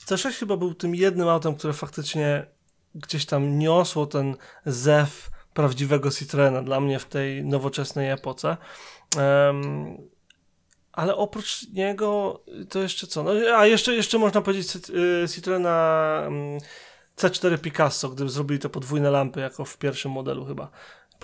C6 0.05 0.31
chyba 0.31 0.57
był 0.57 0.73
tym 0.73 0.95
jednym 0.95 1.27
autem, 1.27 1.55
które 1.55 1.73
faktycznie 1.73 2.45
gdzieś 2.95 3.25
tam 3.25 3.59
niosło 3.59 4.05
ten 4.05 4.35
zew 4.65 5.29
prawdziwego 5.53 6.11
Citroena 6.11 6.61
dla 6.61 6.79
mnie 6.79 6.99
w 6.99 7.05
tej 7.05 7.45
nowoczesnej 7.45 8.11
epoce. 8.11 8.57
Um, 9.17 9.97
ale 10.91 11.15
oprócz 11.15 11.67
niego 11.69 12.39
to 12.69 12.79
jeszcze 12.79 13.07
co? 13.07 13.23
No, 13.23 13.31
a 13.57 13.65
jeszcze, 13.65 13.95
jeszcze 13.95 14.17
można 14.17 14.41
powiedzieć 14.41 14.75
y, 14.89 15.25
Citroena 15.29 16.21
mm, 16.27 16.59
C4 17.17 17.57
Picasso, 17.57 18.09
gdy 18.09 18.29
zrobili 18.29 18.59
te 18.59 18.69
podwójne 18.69 19.11
lampy, 19.11 19.39
jako 19.39 19.65
w 19.65 19.77
pierwszym 19.77 20.11
modelu 20.11 20.45
chyba. 20.45 20.69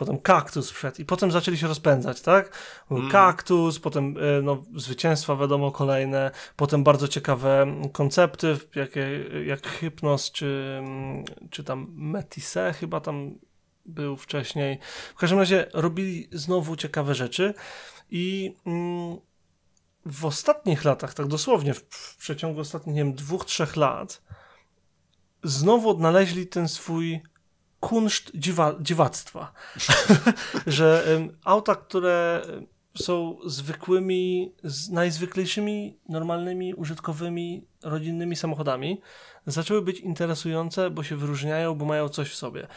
Potem 0.02 0.20
kaktus 0.20 0.72
wszedł 0.72 1.02
i 1.02 1.06
potem 1.06 1.32
zaczęli 1.32 1.58
się 1.58 1.68
rozpędzać, 1.68 2.22
tak? 2.22 2.58
Mm. 2.92 3.10
Kaktus, 3.10 3.80
potem 3.80 4.18
y, 4.18 4.42
no, 4.44 4.64
zwycięstwa 4.76 5.36
wiadomo 5.36 5.72
kolejne, 5.72 6.32
potem 6.56 6.84
bardzo 6.84 7.08
ciekawe 7.08 7.68
koncepty, 7.92 8.58
jak, 8.76 8.90
jak 9.46 9.68
Hypnos 9.68 10.32
czy, 10.32 10.78
mm, 10.80 11.26
czy 11.50 11.64
tam 11.64 11.88
Metisse 11.96 12.74
chyba 12.74 13.00
tam 13.00 13.40
był 13.86 14.18
wcześniej. 14.18 14.80
W 15.16 15.20
każdym 15.20 15.40
razie 15.40 15.68
robili 15.74 16.30
znowu 16.32 16.76
ciekawe 16.76 17.16
rzeczy 17.16 17.54
i 18.12 18.56
mm, 18.66 19.18
w 20.06 20.26
ostatnich 20.26 20.84
latach, 20.84 21.14
tak 21.14 21.28
dosłownie 21.28 21.74
w, 21.74 21.80
w 21.90 22.18
przeciągu 22.18 22.60
ostatnich, 22.60 22.96
nie 22.96 23.04
wiem, 23.04 23.14
dwóch, 23.14 23.46
trzech 23.46 23.76
lat, 23.76 24.22
znowu 25.44 25.90
odnaleźli 25.90 26.48
ten 26.48 26.68
swój 26.68 27.22
kunszt 27.82 28.32
dziwa, 28.36 28.76
dziwactwa. 28.80 29.54
że 30.68 31.04
um, 31.14 31.38
auta, 31.44 31.76
które 31.76 32.42
są 32.96 33.38
zwykłymi, 33.46 34.54
najzwyklejszymi, 34.92 35.98
normalnymi, 36.10 36.74
użytkowymi, 36.74 37.66
rodzinnymi 37.84 38.36
samochodami, 38.36 39.02
zaczęły 39.48 39.82
być 39.82 40.00
interesujące, 40.00 40.90
bo 40.90 41.04
się 41.04 41.16
wyróżniają, 41.16 41.76
bo 41.76 41.86
mają 41.86 42.10
coś 42.10 42.30
w 42.30 42.36
sobie 42.36 42.68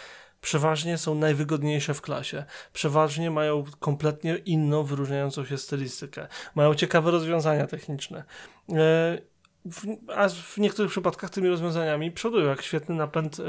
przeważnie 0.45 0.99
są 0.99 1.15
najwygodniejsze 1.15 1.95
w 1.95 2.01
klasie. 2.01 2.45
Przeważnie 2.73 3.31
mają 3.31 3.65
kompletnie 3.81 4.37
inną, 4.37 4.83
wyróżniającą 4.83 5.45
się 5.45 5.59
stylistykę. 5.59 6.27
Mają 6.55 6.75
ciekawe 6.75 7.11
rozwiązania 7.11 7.67
techniczne. 7.67 8.25
E, 8.73 9.19
w, 9.65 9.97
a 10.17 10.29
w 10.29 10.59
niektórych 10.59 10.91
przypadkach 10.91 11.31
tymi 11.31 11.49
rozwiązaniami 11.49 12.13
przodują, 12.13 12.49
jak 12.49 12.63
świetny 12.63 12.95
napęd 12.95 13.41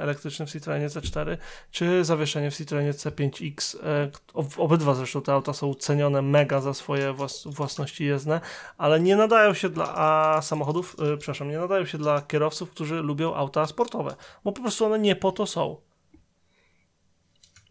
elektryczny 0.00 0.46
w 0.46 0.50
Citroenie 0.50 0.88
C4, 0.88 1.36
czy 1.70 2.04
zawieszenie 2.04 2.50
w 2.50 2.56
Citroenie 2.56 2.92
C5X. 2.92 3.76
Y, 3.76 4.10
obydwa 4.56 4.94
zresztą 4.94 5.22
te 5.22 5.32
auta 5.32 5.52
są 5.52 5.74
cenione 5.74 6.22
mega 6.22 6.60
za 6.60 6.74
swoje 6.74 7.12
włas 7.12 7.44
własności 7.46 8.04
jezdne, 8.04 8.40
ale 8.78 9.00
nie 9.00 9.16
nadają 9.16 9.54
się 9.54 9.68
dla 9.68 9.94
a 9.96 10.42
samochodów, 10.42 10.96
y, 11.14 11.16
przepraszam, 11.16 11.48
nie 11.48 11.58
nadają 11.58 11.86
się 11.86 11.98
dla 11.98 12.22
kierowców, 12.22 12.70
którzy 12.70 12.94
lubią 13.02 13.34
auta 13.34 13.66
sportowe, 13.66 14.16
bo 14.44 14.52
po 14.52 14.62
prostu 14.62 14.84
one 14.84 14.98
nie 14.98 15.16
po 15.16 15.32
to 15.32 15.46
są. 15.46 15.76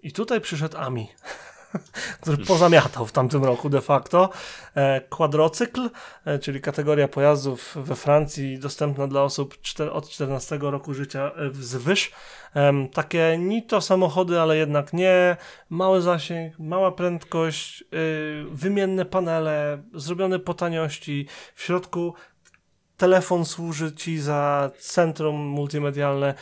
I 0.03 0.11
tutaj 0.11 0.41
przyszedł 0.41 0.77
Ami. 0.77 1.07
który 2.22 2.38
pozamiatał 2.38 3.05
w 3.05 3.11
tamtym 3.11 3.43
roku 3.43 3.70
de 3.70 3.82
facto. 3.82 4.30
E, 4.76 5.01
Quadrocykl, 5.01 5.89
e, 6.26 6.39
czyli 6.39 6.61
kategoria 6.61 7.07
pojazdów 7.07 7.76
we 7.76 7.95
Francji 7.95 8.59
dostępna 8.59 9.07
dla 9.07 9.24
osób 9.24 9.57
od 9.91 10.09
14 10.09 10.59
roku 10.61 10.93
życia 10.93 11.32
e, 11.36 11.49
wzwyż. 11.49 12.11
Takie 12.93 13.38
ni 13.39 13.63
to 13.63 13.82
samochody, 13.82 14.39
ale 14.39 14.57
jednak 14.57 14.93
nie. 14.93 15.38
Mały 15.70 16.01
zasięg, 16.01 16.59
mała 16.59 16.91
prędkość, 16.91 17.82
y, 17.82 17.86
wymienne 18.51 19.05
panele, 19.05 19.84
zrobione 19.93 20.39
po 20.39 20.53
taniości. 20.53 21.28
W 21.55 21.63
środku 21.63 22.13
telefon 22.97 23.45
służy 23.45 23.95
ci 23.95 24.20
za 24.20 24.72
centrum 24.80 25.36
multimedialne. 25.36 26.34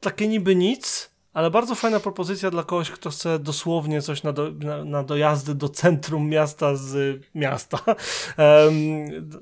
Takie 0.00 0.28
niby 0.28 0.56
nic, 0.56 1.09
ale 1.32 1.50
bardzo 1.50 1.74
fajna 1.74 2.00
propozycja 2.00 2.50
dla 2.50 2.62
kogoś, 2.62 2.90
kto 2.90 3.10
chce 3.10 3.38
dosłownie 3.38 4.02
coś 4.02 4.22
na, 4.22 4.32
do, 4.32 4.50
na, 4.50 4.84
na 4.84 5.02
dojazdy 5.02 5.54
do 5.54 5.68
centrum 5.68 6.28
miasta 6.28 6.76
z 6.76 7.22
miasta. 7.34 7.78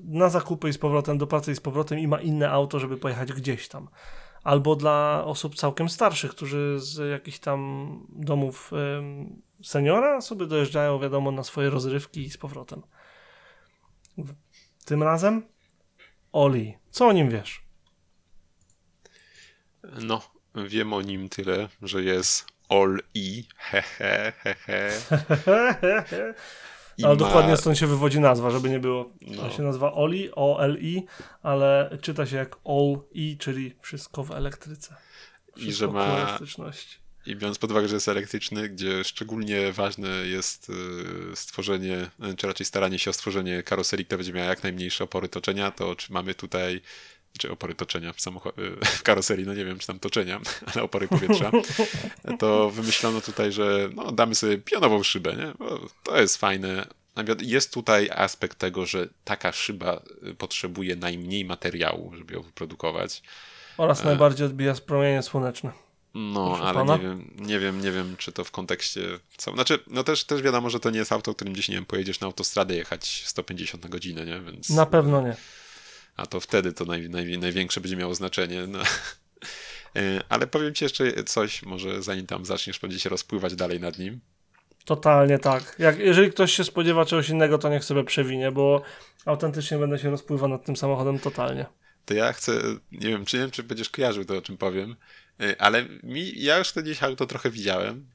Na 0.05 0.28
zakupy 0.28 0.68
i 0.68 0.72
z 0.72 0.78
powrotem, 0.78 1.18
do 1.18 1.26
pracy 1.26 1.53
i 1.53 1.55
z 1.55 1.61
powrotem 1.61 1.99
i 1.99 2.09
ma 2.09 2.20
inne 2.20 2.51
auto, 2.51 2.78
żeby 2.78 2.97
pojechać 2.97 3.32
gdzieś 3.32 3.68
tam. 3.68 3.89
Albo 4.45 4.76
dla 4.76 5.24
osób 5.24 5.55
całkiem 5.55 5.89
starszych, 5.89 6.30
którzy 6.30 6.76
z 6.78 7.11
jakichś 7.11 7.39
tam 7.39 7.91
domów 8.09 8.70
seniora 9.62 10.20
sobie 10.20 10.47
dojeżdżają, 10.47 10.99
wiadomo, 10.99 11.30
na 11.30 11.43
swoje 11.45 11.70
rozrywki 11.70 12.20
i 12.20 12.30
z 12.30 12.39
powrotem. 12.39 12.82
Tym 14.84 15.03
razem 15.03 15.43
Oli. 16.32 16.78
Co 16.91 17.07
o 17.07 17.12
nim 17.12 17.30
wiesz? 17.30 17.62
No, 20.03 20.22
wiem 20.67 20.93
o 20.93 21.03
nim 21.03 21.29
tyle, 21.29 21.69
że 21.83 22.03
jest 22.03 22.47
All 22.69 22.99
E, 23.17 23.43
hehe, 23.57 24.33
hehe. 24.33 24.91
I 26.99 27.05
ale 27.05 27.15
ma- 27.15 27.19
dokładnie 27.19 27.57
stąd 27.57 27.79
się 27.79 27.87
wywodzi 27.87 28.21
nazwa, 28.21 28.51
żeby 28.51 28.71
nie 28.71 28.79
było. 28.79 29.13
No. 29.21 29.43
To 29.43 29.51
się 29.51 29.63
nazywa 29.63 29.93
Oli, 29.93 30.31
O-L-I, 30.35 31.07
ale 31.43 31.99
czyta 32.03 32.27
się 32.27 32.37
jak 32.37 32.57
All-I, 32.65 33.37
czyli 33.39 33.75
wszystko 33.83 34.25
w 34.25 34.31
elektryce. 34.31 34.97
I 35.57 35.61
Wszystko 35.61 35.81
że 35.81 35.87
ku 35.87 35.93
ma 35.93 36.05
elektryczności. 36.05 36.99
I 37.27 37.37
biorąc 37.37 37.59
pod 37.59 37.71
uwagę, 37.71 37.89
że 37.89 37.95
jest 37.95 38.09
elektryczny, 38.09 38.69
gdzie 38.69 39.05
szczególnie 39.05 39.73
ważne 39.73 40.09
jest 40.09 40.71
y, 40.71 41.37
stworzenie, 41.37 42.11
y, 42.33 42.37
czy 42.37 42.47
raczej 42.47 42.67
staranie 42.67 42.99
się 42.99 43.11
o 43.11 43.13
stworzenie 43.13 43.63
karoserii, 43.63 44.07
która 44.07 44.17
będzie 44.17 44.33
miała 44.33 44.49
jak 44.49 44.63
najmniejsze 44.63 45.05
opory 45.05 45.29
toczenia, 45.29 45.71
to 45.71 45.97
czy 45.97 46.13
mamy 46.13 46.35
tutaj, 46.35 46.81
czy 47.39 47.51
opory 47.51 47.74
toczenia 47.74 48.12
w, 48.12 48.26
y, 48.26 48.86
w 48.86 49.03
karoserii, 49.03 49.47
no 49.47 49.55
nie 49.55 49.64
wiem, 49.64 49.78
czy 49.78 49.86
tam 49.86 49.99
toczenia, 49.99 50.41
ale 50.74 50.82
opory 50.82 51.09
powietrza, 51.09 51.51
to 52.39 52.70
wymyślono 52.70 53.20
tutaj, 53.20 53.53
że 53.53 53.89
no, 53.95 54.12
damy 54.12 54.34
sobie 54.34 54.59
pionową 54.59 55.03
szybę, 55.03 55.36
nie? 55.36 55.53
Bo 55.59 55.80
to 56.03 56.20
jest 56.20 56.36
fajne. 56.36 56.86
Jest 57.41 57.74
tutaj 57.74 58.11
aspekt 58.11 58.59
tego, 58.59 58.86
że 58.86 59.09
taka 59.24 59.53
szyba 59.53 60.03
y, 60.28 60.34
potrzebuje 60.34 60.97
najmniej 60.97 61.45
materiału, 61.45 62.12
żeby 62.16 62.34
ją 62.34 62.43
wyprodukować. 62.43 63.22
Oraz 63.78 64.05
najbardziej 64.05 64.47
odbija 64.47 64.74
promienie 64.86 65.22
słoneczne. 65.22 65.72
No, 66.14 66.47
Proszę 66.49 66.62
ale 66.62 66.78
pana. 66.78 66.97
nie 66.97 67.03
wiem, 67.03 67.30
nie 67.36 67.59
wiem, 67.59 67.80
nie 67.80 67.93
wiem, 67.93 68.16
czy 68.18 68.32
to 68.32 68.45
w 68.45 68.51
kontekście. 68.51 69.01
Co... 69.36 69.53
Znaczy, 69.53 69.78
no 69.86 70.05
też, 70.05 70.24
też 70.24 70.43
wiadomo, 70.43 70.70
że 70.70 70.80
to 70.80 70.91
nie 70.91 70.99
jest 70.99 71.12
auto, 71.12 71.34
którym 71.34 71.53
gdzieś, 71.53 71.68
nie 71.68 71.74
wiem, 71.74 71.86
pojedziesz 71.86 72.20
na 72.20 72.26
autostradę 72.26 72.76
jechać 72.76 73.22
150 73.26 73.82
na 73.82 73.89
godzinę, 73.89 74.24
nie? 74.24 74.41
Więc. 74.41 74.70
Na 74.70 74.86
pewno 74.86 75.22
nie. 75.22 75.36
A 76.19 76.27
to 76.27 76.41
wtedy 76.41 76.73
to 76.73 76.85
naj, 76.85 77.11
naj, 77.11 77.39
największe 77.39 77.81
będzie 77.81 77.97
miało 77.97 78.14
znaczenie. 78.14 78.66
No. 78.66 78.79
E, 79.97 80.23
Ale 80.29 80.47
powiem 80.47 80.75
ci 80.75 80.85
jeszcze 80.85 81.25
coś, 81.25 81.62
może 81.62 82.03
zanim 82.03 82.27
tam 82.27 82.45
zaczniesz, 82.45 82.79
będzie 82.79 82.99
się 82.99 83.09
rozpływać 83.09 83.55
dalej 83.55 83.81
nad 83.81 83.99
nim. 83.99 84.21
Totalnie 84.85 85.39
tak. 85.39 85.77
Jak, 85.79 85.99
jeżeli 85.99 86.31
ktoś 86.31 86.53
się 86.53 86.64
spodziewa 86.64 87.05
czegoś 87.05 87.29
innego, 87.29 87.59
to 87.59 87.69
niech 87.69 87.85
sobie 87.85 88.05
przewinie, 88.05 88.53
bo 88.53 88.83
autentycznie 89.25 89.79
będę 89.79 89.99
się 89.99 90.11
rozpływał 90.11 90.49
nad 90.49 90.64
tym 90.64 90.77
samochodem 90.77 91.19
totalnie. 91.19 91.66
To 92.05 92.14
ja 92.14 92.33
chcę, 92.33 92.53
nie 92.93 93.09
wiem, 93.09 93.25
czy 93.25 93.37
nie 93.37 93.43
wiem, 93.43 93.51
czy 93.51 93.62
będziesz 93.62 93.91
kojarzył 93.91 94.25
to, 94.25 94.37
o 94.37 94.43
czym 94.43 94.57
powiem, 94.57 94.97
e, 95.41 95.62
ale 95.62 95.85
mi, 96.03 96.43
ja 96.43 96.59
już 96.59 96.73
to 96.73 96.83
gdzieś 96.83 97.03
auto 97.03 97.27
trochę 97.27 97.51
widziałem. 97.51 98.07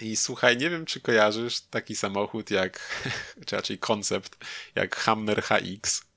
I 0.00 0.16
słuchaj, 0.16 0.56
nie 0.56 0.70
wiem, 0.70 0.84
czy 0.84 1.00
kojarzysz 1.00 1.60
taki 1.60 1.96
samochód 1.96 2.50
jak, 2.50 3.02
czy 3.46 3.56
raczej 3.56 3.78
koncept, 3.78 4.44
jak 4.74 4.96
Hammer 4.96 5.42
HX. 5.42 6.13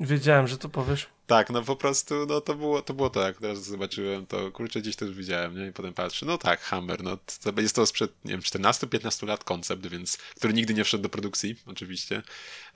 Wiedziałem, 0.00 0.48
że 0.48 0.58
to 0.58 0.68
powiesz. 0.68 1.06
Tak, 1.26 1.50
no 1.50 1.62
po 1.62 1.76
prostu, 1.76 2.14
no 2.28 2.40
to 2.40 2.54
było 2.54 2.82
to, 2.82 2.94
było 2.94 3.10
to 3.10 3.20
jak 3.22 3.36
teraz 3.36 3.64
zobaczyłem, 3.64 4.26
to 4.26 4.50
kurczę 4.50 4.80
gdzieś 4.80 4.96
też 4.96 5.10
widziałem, 5.10 5.58
nie? 5.58 5.66
I 5.66 5.72
potem 5.72 5.94
patrzę, 5.94 6.26
no 6.26 6.38
tak, 6.38 6.60
Hammer, 6.60 7.02
no 7.02 7.16
to 7.42 7.60
jest 7.60 7.74
to 7.76 7.86
sprzed, 7.86 8.12
nie 8.24 8.30
wiem, 8.32 8.40
14-15 8.40 9.26
lat 9.26 9.44
koncept, 9.44 9.86
więc, 9.86 10.16
który 10.36 10.52
nigdy 10.54 10.74
nie 10.74 10.84
wszedł 10.84 11.02
do 11.02 11.08
produkcji, 11.08 11.56
oczywiście, 11.66 12.22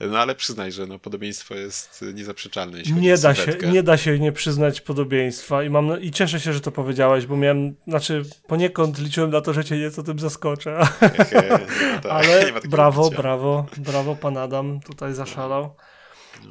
no 0.00 0.18
ale 0.18 0.34
przyznaj, 0.34 0.72
że 0.72 0.86
no 0.86 0.98
podobieństwo 0.98 1.54
jest 1.54 2.04
niezaprzeczalne, 2.14 2.78
jeśli 2.78 2.94
Nie 2.94 3.18
da, 3.18 3.34
się, 3.34 3.56
nie 3.72 3.82
da 3.82 3.96
się 3.96 4.18
nie 4.18 4.32
przyznać 4.32 4.80
podobieństwa 4.80 5.64
i 5.64 5.70
mam 5.70 5.86
na- 5.86 5.98
i 5.98 6.10
cieszę 6.10 6.40
się, 6.40 6.52
że 6.52 6.60
to 6.60 6.72
powiedziałeś, 6.72 7.26
bo 7.26 7.36
miałem, 7.36 7.74
znaczy 7.86 8.22
poniekąd 8.46 8.98
liczyłem 8.98 9.30
na 9.30 9.40
to, 9.40 9.52
że 9.52 9.64
cię 9.64 9.78
nieco 9.78 10.02
tym 10.02 10.18
zaskoczę, 10.18 10.86
Hehe, 11.00 11.48
no 11.94 12.00
tak, 12.02 12.12
ale 12.16 12.52
brawo, 12.68 13.10
brawo, 13.10 13.66
brawo 13.76 14.16
pan 14.16 14.36
Adam 14.36 14.80
tutaj 14.80 15.14
zaszalał. 15.14 15.74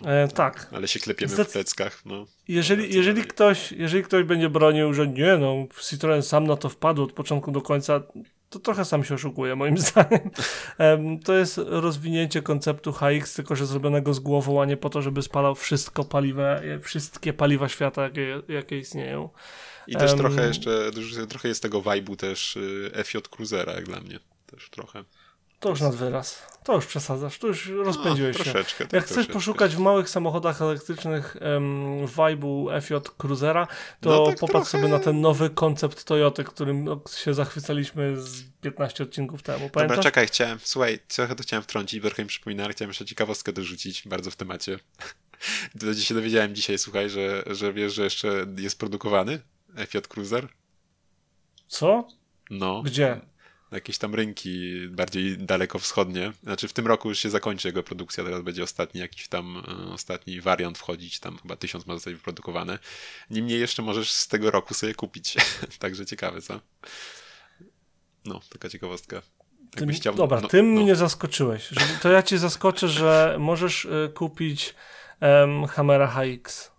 E, 0.06 0.28
tak, 0.28 0.68
Ale 0.72 0.88
się 0.88 1.00
klepiemy 1.00 1.46
w 1.46 1.52
pleckach, 1.52 2.06
no. 2.06 2.26
jeżeli, 2.48 2.96
jeżeli, 2.96 3.24
ktoś, 3.24 3.72
jeżeli 3.72 4.04
ktoś 4.04 4.24
będzie 4.24 4.50
bronił, 4.50 4.94
że 4.94 5.08
nie 5.08 5.38
no, 5.38 5.68
Citroen 5.82 6.24
sam 6.24 6.48
na 6.48 6.58
to 6.58 6.70
wpadł 6.70 7.04
od 7.04 7.14
początku 7.14 7.52
do 7.52 7.62
końca, 7.62 8.02
to 8.50 8.60
trochę 8.60 8.86
sam 8.86 9.04
się 9.04 9.16
oszukuje 9.16 9.56
moim 9.56 9.78
zdaniem. 9.88 10.30
Em, 10.78 11.20
to 11.20 11.34
jest 11.34 11.58
rozwinięcie 11.66 12.42
konceptu 12.42 12.94
HX, 12.94 13.34
tylko 13.34 13.56
że 13.56 13.66
zrobionego 13.66 14.14
z 14.14 14.20
głową, 14.20 14.62
a 14.62 14.66
nie 14.66 14.78
po 14.78 14.90
to, 14.90 15.02
żeby 15.02 15.22
spalał 15.22 15.56
wszystko 15.56 16.04
paliwa, 16.04 16.60
wszystkie 16.82 17.34
paliwa 17.34 17.70
świata, 17.70 18.04
jakie, 18.04 18.42
jakie 18.48 18.78
istnieją. 18.78 19.30
I 19.88 19.96
też 19.96 20.12
Em, 20.12 20.18
trochę 20.18 20.48
jeszcze, 20.48 20.92
trochę 21.30 21.48
jest 21.48 21.62
tego 21.62 21.82
vibe'u 21.82 22.16
też 22.16 22.56
y, 22.56 22.92
FJ 23.04 23.18
Cruisera, 23.18 23.74
jak 23.74 23.86
dla 23.86 24.02
mnie, 24.02 24.20
też 24.46 24.70
trochę. 24.70 25.04
To 25.62 25.70
już 25.70 25.82
nad 25.82 25.96
wyraz. 25.96 26.52
To 26.64 26.76
już 26.76 26.86
przesadzasz, 26.86 27.38
to 27.40 27.48
już 27.48 27.68
rozpędziłeś 27.70 28.38
no, 28.38 28.44
się. 28.44 28.54
tak, 28.54 28.80
Jak 28.80 28.90
chcesz 28.90 29.08
troszeczkę. 29.08 29.34
poszukać 29.34 29.76
w 29.76 29.80
małych 29.80 30.10
samochodach 30.10 30.62
elektrycznych 30.62 31.38
um, 31.42 32.06
vibe'u 32.08 32.82
FJ 32.82 32.94
Cruisera, 33.18 33.68
to 34.00 34.10
No 34.10 34.26
tak 34.26 34.40
popatrz 34.40 34.70
trochę. 34.70 34.86
sobie 34.86 34.88
na 34.94 35.00
ten 35.00 35.22
nowy 35.22 35.50
koncept 35.50 36.04
Toyoty, 36.04 36.44
którym 36.44 36.84
no, 36.84 37.02
się 37.18 37.34
zachwycaliśmy 37.34 38.22
z 38.22 38.44
15 38.62 39.04
odcinków 39.04 39.44
temu. 39.44 39.60
Dobra, 39.60 39.72
Pamiętasz? 39.74 40.04
czekaj, 40.06 40.28
chciałem, 40.28 40.60
słuchaj, 40.64 41.00
trochę 41.08 41.36
to 41.36 41.44
chciałem 41.44 41.64
wtrącić, 41.64 42.00
bo 42.00 42.08
trochę 42.08 42.24
mi 42.24 42.30
przypomina, 42.30 42.64
ale 42.64 42.74
chciałem 42.74 42.90
jeszcze 42.90 43.06
ciekawostkę 43.06 43.54
dorzucić, 43.54 44.08
bardzo 44.08 44.32
w 44.32 44.36
temacie. 44.36 44.80
To 45.80 45.94
się 45.94 46.14
dowiedziałem 46.14 46.56
dzisiaj, 46.56 46.78
słuchaj, 46.78 47.10
że, 47.10 47.44
że 47.48 47.74
wiesz, 47.74 47.94
że 47.94 48.04
jeszcze 48.04 48.46
jest 48.58 48.80
produkowany 48.80 49.42
Fiat 49.88 50.08
Cruiser? 50.08 50.48
Co? 51.68 52.08
No. 52.50 52.82
Gdzie? 52.82 53.22
Jakieś 53.72 53.98
tam 53.98 54.16
rynki 54.16 54.88
bardziej 54.90 55.38
dalekowschodnie. 55.38 56.34
Znaczy 56.44 56.68
w 56.68 56.74
tym 56.74 56.88
roku 56.88 57.10
już 57.10 57.20
się 57.20 57.30
zakończy 57.30 57.68
jego 57.68 57.84
produkcja, 57.84 58.24
teraz 58.24 58.42
będzie 58.42 58.64
ostatni 58.64 59.02
jakiś 59.02 59.28
tam, 59.28 59.64
e, 59.90 59.94
ostatni 59.94 60.42
wariant 60.42 60.78
wchodzić, 60.78 61.20
tam 61.20 61.38
chyba 61.38 61.56
tysiąc 61.56 61.88
ma 61.88 61.94
zostać 61.94 62.14
wyprodukowane. 62.14 62.80
Niemniej 63.30 63.60
jeszcze 63.60 63.82
możesz 63.82 64.12
z 64.12 64.28
tego 64.28 64.52
roku 64.52 64.74
sobie 64.74 64.94
kupić. 64.94 65.36
Także 65.80 66.06
ciekawe, 66.06 66.42
co? 66.42 66.60
No, 68.26 68.42
taka 68.50 68.70
ciekawostka. 68.70 69.22
Tym, 69.76 69.90
chciał- 69.90 70.16
dobra, 70.16 70.42
no, 70.42 70.48
tym 70.48 70.74
no. 70.74 70.82
mnie 70.82 70.96
zaskoczyłeś. 70.96 71.70
To 72.02 72.12
ja 72.12 72.24
cię 72.24 72.38
zaskoczę, 72.38 72.88
że 72.88 73.36
możesz 73.40 73.86
y, 73.86 74.12
kupić 74.14 74.76
em, 75.20 75.66
Hammera 75.66 76.08
HX. 76.08 76.72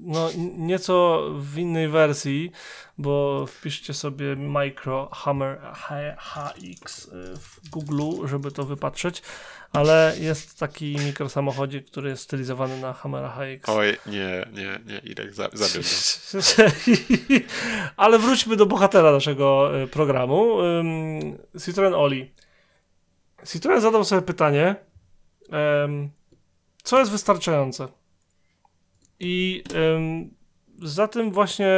No, 0.00 0.30
nieco 0.56 1.22
w 1.38 1.58
innej 1.58 1.88
wersji, 1.88 2.50
bo 2.98 3.46
wpiszcie 3.46 3.94
sobie 3.94 4.36
Micro 4.36 5.08
Hammer 5.12 5.58
HX 5.76 7.04
y, 7.08 7.10
w 7.36 7.70
Google, 7.70 8.26
żeby 8.26 8.50
to 8.52 8.64
wypatrzeć, 8.64 9.22
ale 9.72 10.14
jest 10.20 10.58
taki 10.58 10.96
mikrosamochodzik, 11.06 11.86
który 11.86 12.10
jest 12.10 12.22
stylizowany 12.22 12.80
na 12.80 12.92
Hammera 12.92 13.28
HX. 13.28 13.68
Oj, 13.68 13.96
nie, 14.06 14.46
nie, 14.52 14.78
nie, 14.92 14.98
Irek, 14.98 15.34
za- 15.34 15.50
zabierz 15.52 16.18
go. 16.34 16.62
Ale 17.96 18.18
wróćmy 18.18 18.56
do 18.56 18.66
bohatera 18.66 19.12
naszego 19.12 19.80
y, 19.82 19.86
programu. 19.86 20.56
Citroen 21.64 21.94
Oli. 21.94 22.32
Citroen 23.46 23.80
zadał 23.80 24.04
sobie 24.04 24.22
pytanie, 24.22 24.76
co 26.82 26.98
jest 26.98 27.10
wystarczające? 27.10 27.88
I 29.20 29.64
za 30.82 31.08
tym 31.08 31.32
właśnie 31.32 31.68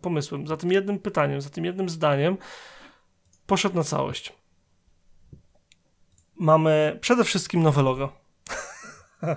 pomysłem, 0.00 0.46
za 0.46 0.56
tym 0.56 0.72
jednym 0.72 0.98
pytaniem, 0.98 1.40
za 1.40 1.50
tym 1.50 1.64
jednym 1.64 1.88
zdaniem 1.88 2.36
poszedł 3.46 3.76
na 3.76 3.84
całość. 3.84 4.32
Mamy 6.36 6.98
przede 7.00 7.24
wszystkim 7.24 7.62
nowe 7.62 7.82
logo. 7.82 8.12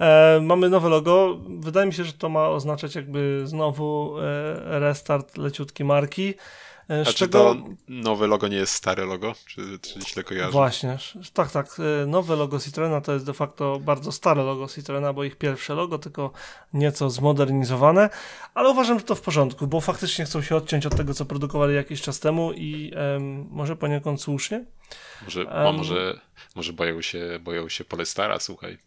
E, 0.00 0.40
mamy 0.42 0.68
nowe 0.68 0.88
logo. 0.88 1.40
Wydaje 1.58 1.86
mi 1.86 1.92
się, 1.92 2.04
że 2.04 2.12
to 2.12 2.28
ma 2.28 2.48
oznaczać 2.48 2.94
jakby 2.94 3.42
znowu 3.44 4.18
e, 4.18 4.80
restart 4.80 5.36
leciutki 5.36 5.84
marki. 5.84 6.34
E, 6.90 7.00
A 7.00 7.04
czy 7.04 7.14
czego... 7.14 7.38
to 7.54 7.56
nowe 7.88 8.26
logo 8.26 8.48
nie 8.48 8.56
jest 8.56 8.72
stare 8.74 9.04
logo? 9.06 9.34
Czy, 9.46 9.78
czy 9.78 10.00
źle 10.00 10.24
kojarzę? 10.24 10.50
Właśnie, 10.50 10.98
tak, 11.32 11.50
tak. 11.50 11.76
e, 12.02 12.06
Nowe 12.06 12.36
logo 12.36 12.58
Citroena 12.60 13.00
to 13.00 13.12
jest 13.12 13.26
de 13.26 13.34
facto 13.34 13.80
bardzo 13.80 14.12
stare 14.12 14.42
logo 14.42 14.68
Citroena, 14.68 15.12
bo 15.12 15.24
ich 15.24 15.36
pierwsze 15.36 15.74
logo, 15.74 15.98
tylko 15.98 16.32
nieco 16.72 17.10
zmodernizowane, 17.10 18.10
ale 18.54 18.68
uważam, 18.70 18.98
że 18.98 19.04
to 19.04 19.14
w 19.14 19.20
porządku, 19.20 19.66
bo 19.66 19.80
faktycznie 19.80 20.24
chcą 20.24 20.42
się 20.42 20.56
odciąć 20.56 20.86
od 20.86 20.96
tego, 20.96 21.14
co 21.14 21.24
produkowali 21.24 21.74
jakiś 21.74 22.02
czas 22.02 22.20
temu 22.20 22.52
i 22.52 22.92
em, 22.94 23.46
może 23.50 23.76
poniekąd 23.76 24.22
słusznie. 24.22 24.64
Może, 25.24 25.44
Um, 25.44 25.76
może, 25.76 26.20
może 26.54 26.72
boją 26.72 27.02
się, 27.02 27.38
boją 27.42 27.68
się 27.68 27.84
Polestara, 27.84 28.38
słuchaj. 28.40 28.78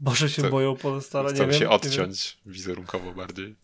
Boże 0.00 0.30
się 0.30 0.42
Chcę- 0.42 0.50
boją 0.50 0.76
Polestara, 0.76 1.28
nie 1.28 1.34
Chcą 1.34 1.44
wiem. 1.44 1.52
się 1.52 1.58
nie 1.58 1.64
wiem. 1.64 1.72
odciąć 1.72 2.38
wizerunkowo 2.46 3.12
bardziej. 3.12 3.56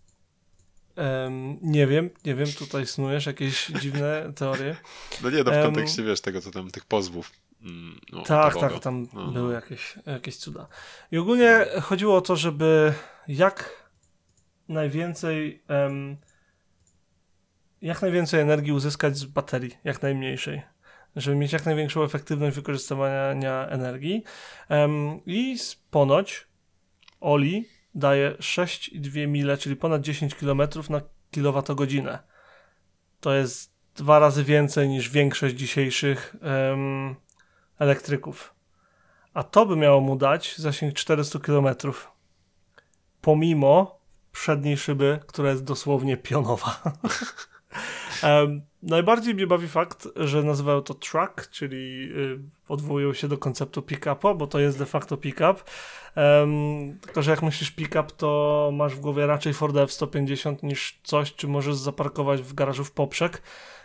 Em, 0.97 1.59
nie 1.63 1.87
wiem, 1.87 2.11
nie 2.25 2.35
wiem, 2.35 2.47
tutaj 2.59 2.87
snujesz 2.87 3.27
jakieś 3.27 3.67
dziwne 3.67 4.33
teorie. 4.37 4.77
No 5.23 5.31
nie, 5.31 5.43
no 5.45 5.53
w 5.53 5.63
kontekście, 5.63 6.03
wiesz, 6.03 6.21
tego, 6.21 6.41
co 6.41 6.51
tam, 6.51 6.71
tych 6.71 6.85
pozwów. 6.85 7.33
Mm, 7.63 8.01
no, 8.13 8.23
Tak, 8.23 8.55
tak, 8.55 8.63
logo. 8.63 8.79
tam 8.81 9.07
No, 9.13 9.27
no. 9.27 9.33
były 9.33 9.55
jakieś, 9.55 9.95
jakieś 10.07 10.37
cuda. 10.37 10.67
I 11.13 11.19
ogólnie 11.19 11.67
chodziło 11.83 12.17
o 12.17 12.21
to, 12.21 12.37
żeby 12.37 12.93
jak 13.29 13.87
najwięcej 14.69 15.63
em, 15.69 16.17
jak 17.83 18.03
najwięcej 18.03 18.41
energii 18.41 18.73
uzyskać 18.73 19.17
z 19.19 19.25
baterii, 19.25 19.77
jak 19.85 20.03
najmniejszej. 20.03 20.63
Żeby 21.17 21.37
mieć 21.37 21.53
jak 21.53 21.67
największą 21.67 22.03
efektywność 22.03 22.57
wykorzystywania 22.57 23.67
energii. 23.69 24.25
Em, 24.69 25.21
I 25.27 25.59
z- 25.59 25.75
ponoć 25.75 26.47
Oli 27.21 27.69
daje 27.97 28.31
6,2 28.33 29.29
mile, 29.29 29.59
czyli 29.59 29.77
ponad 29.77 30.03
10 30.03 30.35
km 30.35 30.63
na 30.91 31.01
kilowatogodzinę. 31.31 32.19
To 33.21 33.35
jest 33.35 33.73
dwa 33.95 34.19
razy 34.19 34.45
więcej 34.45 34.89
niż 34.89 35.09
większość 35.09 35.55
dzisiejszych 35.55 36.37
em, 36.43 37.15
elektryków. 37.79 38.55
A 39.35 39.43
to 39.43 39.67
by 39.67 39.77
miało 39.77 40.01
mu 40.01 40.17
dać 40.17 40.59
zasięg 40.59 40.95
400 40.95 41.39
km. 41.39 41.69
Pomimo 43.21 44.01
przedniej 44.33 44.77
szyby, 44.77 45.21
która 45.27 45.51
jest 45.51 45.65
dosłownie 45.65 46.17
pionowa. 46.17 46.81
Em, 48.23 48.63
najbardziej 48.83 49.35
mnie 49.35 49.47
bawi 49.47 49.69
fakt, 49.69 50.09
że 50.17 50.43
nazywają 50.43 50.83
to 50.83 50.95
truck, 50.95 51.51
czyli 51.51 52.09
y, 52.17 52.39
odwołują 52.69 53.13
się 53.13 53.29
do 53.29 53.39
konceptu 53.39 53.83
pick-upa, 53.83 54.35
bo 54.35 54.47
to 54.47 54.59
jest 54.59 54.79
de 54.79 54.87
facto 54.87 55.17
pick-up. 55.17 55.55
Em, 56.15 56.99
tylko, 57.01 57.23
że 57.23 57.31
jak 57.31 57.43
myślisz 57.43 57.71
pick-up, 57.71 58.09
to 58.17 58.71
masz 58.73 58.95
w 58.95 59.01
głowie 59.01 59.27
raczej 59.27 59.53
Ford 59.55 59.77
F-150 59.77 60.63
niż 60.63 61.01
coś, 61.03 61.35
czy 61.35 61.49
możesz 61.49 61.75
zaparkować 61.75 62.43
w 62.43 62.55
garażu 62.55 62.85
w 62.85 62.93
poprzek. 62.93 63.43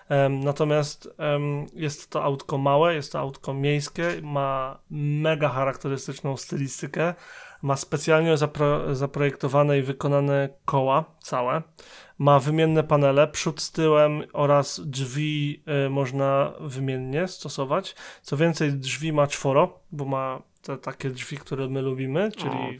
Em, 0.09 0.39
natomiast 0.39 1.09
em, 1.17 1.65
jest 1.73 2.09
to 2.09 2.23
autko 2.23 2.57
małe, 2.57 2.95
jest 2.95 3.11
to 3.11 3.19
autko 3.19 3.53
miejskie, 3.53 4.07
ma 4.21 4.79
mega 4.89 5.49
charakterystyczną 5.49 6.37
stylistykę, 6.37 7.13
ma 7.61 7.75
specjalnie 7.75 8.37
zapro, 8.37 8.95
zaprojektowane 8.95 9.79
i 9.79 9.81
wykonane 9.81 10.49
koła 10.65 11.05
całe, 11.19 11.61
ma 12.21 12.39
wymienne 12.39 12.83
panele, 12.83 13.27
przód 13.27 13.61
z 13.61 13.71
tyłem 13.71 14.23
oraz 14.33 14.81
drzwi 14.85 15.63
y, 15.85 15.89
można 15.89 16.53
wymiennie 16.59 17.27
stosować. 17.27 17.95
Co 18.21 18.37
więcej, 18.37 18.73
drzwi 18.73 19.13
ma 19.13 19.27
czworo, 19.27 19.79
bo 19.91 20.05
ma 20.05 20.41
te 20.61 20.77
takie 20.77 21.09
drzwi, 21.09 21.37
które 21.37 21.67
my 21.67 21.81
lubimy, 21.81 22.31
czyli. 22.31 22.77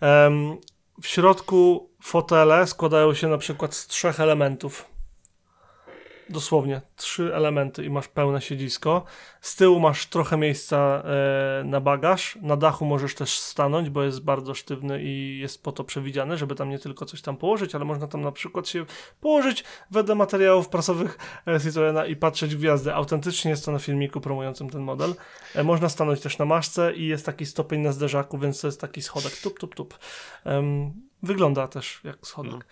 Em, 0.00 0.56
w 1.02 1.06
środku 1.06 1.90
fotele 2.02 2.66
składają 2.66 3.14
się 3.14 3.28
na 3.28 3.38
przykład 3.38 3.74
z 3.74 3.86
trzech 3.86 4.20
elementów. 4.20 4.91
Dosłownie 6.30 6.80
trzy 6.96 7.34
elementy 7.34 7.84
i 7.84 7.90
masz 7.90 8.08
pełne 8.08 8.40
siedzisko. 8.40 9.04
Z 9.40 9.56
tyłu 9.56 9.80
masz 9.80 10.06
trochę 10.06 10.36
miejsca 10.36 11.02
e, 11.04 11.64
na 11.64 11.80
bagaż. 11.80 12.38
Na 12.42 12.56
dachu 12.56 12.84
możesz 12.84 13.14
też 13.14 13.38
stanąć, 13.38 13.90
bo 13.90 14.02
jest 14.02 14.20
bardzo 14.20 14.54
sztywny 14.54 15.02
i 15.02 15.38
jest 15.38 15.62
po 15.62 15.72
to 15.72 15.84
przewidziany, 15.84 16.36
żeby 16.36 16.54
tam 16.54 16.70
nie 16.70 16.78
tylko 16.78 17.06
coś 17.06 17.22
tam 17.22 17.36
położyć, 17.36 17.74
ale 17.74 17.84
można 17.84 18.06
tam 18.06 18.20
na 18.20 18.32
przykład 18.32 18.68
się 18.68 18.84
położyć 19.20 19.64
wedle 19.90 20.14
materiałów 20.14 20.68
prasowych 20.68 21.18
e, 21.48 21.60
Citroena 21.60 22.06
i 22.06 22.16
patrzeć 22.16 22.56
gwiazdy. 22.56 22.94
Autentycznie 22.94 23.50
jest 23.50 23.64
to 23.64 23.72
na 23.72 23.78
filmiku 23.78 24.20
promującym 24.20 24.70
ten 24.70 24.80
model. 24.80 25.14
E, 25.54 25.64
można 25.64 25.88
stanąć 25.88 26.20
też 26.20 26.38
na 26.38 26.44
maszce 26.44 26.94
i 26.94 27.06
jest 27.06 27.26
taki 27.26 27.46
stopień 27.46 27.80
na 27.80 27.92
zderzaku, 27.92 28.38
więc 28.38 28.60
to 28.60 28.68
jest 28.68 28.80
taki 28.80 29.02
schodek 29.02 29.36
tup, 29.36 29.58
tup, 29.58 29.74
tup. 29.74 29.98
Wygląda 31.22 31.68
też 31.68 32.00
jak 32.04 32.16
schodek. 32.26 32.64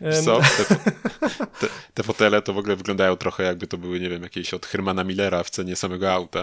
Em, 0.00 0.24
co? 0.24 0.40
Te, 0.40 0.76
te, 1.60 1.66
te 1.94 2.02
fotele 2.02 2.42
to 2.42 2.52
w 2.52 2.58
ogóle 2.58 2.76
wyglądają 2.76 3.16
trochę 3.16 3.42
jakby 3.42 3.66
to 3.66 3.78
były, 3.78 4.00
nie 4.00 4.10
wiem, 4.10 4.22
jakieś 4.22 4.54
od 4.54 4.66
Hermana 4.66 5.04
Millera 5.04 5.42
w 5.42 5.50
cenie 5.50 5.76
samego 5.76 6.12
auta. 6.12 6.42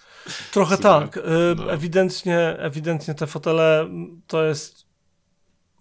Trochę 0.52 0.76
Super. 0.76 0.92
tak. 0.92 1.18
No. 1.56 1.72
Ewidentnie, 1.72 2.56
ewidentnie 2.58 3.14
te 3.14 3.26
fotele 3.26 3.80
mm, 3.80 4.22
to 4.26 4.44
jest 4.44 4.86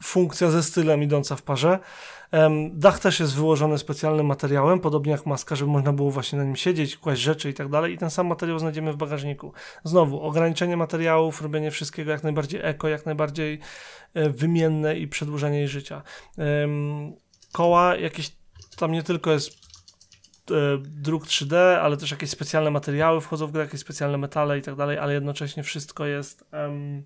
funkcja 0.03 0.51
ze 0.51 0.63
stylem 0.63 1.03
idąca 1.03 1.35
w 1.35 1.41
parze. 1.41 1.79
Dach 2.73 2.99
też 2.99 3.19
jest 3.19 3.35
wyłożony 3.35 3.77
specjalnym 3.77 4.25
materiałem, 4.25 4.79
podobnie 4.79 5.11
jak 5.11 5.25
maska, 5.25 5.55
żeby 5.55 5.71
można 5.71 5.93
było 5.93 6.11
właśnie 6.11 6.39
na 6.39 6.45
nim 6.45 6.55
siedzieć, 6.55 6.97
kłaść 6.97 7.21
rzeczy 7.21 7.49
i 7.49 7.53
tak 7.53 7.69
dalej. 7.69 7.93
I 7.93 7.97
ten 7.97 8.09
sam 8.09 8.27
materiał 8.27 8.59
znajdziemy 8.59 8.93
w 8.93 8.97
bagażniku. 8.97 9.53
Znowu, 9.83 10.21
ograniczenie 10.21 10.77
materiałów, 10.77 11.41
robienie 11.41 11.71
wszystkiego 11.71 12.11
jak 12.11 12.23
najbardziej 12.23 12.61
eko, 12.63 12.87
jak 12.87 13.05
najbardziej 13.05 13.59
e, 14.13 14.29
wymienne 14.29 14.97
i 14.97 15.07
przedłużenie 15.07 15.57
jej 15.57 15.67
życia. 15.67 16.01
Koła 17.51 17.95
jakieś 17.95 18.31
tam 18.77 18.91
nie 18.91 19.03
tylko 19.03 19.31
jest 19.31 19.51
e, 20.51 20.53
druk 20.77 21.25
3D, 21.25 21.55
ale 21.55 21.97
też 21.97 22.11
jakieś 22.11 22.29
specjalne 22.29 22.71
materiały 22.71 23.21
wchodzą 23.21 23.47
w 23.47 23.51
grę, 23.51 23.63
jakieś 23.63 23.81
specjalne 23.81 24.17
metale 24.17 24.57
i 24.57 24.61
tak 24.61 24.75
dalej, 24.75 24.97
ale 24.97 25.13
jednocześnie 25.13 25.63
wszystko 25.63 26.05
jest 26.05 26.45
em, 26.51 27.05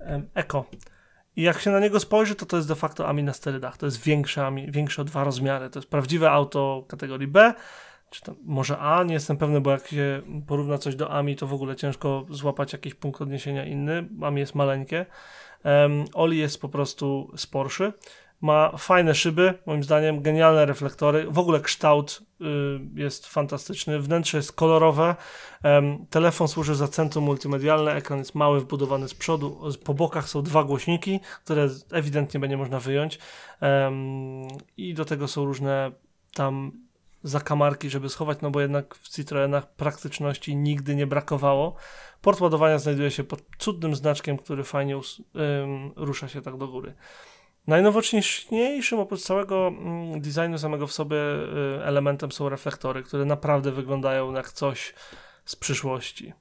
em, 0.00 0.28
eko. 0.34 0.64
I 1.38 1.42
jak 1.42 1.60
się 1.60 1.70
na 1.70 1.80
niego 1.80 2.00
spojrzy, 2.00 2.34
to 2.34 2.46
to 2.46 2.56
jest 2.56 2.68
de 2.68 2.74
facto 2.74 3.08
AMI 3.08 3.22
na 3.22 3.32
sterydach. 3.32 3.76
To 3.76 3.86
jest 3.86 4.02
większe 4.02 4.46
AMI, 4.46 4.70
większe 4.70 5.02
o 5.02 5.04
dwa 5.04 5.24
rozmiary. 5.24 5.70
To 5.70 5.78
jest 5.78 5.90
prawdziwe 5.90 6.30
auto 6.30 6.84
kategorii 6.88 7.28
B, 7.28 7.54
czy 8.10 8.22
tam 8.22 8.34
może 8.44 8.78
A, 8.78 9.04
nie 9.04 9.14
jestem 9.14 9.36
pewny, 9.36 9.60
bo 9.60 9.70
jak 9.70 9.88
się 9.88 10.22
porówna 10.46 10.78
coś 10.78 10.96
do 10.96 11.10
AMI, 11.10 11.36
to 11.36 11.46
w 11.46 11.54
ogóle 11.54 11.76
ciężko 11.76 12.26
złapać 12.30 12.72
jakiś 12.72 12.94
punkt 12.94 13.22
odniesienia 13.22 13.64
inny. 13.64 14.08
AMI 14.22 14.40
jest 14.40 14.54
maleńkie. 14.54 15.06
Um, 15.64 16.04
Oli 16.14 16.38
jest 16.38 16.60
po 16.60 16.68
prostu 16.68 17.32
z 17.36 17.46
Porsche. 17.46 17.92
Ma 18.40 18.76
fajne 18.76 19.14
szyby, 19.14 19.54
moim 19.66 19.84
zdaniem, 19.84 20.22
genialne 20.22 20.66
reflektory. 20.66 21.26
W 21.30 21.38
ogóle 21.38 21.60
kształt 21.60 22.22
y, 22.40 22.44
jest 22.94 23.26
fantastyczny. 23.26 24.00
Wnętrze 24.00 24.38
jest 24.38 24.52
kolorowe. 24.52 25.16
Telefon 26.10 26.48
służy 26.48 26.74
za 26.74 26.88
centrum 26.88 27.24
multimedialne. 27.24 27.94
Ekran 27.94 28.18
jest 28.18 28.34
mały, 28.34 28.60
wbudowany 28.60 29.08
z 29.08 29.14
przodu. 29.14 29.60
Po 29.84 29.94
bokach 29.94 30.28
są 30.28 30.42
dwa 30.42 30.64
głośniki, 30.64 31.20
które 31.44 31.68
ewidentnie 31.92 32.40
będzie 32.40 32.56
można 32.56 32.80
wyjąć. 32.80 33.18
I 34.76 34.94
do 34.94 35.04
tego 35.04 35.28
są 35.28 35.44
różne 35.44 35.92
tam 36.34 36.72
zakamarki, 37.22 37.90
żeby 37.90 38.08
schować, 38.08 38.38
no 38.42 38.50
bo 38.50 38.60
jednak 38.60 38.94
w 38.94 39.08
Citroenach 39.08 39.72
praktyczności 39.72 40.56
nigdy 40.56 40.94
nie 40.94 41.06
brakowało. 41.06 41.74
Port 42.22 42.40
ładowania 42.40 42.78
znajduje 42.78 43.10
się 43.10 43.24
pod 43.24 43.42
cudnym 43.58 43.94
znaczkiem, 43.94 44.36
który 44.36 44.64
fajnie 44.64 44.94
ym, 44.94 45.00
rusza 45.96 46.28
się 46.28 46.42
tak 46.42 46.56
do 46.56 46.68
góry. 46.68 46.94
Najnowocześniejszym 47.68 48.98
oprócz 48.98 49.20
całego 49.20 49.68
mm, 49.68 50.20
designu 50.20 50.58
samego 50.58 50.86
w 50.86 50.92
sobie 50.92 51.16
y, 51.16 51.84
elementem 51.84 52.32
są 52.32 52.48
reflektory, 52.48 53.02
które 53.02 53.24
naprawdę 53.24 53.72
wyglądają 53.72 54.34
jak 54.34 54.52
coś 54.52 54.94
z 55.44 55.56
przyszłości. 55.56 56.32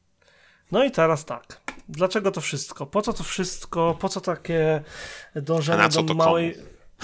No 0.72 0.84
i 0.84 0.92
teraz 0.92 1.26
tak. 1.26 1.62
Dlaczego 1.90 2.32
to 2.32 2.42
wszystko? 2.42 2.86
Po 2.86 3.02
co 3.02 3.14
to 3.14 3.24
wszystko? 3.24 3.98
Po 4.00 4.10
co 4.10 4.22
takie 4.22 4.84
dążenie 5.36 5.90
do 6.04 6.14
małej... 6.14 6.56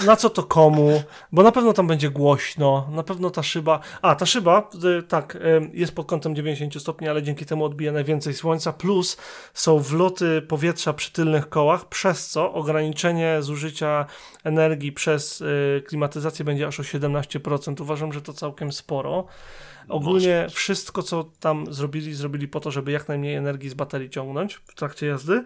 Na 0.06 0.16
co 0.16 0.30
to 0.30 0.42
komu? 0.42 1.02
Bo 1.32 1.42
na 1.42 1.52
pewno 1.52 1.72
tam 1.72 1.86
będzie 1.86 2.10
głośno, 2.10 2.88
na 2.90 3.02
pewno 3.02 3.30
ta 3.30 3.42
szyba. 3.42 3.80
A, 4.02 4.14
ta 4.14 4.26
szyba, 4.26 4.68
y, 4.98 5.02
tak, 5.02 5.36
y, 5.36 5.70
jest 5.72 5.94
pod 5.94 6.06
kątem 6.06 6.34
90 6.34 6.80
stopni, 6.80 7.08
ale 7.08 7.22
dzięki 7.22 7.46
temu 7.46 7.64
odbija 7.64 7.92
najwięcej 7.92 8.34
słońca. 8.34 8.72
Plus 8.72 9.16
są 9.54 9.78
wloty 9.78 10.42
powietrza 10.42 10.92
przy 10.92 11.12
tylnych 11.12 11.48
kołach, 11.48 11.88
przez 11.88 12.28
co 12.28 12.52
ograniczenie 12.52 13.36
zużycia 13.40 14.06
energii 14.44 14.92
przez 14.92 15.40
y, 15.40 15.82
klimatyzację 15.86 16.44
będzie 16.44 16.66
aż 16.66 16.80
o 16.80 16.82
17%. 16.82 17.82
Uważam, 17.82 18.12
że 18.12 18.22
to 18.22 18.32
całkiem 18.32 18.72
sporo. 18.72 19.26
Ogólnie 19.88 20.46
wszystko, 20.50 21.02
co 21.02 21.24
tam 21.40 21.64
zrobili, 21.70 22.14
zrobili 22.14 22.48
po 22.48 22.60
to, 22.60 22.70
żeby 22.70 22.92
jak 22.92 23.08
najmniej 23.08 23.34
energii 23.34 23.70
z 23.70 23.74
baterii 23.74 24.10
ciągnąć 24.10 24.54
w 24.54 24.74
trakcie 24.74 25.06
jazdy. 25.06 25.44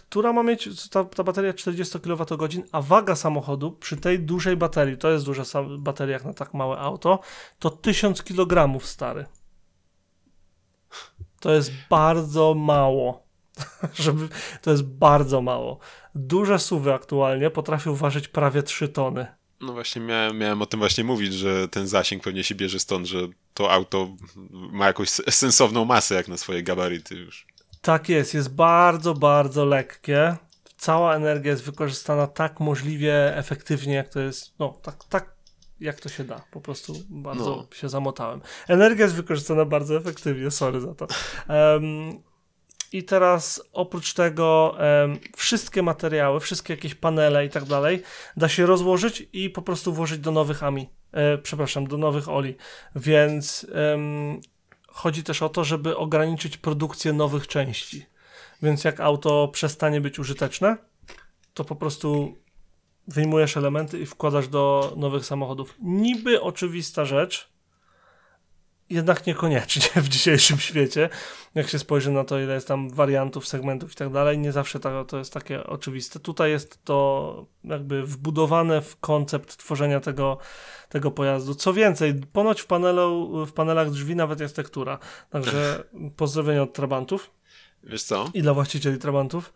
Która 0.00 0.32
ma 0.32 0.42
mieć 0.42 0.88
ta, 0.88 1.04
ta 1.04 1.24
bateria 1.24 1.54
40 1.54 2.00
kWh, 2.00 2.48
a 2.72 2.82
waga 2.82 3.16
samochodu 3.16 3.72
przy 3.72 3.96
tej 3.96 4.20
dużej 4.20 4.56
baterii, 4.56 4.96
to 4.98 5.10
jest 5.10 5.24
duża 5.24 5.42
bateria 5.78 6.12
jak 6.12 6.24
na 6.24 6.34
tak 6.34 6.54
małe 6.54 6.78
auto, 6.78 7.20
to 7.58 7.70
1000 7.70 8.22
kg 8.22 8.80
stary. 8.86 9.24
To 11.40 11.52
jest 11.52 11.72
bardzo 11.90 12.54
mało. 12.54 13.28
Żeby, 13.94 14.28
to 14.62 14.70
jest 14.70 14.82
bardzo 14.82 15.42
mało. 15.42 15.78
Duże 16.14 16.58
suwy 16.58 16.94
aktualnie 16.94 17.50
potrafią 17.50 17.94
ważyć 17.94 18.28
prawie 18.28 18.62
3 18.62 18.88
tony. 18.88 19.26
No 19.60 19.72
właśnie 19.72 20.02
miałem, 20.02 20.38
miałem 20.38 20.62
o 20.62 20.66
tym 20.66 20.80
właśnie 20.80 21.04
mówić, 21.04 21.34
że 21.34 21.68
ten 21.68 21.86
zasięg 21.86 22.22
pewnie 22.22 22.44
się 22.44 22.54
bierze 22.54 22.78
stąd, 22.78 23.06
że 23.06 23.18
to 23.54 23.72
auto 23.72 24.16
ma 24.50 24.86
jakąś 24.86 25.08
sensowną 25.10 25.84
masę 25.84 26.14
jak 26.14 26.28
na 26.28 26.36
swoje 26.36 26.62
gabaryty 26.62 27.14
już. 27.14 27.46
Tak 27.88 28.08
jest, 28.08 28.34
jest 28.34 28.54
bardzo, 28.54 29.14
bardzo 29.14 29.64
lekkie. 29.64 30.36
Cała 30.76 31.14
energia 31.14 31.50
jest 31.50 31.64
wykorzystana 31.64 32.26
tak 32.26 32.60
możliwie 32.60 33.36
efektywnie, 33.36 33.94
jak 33.94 34.08
to 34.08 34.20
jest, 34.20 34.54
no 34.58 34.78
tak, 34.82 35.04
tak 35.04 35.34
jak 35.80 36.00
to 36.00 36.08
się 36.08 36.24
da. 36.24 36.40
Po 36.50 36.60
prostu 36.60 36.94
bardzo 37.10 37.56
No. 37.56 37.76
się 37.76 37.88
zamotałem. 37.88 38.40
Energia 38.68 39.04
jest 39.04 39.16
wykorzystana 39.16 39.64
bardzo 39.64 39.96
efektywnie, 39.96 40.50
sorry 40.50 40.80
za 40.80 40.94
to. 40.94 41.06
Em, 41.48 42.22
I 42.92 43.04
teraz 43.04 43.62
oprócz 43.72 44.14
tego 44.14 44.76
em, 44.78 45.18
wszystkie 45.36 45.82
materiały, 45.82 46.40
wszystkie 46.40 46.72
jakieś 46.74 46.94
panele 46.94 47.46
i 47.46 47.50
tak 47.50 47.64
dalej 47.64 48.02
da 48.36 48.48
się 48.48 48.66
rozłożyć 48.66 49.28
i 49.32 49.50
po 49.50 49.62
prostu 49.62 49.92
włożyć 49.92 50.18
do 50.18 50.32
nowych 50.32 50.62
AMI. 50.62 50.88
E, 51.12 51.38
przepraszam, 51.38 51.86
do 51.86 51.96
nowych 51.96 52.28
oli. 52.28 52.56
Więc 52.96 53.66
em, 53.74 54.40
chodzi 54.98 55.24
też 55.24 55.42
o 55.42 55.48
to, 55.48 55.64
żeby 55.64 55.96
ograniczyć 55.96 56.56
produkcję 56.56 57.12
nowych 57.12 57.46
części. 57.46 58.06
Więc 58.62 58.84
jak 58.84 59.00
auto 59.00 59.48
przestanie 59.48 60.00
być 60.00 60.18
użyteczne, 60.18 60.76
to 61.54 61.64
po 61.64 61.76
prostu 61.76 62.36
wyjmujesz 63.08 63.56
elementy 63.56 63.98
i 63.98 64.06
wkładasz 64.06 64.48
do 64.48 64.92
nowych 64.96 65.26
samochodów. 65.26 65.74
Niby 65.82 66.40
oczywista 66.40 67.04
rzecz, 67.04 67.48
jednak 68.90 69.26
niekoniecznie 69.26 70.02
w 70.02 70.08
dzisiejszym 70.08 70.58
świecie. 70.58 71.08
Jak 71.54 71.68
się 71.68 71.78
spojrzy 71.78 72.10
na 72.10 72.24
to, 72.24 72.40
ile 72.40 72.54
jest 72.54 72.68
tam 72.68 72.90
wariantów, 72.90 73.48
segmentów 73.48 73.92
i 73.92 73.94
tak 73.94 74.12
dalej, 74.12 74.38
nie 74.38 74.52
zawsze 74.52 74.80
to, 74.80 75.04
to 75.04 75.18
jest 75.18 75.32
takie 75.32 75.64
oczywiste. 75.66 76.20
Tutaj 76.20 76.50
jest 76.50 76.84
to 76.84 77.46
jakby 77.64 78.02
wbudowane 78.02 78.82
w 78.82 78.96
koncept 78.96 79.56
tworzenia 79.56 80.00
tego, 80.00 80.38
tego 80.88 81.10
pojazdu. 81.10 81.54
Co 81.54 81.72
więcej, 81.72 82.14
ponoć 82.32 82.60
w, 82.60 82.66
panelu, 82.66 83.46
w 83.46 83.52
panelach 83.52 83.90
drzwi 83.90 84.16
nawet 84.16 84.40
jest 84.40 84.56
tektura. 84.56 84.98
Także 85.30 85.84
pozdrowienia 86.16 86.62
od 86.62 86.72
Trabantów 86.72 87.30
Wiesz 87.84 88.02
co? 88.02 88.30
i 88.34 88.42
dla 88.42 88.54
właścicieli 88.54 88.98
Trabantów. 88.98 89.52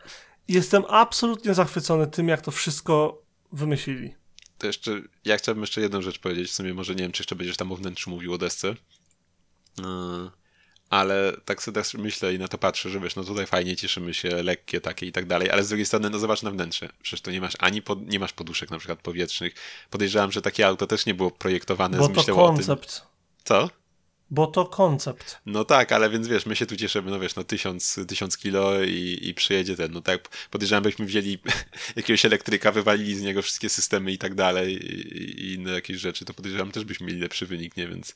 Jestem 0.49 0.83
absolutnie 0.89 1.55
zachwycony 1.55 2.07
tym, 2.07 2.28
jak 2.28 2.41
to 2.41 2.51
wszystko 2.51 3.22
wymyślili. 3.53 4.14
To 4.59 4.66
jeszcze, 4.66 5.01
ja 5.24 5.37
chciałbym 5.37 5.62
jeszcze 5.62 5.80
jedną 5.80 6.03
rzecz 6.03 6.18
powiedzieć, 6.18 6.51
w 6.51 6.55
sumie 6.55 6.74
może 6.74 6.95
nie 6.95 7.03
wiem, 7.03 7.12
czy 7.12 7.22
jeszcze 7.22 7.37
będziesz 7.37 7.57
tam 7.57 7.72
o 7.72 7.76
wnętrzu 7.76 8.11
mówił 8.11 8.33
o 8.33 8.39
desce, 8.39 8.74
ale 10.91 11.33
tak 11.45 11.62
sobie 11.62 11.83
tak 11.83 11.95
myślę 11.95 12.35
i 12.35 12.39
na 12.39 12.49
to 12.49 12.59
patrzę, 12.59 12.91
że 12.91 13.01
wiesz, 13.01 13.16
no 13.16 13.25
tutaj 13.25 13.47
fajnie, 13.47 13.77
cieszymy 13.77 14.14
się, 14.14 14.43
lekkie 14.43 14.81
takie 14.81 15.07
i 15.07 15.12
tak 15.12 15.27
dalej, 15.27 15.51
ale 15.51 15.64
z 15.64 15.68
drugiej 15.68 15.87
strony, 15.87 16.11
no 16.11 16.18
zobacz 16.18 16.43
na 16.43 16.51
wnętrze, 16.51 16.89
przecież 17.03 17.20
to 17.20 17.31
nie 17.31 17.41
masz 17.41 17.53
ani 17.59 17.83
pod, 17.83 18.09
nie 18.09 18.18
masz 18.18 18.33
poduszek 18.33 18.70
na 18.70 18.79
przykład 18.79 18.99
powietrznych. 18.99 19.55
Podejrzewam, 19.91 20.33
że 20.33 20.43
takie 20.43 20.66
auto 20.66 20.87
też 20.87 21.07
nie 21.07 21.14
było 21.14 21.31
projektowane 21.31 21.99
Bo 21.99 22.05
z 22.05 22.09
to 22.09 22.14
myślą 22.14 22.35
o 22.43 22.47
tym. 22.49 22.57
koncept. 22.57 23.03
Co? 23.45 23.70
Bo 24.33 24.47
to 24.47 24.64
koncept. 24.64 25.41
No 25.47 25.64
tak, 25.64 25.93
ale 25.93 26.11
więc 26.11 26.28
wiesz, 26.28 26.47
my 26.47 26.57
się 26.57 26.66
tu 26.66 26.76
cieszymy, 26.76 27.11
no 27.11 27.20
wiesz, 27.20 27.37
no 27.37 27.45
tysiąc, 27.45 28.01
tysiąc 28.09 28.37
kilo 28.37 28.83
i, 28.83 29.18
i 29.22 29.35
przyjedzie 29.35 29.76
ten, 29.76 29.93
no 29.93 30.01
tak, 30.01 30.28
podejrzewam, 30.51 30.83
byśmy 30.83 31.07
wzięli 31.07 31.39
jakiegoś 31.97 32.24
elektryka, 32.24 32.72
wywalili 32.72 33.14
z 33.14 33.22
niego 33.22 33.43
wszystkie 33.43 33.68
systemy 33.68 34.12
i 34.12 34.18
tak 34.18 34.35
dalej 34.35 34.74
i, 34.74 35.41
i 35.41 35.55
inne 35.55 35.72
jakieś 35.72 35.97
rzeczy, 35.97 36.24
to 36.24 36.35
podejrzewam 36.35 36.70
też 36.70 36.85
byśmy 36.85 37.07
mieli 37.07 37.20
lepszy 37.20 37.47
wynik, 37.47 37.76
nie, 37.76 37.89
więc 37.89 38.14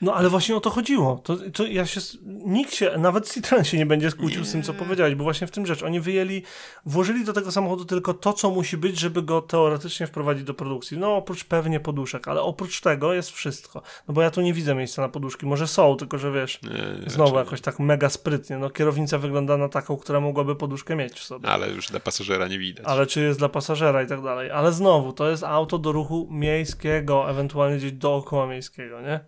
No 0.00 0.14
ale 0.14 0.28
właśnie 0.28 0.56
o 0.56 0.60
to 0.60 0.70
chodziło. 0.70 1.20
To, 1.24 1.36
to 1.36 1.66
ja 1.66 1.86
się, 1.86 2.00
nikt 2.46 2.74
się, 2.74 2.90
nawet 2.98 3.32
Citroen 3.32 3.64
się 3.64 3.78
nie 3.78 3.86
będzie 3.86 4.10
skłócił 4.10 4.44
z 4.44 4.52
tym, 4.52 4.62
co 4.62 4.74
powiedziałeś, 4.74 5.14
bo 5.14 5.24
właśnie 5.24 5.46
w 5.46 5.50
tym 5.50 5.66
rzecz. 5.66 5.82
Oni 5.82 6.00
wyjęli, 6.00 6.42
włożyli 6.86 7.24
do 7.24 7.32
tego 7.32 7.52
samochodu 7.52 7.84
tylko 7.84 8.14
to, 8.14 8.32
co 8.32 8.50
musi 8.50 8.76
być, 8.76 9.00
żeby 9.00 9.22
go 9.22 9.42
teoretycznie 9.42 10.06
wprowadzić 10.06 10.44
do 10.44 10.54
produkcji. 10.54 10.98
No 10.98 11.16
oprócz 11.16 11.44
pewnie 11.44 11.80
poduszek, 11.80 12.28
ale 12.28 12.42
oprócz 12.42 12.80
tego 12.80 13.14
jest 13.14 13.30
wszystko. 13.30 13.82
No 14.08 14.14
bo 14.14 14.22
ja 14.22 14.30
tu 14.30 14.40
nie 14.40 14.52
widzę 14.52 14.74
miejsca 14.74 15.02
na 15.02 15.08
poduszki. 15.08 15.46
Może 15.54 15.66
są, 15.66 15.96
tylko 15.96 16.18
że 16.18 16.32
wiesz, 16.32 16.62
nie, 16.62 17.04
nie, 17.04 17.10
znowu 17.10 17.36
jakoś 17.36 17.60
tak 17.60 17.78
mega 17.78 18.10
sprytnie. 18.10 18.58
No 18.58 18.70
kierownica 18.70 19.18
wygląda 19.18 19.56
na 19.56 19.68
taką, 19.68 19.96
która 19.96 20.20
mogłaby 20.20 20.56
poduszkę 20.56 20.96
mieć 20.96 21.20
w 21.20 21.24
sobie. 21.24 21.48
Ale 21.48 21.70
już 21.70 21.86
dla 21.86 22.00
pasażera 22.00 22.48
nie 22.48 22.58
widać. 22.58 22.86
Ale 22.86 23.06
czy 23.06 23.20
jest 23.20 23.38
dla 23.38 23.48
pasażera 23.48 24.02
i 24.02 24.06
tak 24.06 24.22
dalej. 24.22 24.50
Ale 24.50 24.72
znowu, 24.72 25.12
to 25.12 25.30
jest 25.30 25.44
auto 25.44 25.78
do 25.78 25.92
ruchu 25.92 26.28
miejskiego, 26.30 27.30
ewentualnie 27.30 27.76
gdzieś 27.76 27.92
dookoła 27.92 28.46
miejskiego, 28.46 29.00
nie? 29.00 29.20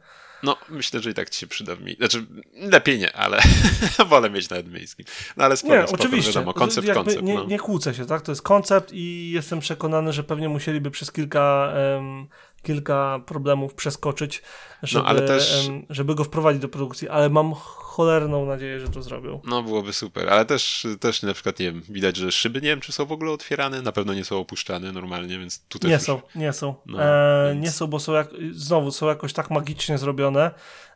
No, 0.43 0.57
myślę, 0.69 1.01
że 1.01 1.11
i 1.11 1.15
tak 1.15 1.31
ci 1.31 1.41
się 1.41 1.47
przyda 1.47 1.77
w 1.77 1.81
mi. 1.81 1.95
Znaczy, 1.95 2.27
lepiej 2.55 2.99
nie, 2.99 3.17
ale 3.17 3.39
wolę 4.09 4.31
mieć 4.31 4.51
nawet 4.51 4.73
miejskim. 4.73 5.07
No 5.37 5.45
ale 5.45 5.57
spoko, 5.57 5.77
Nie, 5.77 5.83
spoko, 5.83 6.03
oczywiście. 6.03 6.33
wiadomo, 6.33 6.53
koncept, 6.53 6.87
Jakby 6.87 7.05
koncept, 7.05 7.25
nie, 7.25 7.35
no. 7.35 7.45
nie 7.45 7.59
kłócę 7.59 7.95
się, 7.95 8.07
tak? 8.07 8.23
To 8.23 8.33
jest 8.33 8.43
koncept 8.43 8.93
i 8.93 9.31
jestem 9.31 9.61
przekonany, 9.61 10.13
że 10.13 10.25
pewnie 10.25 10.49
musieliby 10.49 10.91
przez 10.91 11.13
kilka, 11.13 11.73
em, 11.75 12.27
kilka 12.67 13.21
problemów 13.27 13.75
przeskoczyć, 13.75 14.43
żeby, 14.83 15.07
ale 15.07 15.23
też- 15.23 15.71
żeby 15.91 16.15
go 16.15 16.25
wprowadzić 16.25 16.63
do 16.63 16.69
produkcji, 16.69 17.09
ale 17.09 17.31
mam 17.31 17.55
cholerną 17.97 18.47
nadzieję, 18.47 18.81
że 18.81 18.89
to 18.89 19.03
zrobią. 19.03 19.41
No, 19.45 19.63
byłoby 19.63 19.93
super, 19.93 20.29
ale 20.31 20.45
też, 20.45 20.87
też 21.01 21.23
na 21.23 21.35
przykład, 21.35 21.59
nie 21.59 21.67
wiem, 21.73 21.83
widać, 21.89 22.17
że 22.17 22.33
szyby 22.33 22.61
nie 22.61 22.69
wiem, 22.69 22.81
czy 22.81 22.93
są 22.93 23.07
w 23.07 23.13
ogóle 23.13 23.33
otwierane, 23.33 23.83
na 23.83 23.93
pewno 23.93 24.15
nie 24.15 24.25
są 24.25 24.39
opuszczane 24.39 24.93
normalnie, 24.93 25.39
więc 25.39 25.65
tu 25.69 25.79
też 25.79 25.89
Nie 25.89 25.95
już... 25.95 26.03
są, 26.03 26.21
nie 26.35 26.53
są. 26.53 26.75
No, 26.87 27.03
e, 27.03 27.51
więc- 27.53 27.65
Nie 27.65 27.71
są, 27.71 27.87
bo 27.87 28.01
są 28.01 28.13
jak, 28.13 28.29
znowu 28.53 28.91
są 28.91 29.07
jakoś 29.07 29.33
tak 29.33 29.51
magicznie 29.51 29.99
zrobione, 29.99 30.51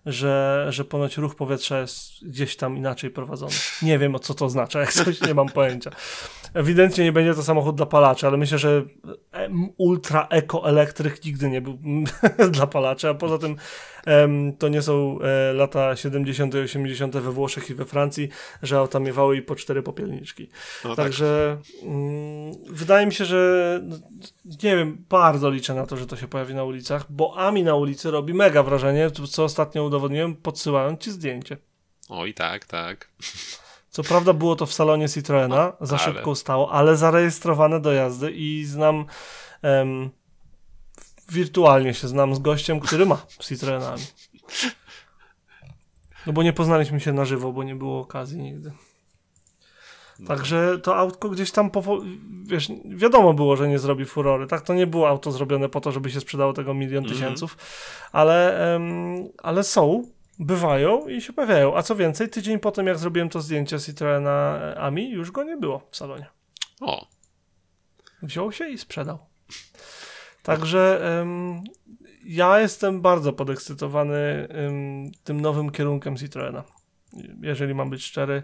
że, 0.07 0.67
że 0.71 0.85
ponoć 0.85 1.17
ruch 1.17 1.35
powietrza 1.35 1.81
jest 1.81 2.03
gdzieś 2.23 2.57
tam 2.57 2.77
inaczej 2.77 3.11
prowadzony. 3.11 3.53
Nie 3.83 3.99
wiem, 3.99 4.15
o 4.15 4.19
co 4.19 4.35
to 4.35 4.45
oznacza, 4.45 4.81
jak 4.81 4.93
coś 4.93 5.21
nie 5.21 5.35
mam 5.35 5.49
pojęcia. 5.49 5.91
Ewidentnie 6.55 7.05
nie 7.05 7.13
będzie 7.13 7.35
to 7.35 7.43
samochód 7.43 7.77
dla 7.77 7.87
palaczy, 7.87 8.27
ale 8.27 8.37
myślę, 8.37 8.59
że 8.59 8.83
ultra 9.77 10.27
eco 10.31 10.69
elektryk 10.69 11.25
nigdy 11.25 11.51
nie 11.51 11.61
był 11.61 11.79
dla 12.51 12.67
palaczy, 12.67 13.09
a 13.09 13.15
poza 13.15 13.39
tym 13.39 13.57
to 14.59 14.69
nie 14.69 14.83
są 14.83 15.19
e, 15.21 15.53
lata 15.53 15.97
70. 15.97 16.55
i 16.55 16.59
80. 16.59 17.17
we 17.17 17.33
Włoszech 17.33 17.71
i 17.71 17.75
we 17.75 17.85
Francji, 17.85 18.29
że 18.63 18.79
auta 18.79 18.99
miewały 18.99 19.37
i 19.37 19.43
po 19.43 19.57
cztery 19.57 19.83
popielniczki. 19.83 20.49
No, 20.85 20.97
tak. 20.97 21.05
Także 21.05 21.59
mm, 21.83 22.53
wydaje 22.67 23.07
mi 23.07 23.15
się, 23.15 23.25
że 23.25 23.81
nie 24.45 24.77
wiem, 24.77 25.05
bardzo 25.09 25.51
liczę 25.51 25.75
na 25.75 25.87
to, 25.87 25.97
że 25.97 26.07
to 26.07 26.17
się 26.17 26.29
pojawi 26.29 26.55
na 26.55 26.65
ulicach, 26.65 27.05
bo 27.13 27.37
AMI 27.37 27.63
na 27.63 27.75
ulicy 27.75 28.11
robi 28.11 28.35
mega 28.35 28.63
wrażenie, 28.63 29.11
co 29.31 29.45
ostatnio 29.45 29.85
udowodniłem, 29.85 30.37
podsyłając 30.37 31.01
ci 31.01 31.11
zdjęcie. 31.11 31.57
Oj, 32.09 32.35
tak, 32.35 32.65
tak. 32.65 33.11
Co 33.91 34.03
prawda 34.03 34.33
było 34.33 34.57
to 34.57 34.67
w 34.67 34.73
salonie 34.73 35.09
Citroena, 35.09 35.73
za 35.81 35.97
ale- 35.97 36.05
szybko 36.05 36.35
stało, 36.35 36.73
ale 36.73 36.97
zarejestrowane 36.97 37.81
do 37.81 37.93
jazdy 37.93 38.31
i 38.31 38.65
znam 38.65 39.05
em, 39.63 40.11
wirtualnie 41.31 41.95
się 41.95 42.09
znam 42.09 42.35
z 42.35 42.39
gościem, 42.39 42.81
który 42.81 43.07
ma 43.07 43.23
Citroenami. 43.41 44.03
No 46.27 46.33
bo 46.33 46.43
nie 46.43 46.53
poznaliśmy 46.53 47.01
się 47.01 47.13
na 47.13 47.25
żywo, 47.25 47.53
bo 47.53 47.63
nie 47.63 47.75
było 47.75 48.01
okazji 48.01 48.39
nigdy. 48.43 48.73
No. 50.19 50.27
Także 50.29 50.79
to 50.83 50.97
autko 50.97 51.29
gdzieś 51.29 51.51
tam, 51.51 51.71
powo- 51.71 52.05
wiesz, 52.45 52.69
wiadomo 52.85 53.35
było, 53.35 53.57
że 53.57 53.69
nie 53.69 53.79
zrobi 53.79 54.05
furory, 54.05 54.47
tak? 54.47 54.61
To 54.63 54.75
nie 54.75 54.87
było 54.87 55.09
auto 55.09 55.33
zrobione 55.33 55.69
po 55.69 55.81
to, 55.81 55.93
żeby 55.93 56.11
się 56.11 56.21
sprzedało 56.21 56.53
tego 56.53 56.75
milion 56.75 57.05
Mhm. 57.05 57.15
tysięców, 57.21 57.57
ale, 58.13 58.59
em, 58.75 59.29
ale 59.43 59.65
są, 59.65 60.05
bywają 60.39 61.09
i 61.09 61.21
się 61.21 61.33
pojawiają. 61.33 61.77
A 61.77 61.83
co 61.83 61.97
więcej, 61.97 62.29
tydzień 62.29 62.59
po 62.59 62.73
tym, 62.73 62.87
jak 62.87 62.99
zrobiłem 62.99 63.29
to 63.29 63.41
zdjęcie 63.41 63.79
Citroena 63.81 64.59
e, 64.63 64.81
Ami, 64.81 65.11
już 65.11 65.31
go 65.31 65.45
nie 65.45 65.57
było 65.57 65.87
w 65.91 65.97
salonie. 65.97 66.27
O, 66.81 67.07
Wziął 68.23 68.53
się 68.53 68.69
i 68.69 68.79
sprzedał. 68.79 69.19
Także 70.43 71.01
em, 71.21 71.63
ja 72.25 72.61
jestem 72.61 73.01
bardzo 73.01 73.33
podekscytowany 73.33 74.49
em, 74.49 75.11
tym 75.25 75.41
nowym 75.41 75.71
kierunkiem 75.71 76.17
Citroena. 76.17 76.65
Jeżeli 77.41 77.75
mam 77.75 77.91
być 77.91 78.05
szczery, 78.05 78.43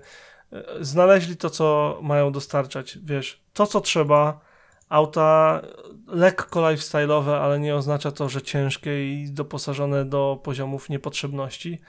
E, 0.53 0.84
znaleźli 0.84 1.36
to, 1.36 1.51
co 1.51 1.99
mają 2.03 2.32
dostarczać. 2.32 2.99
Wiesz, 3.05 3.42
to, 3.53 3.66
co 3.66 3.80
trzeba. 3.80 4.40
Auta 4.88 5.62
lekko 6.07 6.61
lifestyle'owe, 6.61 7.38
ale 7.40 7.61
nie 7.61 7.74
oznacza 7.74 8.12
to, 8.12 8.28
że 8.28 8.42
ciężkie 8.42 9.22
i 9.22 9.30
doposażone 9.32 10.05
do 10.05 10.40
poziomów 10.42 10.88
niepotrzebności. 10.88 11.80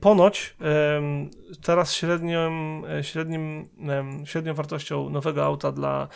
Ponoć 0.00 0.56
teraz 1.62 1.94
średnią, 1.94 2.50
e, 2.98 3.04
średnim, 3.04 3.68
średnią 4.24 4.54
wartością 4.54 5.10
nowego 5.10 5.44
auta 5.44 5.72
dla 5.72 6.08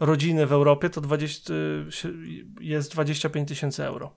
rodziny 0.00 0.46
w 0.46 0.52
Europie 0.52 0.90
to 0.90 1.00
20, 1.00 1.52
y, 1.88 1.92
się- 1.92 2.12
jest 2.60 2.92
25 2.92 3.48
tysięcy 3.48 3.84
euro. 3.84 4.16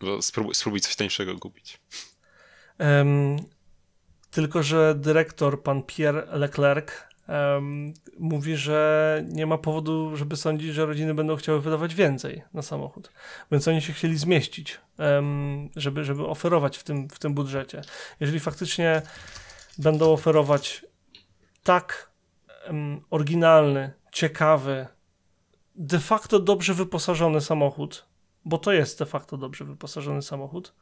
bo 0.00 0.22
spróbuj, 0.22 0.54
spróbuj 0.54 0.80
coś 0.80 0.96
tańszego 0.96 1.38
kupić. 1.38 1.80
Em, 2.78 3.36
tylko, 4.30 4.62
że 4.62 4.94
dyrektor, 4.98 5.62
pan 5.62 5.82
Pierre 5.82 6.26
Leclerc, 6.32 6.90
em, 7.28 7.94
mówi, 8.18 8.56
że 8.56 9.24
nie 9.28 9.46
ma 9.46 9.58
powodu, 9.58 10.16
żeby 10.16 10.36
sądzić, 10.36 10.74
że 10.74 10.86
rodziny 10.86 11.14
będą 11.14 11.36
chciały 11.36 11.60
wydawać 11.60 11.94
więcej 11.94 12.42
na 12.54 12.62
samochód. 12.62 13.12
Więc 13.52 13.68
oni 13.68 13.82
się 13.82 13.92
chcieli 13.92 14.18
zmieścić, 14.18 14.80
em, 14.98 15.68
żeby, 15.76 16.04
żeby 16.04 16.26
oferować 16.26 16.78
w 16.78 16.82
tym, 16.84 17.08
w 17.08 17.18
tym 17.18 17.34
budżecie. 17.34 17.82
Jeżeli 18.20 18.40
faktycznie 18.40 19.02
będą 19.78 20.12
oferować 20.12 20.84
tak 21.62 22.11
oryginalny, 23.10 23.92
ciekawy 24.12 24.86
de 25.74 25.98
facto 25.98 26.38
dobrze 26.38 26.74
wyposażony 26.74 27.40
samochód, 27.40 28.06
bo 28.44 28.58
to 28.58 28.72
jest 28.72 28.98
de 28.98 29.06
facto 29.06 29.36
dobrze 29.36 29.64
wyposażony 29.64 30.22
samochód, 30.22 30.74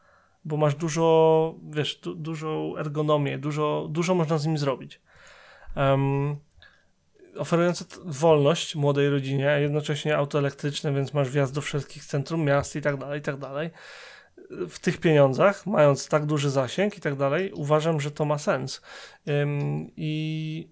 bo 0.44 0.56
masz 0.56 0.74
dużo, 0.74 1.54
wiesz, 1.70 1.96
du 1.96 2.14
dużą 2.14 2.76
ergonomię, 2.76 3.38
dużo, 3.38 3.86
dużo 3.90 4.14
można 4.14 4.38
z 4.38 4.46
nim 4.46 4.58
zrobić. 4.58 5.00
Um, 5.76 6.36
wolność 8.04 8.76
młodej 8.76 9.10
rodzinie, 9.10 9.50
a 9.50 9.58
jednocześnie 9.58 10.16
auto 10.16 10.38
elektryczne, 10.38 10.92
więc 10.92 11.14
masz 11.14 11.30
wjazd 11.30 11.54
do 11.54 11.60
wszystkich 11.60 12.04
centrum 12.04 12.44
miast 12.44 12.76
i 12.76 12.80
tak 12.80 12.96
dalej, 12.96 13.20
i 13.20 13.22
tak 13.22 13.36
dalej. 13.36 13.70
W 14.68 14.78
tych 14.78 14.98
pieniądzach, 14.98 15.66
mając 15.66 16.08
tak 16.08 16.26
duży 16.26 16.50
zasięg 16.50 16.98
i 16.98 17.00
tak 17.00 17.16
dalej, 17.16 17.52
uważam, 17.52 18.00
że 18.00 18.10
to 18.10 18.24
ma 18.24 18.38
sens. 18.38 18.82
Um, 19.26 19.90
I 19.96 20.70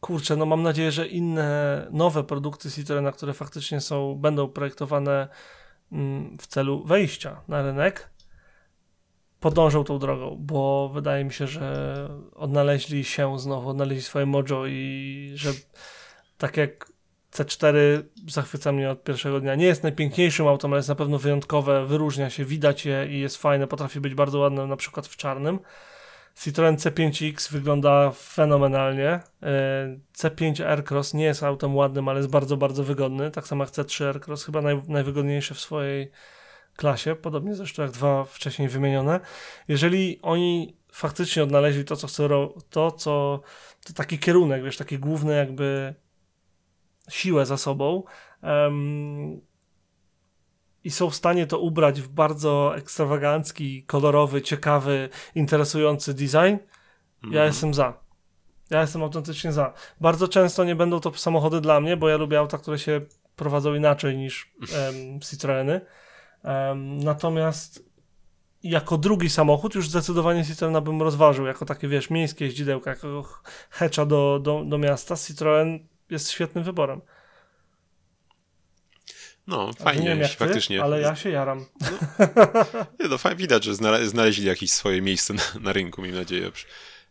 kurczę, 0.00 0.36
no 0.36 0.46
mam 0.46 0.62
nadzieję, 0.62 0.92
że 0.92 1.06
inne 1.06 1.86
nowe 1.90 2.24
produkty 2.24 2.70
Citroena, 2.70 3.12
które 3.12 3.34
faktycznie 3.34 3.80
są, 3.80 4.14
będą 4.14 4.48
projektowane 4.48 5.28
um, 5.92 6.36
w 6.40 6.46
celu 6.46 6.84
wejścia 6.84 7.40
na 7.48 7.62
rynek, 7.62 8.10
podążą 9.40 9.84
tą 9.84 9.98
drogą, 9.98 10.36
bo 10.40 10.90
wydaje 10.94 11.24
mi 11.24 11.32
się, 11.32 11.46
że 11.46 12.08
odnaleźli 12.34 13.04
się 13.04 13.38
znowu, 13.38 13.68
odnaleźli 13.68 14.02
swoje 14.02 14.26
mojo 14.26 14.66
i 14.66 15.32
że 15.34 15.50
tak 16.38 16.56
jak 16.56 16.92
C4 17.32 17.74
zachwyca 18.28 18.72
mnie 18.72 18.90
od 18.90 19.04
pierwszego 19.04 19.40
dnia. 19.40 19.54
Nie 19.54 19.66
jest 19.66 19.82
najpiękniejszym 19.82 20.46
autem, 20.46 20.72
ale 20.72 20.78
jest 20.78 20.88
na 20.88 20.94
pewno 20.94 21.18
wyjątkowe, 21.18 21.86
wyróżnia 21.86 22.30
się, 22.30 22.44
widać 22.44 22.86
je 22.86 23.06
i 23.10 23.20
jest 23.20 23.36
fajne, 23.36 23.66
potrafi 23.66 24.00
być 24.00 24.14
bardzo 24.14 24.38
ładne 24.38 24.66
na 24.66 24.76
przykład 24.76 25.06
w 25.06 25.16
czarnym. 25.16 25.58
Citroen 26.38 26.76
C5X 26.76 27.52
wygląda 27.52 28.10
fenomenalnie. 28.10 29.08
E, 29.42 29.98
C5 30.16 30.64
Aircross 30.64 31.14
nie 31.14 31.24
jest 31.24 31.42
autem 31.42 31.76
ładnym, 31.76 32.08
ale 32.08 32.18
jest 32.18 32.30
bardzo, 32.30 32.56
bardzo 32.56 32.84
wygodny. 32.84 33.30
Tak 33.30 33.46
samo 33.46 33.64
jak 33.64 33.72
C3 33.72 34.04
Aircross, 34.04 34.44
chyba 34.44 34.62
naj, 34.62 34.82
najwygodniejszy 34.88 35.54
w 35.54 35.60
swojej 35.60 36.10
klasie, 36.76 37.14
podobnie 37.14 37.54
zresztą 37.54 37.82
jak 37.82 37.90
dwa 37.90 38.24
wcześniej 38.24 38.68
wymienione. 38.68 39.20
Jeżeli 39.68 40.18
oni 40.22 40.76
faktycznie 40.92 41.42
odnaleźli 41.42 41.84
to, 41.84 41.96
co 41.96 42.06
chcą, 42.06 42.48
to, 42.70 42.90
co, 42.90 43.40
to 43.86 43.92
taki 43.92 44.18
kierunek, 44.18 44.64
wiesz, 44.64 44.76
taki 44.76 44.98
główny 44.98 45.36
jakby 45.36 45.94
siłę 47.10 47.46
za 47.46 47.56
sobą 47.56 48.02
um, 48.42 49.40
i 50.88 50.90
są 50.90 51.10
w 51.10 51.14
stanie 51.14 51.46
to 51.46 51.58
ubrać 51.58 52.00
w 52.00 52.08
bardzo 52.08 52.76
ekstrawagancki, 52.76 53.82
kolorowy, 53.82 54.42
ciekawy, 54.42 55.08
interesujący 55.34 56.14
design, 56.14 56.56
ja 57.22 57.28
mhm. 57.28 57.46
jestem 57.46 57.74
za. 57.74 58.00
Ja 58.70 58.80
jestem 58.80 59.02
autentycznie 59.02 59.52
za. 59.52 59.72
Bardzo 60.00 60.28
często 60.28 60.64
nie 60.64 60.76
będą 60.76 61.00
to 61.00 61.14
samochody 61.14 61.60
dla 61.60 61.80
mnie, 61.80 61.96
bo 61.96 62.08
ja 62.08 62.16
lubię 62.16 62.38
auta, 62.38 62.58
które 62.58 62.78
się 62.78 63.00
prowadzą 63.36 63.74
inaczej 63.74 64.16
niż 64.16 64.52
um, 64.60 65.20
Citroeny. 65.30 65.80
Um, 66.44 66.98
natomiast 66.98 67.84
jako 68.62 68.98
drugi 68.98 69.30
samochód 69.30 69.74
już 69.74 69.88
zdecydowanie 69.88 70.44
Citroena 70.44 70.80
bym 70.80 71.02
rozważył, 71.02 71.46
jako 71.46 71.64
takie, 71.64 71.88
wiesz, 71.88 72.10
miejskie 72.10 72.44
jeździdełka, 72.44 72.90
jako 72.90 73.24
hecza 73.70 74.06
do, 74.06 74.40
do, 74.42 74.64
do 74.64 74.78
miasta. 74.78 75.16
Citroen 75.16 75.78
jest 76.10 76.30
świetnym 76.30 76.64
wyborem. 76.64 77.00
No, 79.48 79.72
fajnie, 79.72 80.04
nie 80.04 80.16
wiem 80.16 80.28
faktycznie. 80.28 80.76
Ty, 80.76 80.82
ale 80.82 81.00
ja 81.00 81.16
się 81.16 81.30
jaram. 81.30 81.64
No, 82.18 82.86
nie, 83.00 83.08
no, 83.08 83.18
fajnie 83.18 83.36
widać, 83.36 83.64
że 83.64 83.74
znaleźli 84.04 84.46
jakieś 84.46 84.70
swoje 84.70 85.02
miejsce 85.02 85.34
na, 85.34 85.42
na 85.60 85.72
rynku, 85.72 86.02
mam 86.02 86.10
nadzieję 86.10 86.50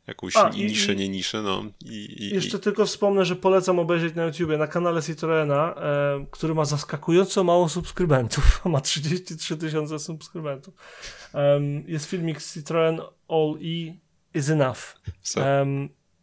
jakąś 0.07 0.35
A, 0.35 0.49
niszę, 0.49 0.93
i, 0.93 0.95
nie 0.95 1.09
niszę, 1.09 1.41
no. 1.41 1.63
I, 1.85 2.23
i, 2.23 2.29
jeszcze 2.29 2.59
tylko 2.59 2.85
wspomnę, 2.85 3.25
że 3.25 3.35
polecam 3.35 3.79
obejrzeć 3.79 4.15
na 4.15 4.23
YouTubie, 4.25 4.57
na 4.57 4.67
kanale 4.67 5.03
Citroena, 5.03 5.75
e, 5.75 6.25
który 6.31 6.55
ma 6.55 6.65
zaskakująco 6.65 7.43
mało 7.43 7.69
subskrybentów, 7.69 8.61
ma 8.65 8.81
33 8.81 9.57
tysiące 9.57 9.99
subskrybentów. 9.99 10.73
Jest 11.87 12.09
filmik 12.09 12.43
Citroen 12.43 13.01
All 13.27 13.57
E 13.61 13.93
is 14.33 14.49
Enough. 14.49 15.01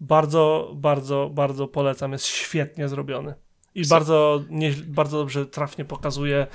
Bardzo, 0.01 0.73
bardzo, 0.75 1.31
bardzo 1.35 1.69
polecam, 1.69 2.13
jest 2.13 2.27
świetnie 2.27 2.89
zrobiony. 2.89 3.35
I 3.75 3.87
bardzo, 3.87 4.45
nie, 4.51 4.73
bardzo 4.87 5.19
dobrze, 5.19 5.47
trafnie 5.47 5.85
pokazuje, 5.85 6.47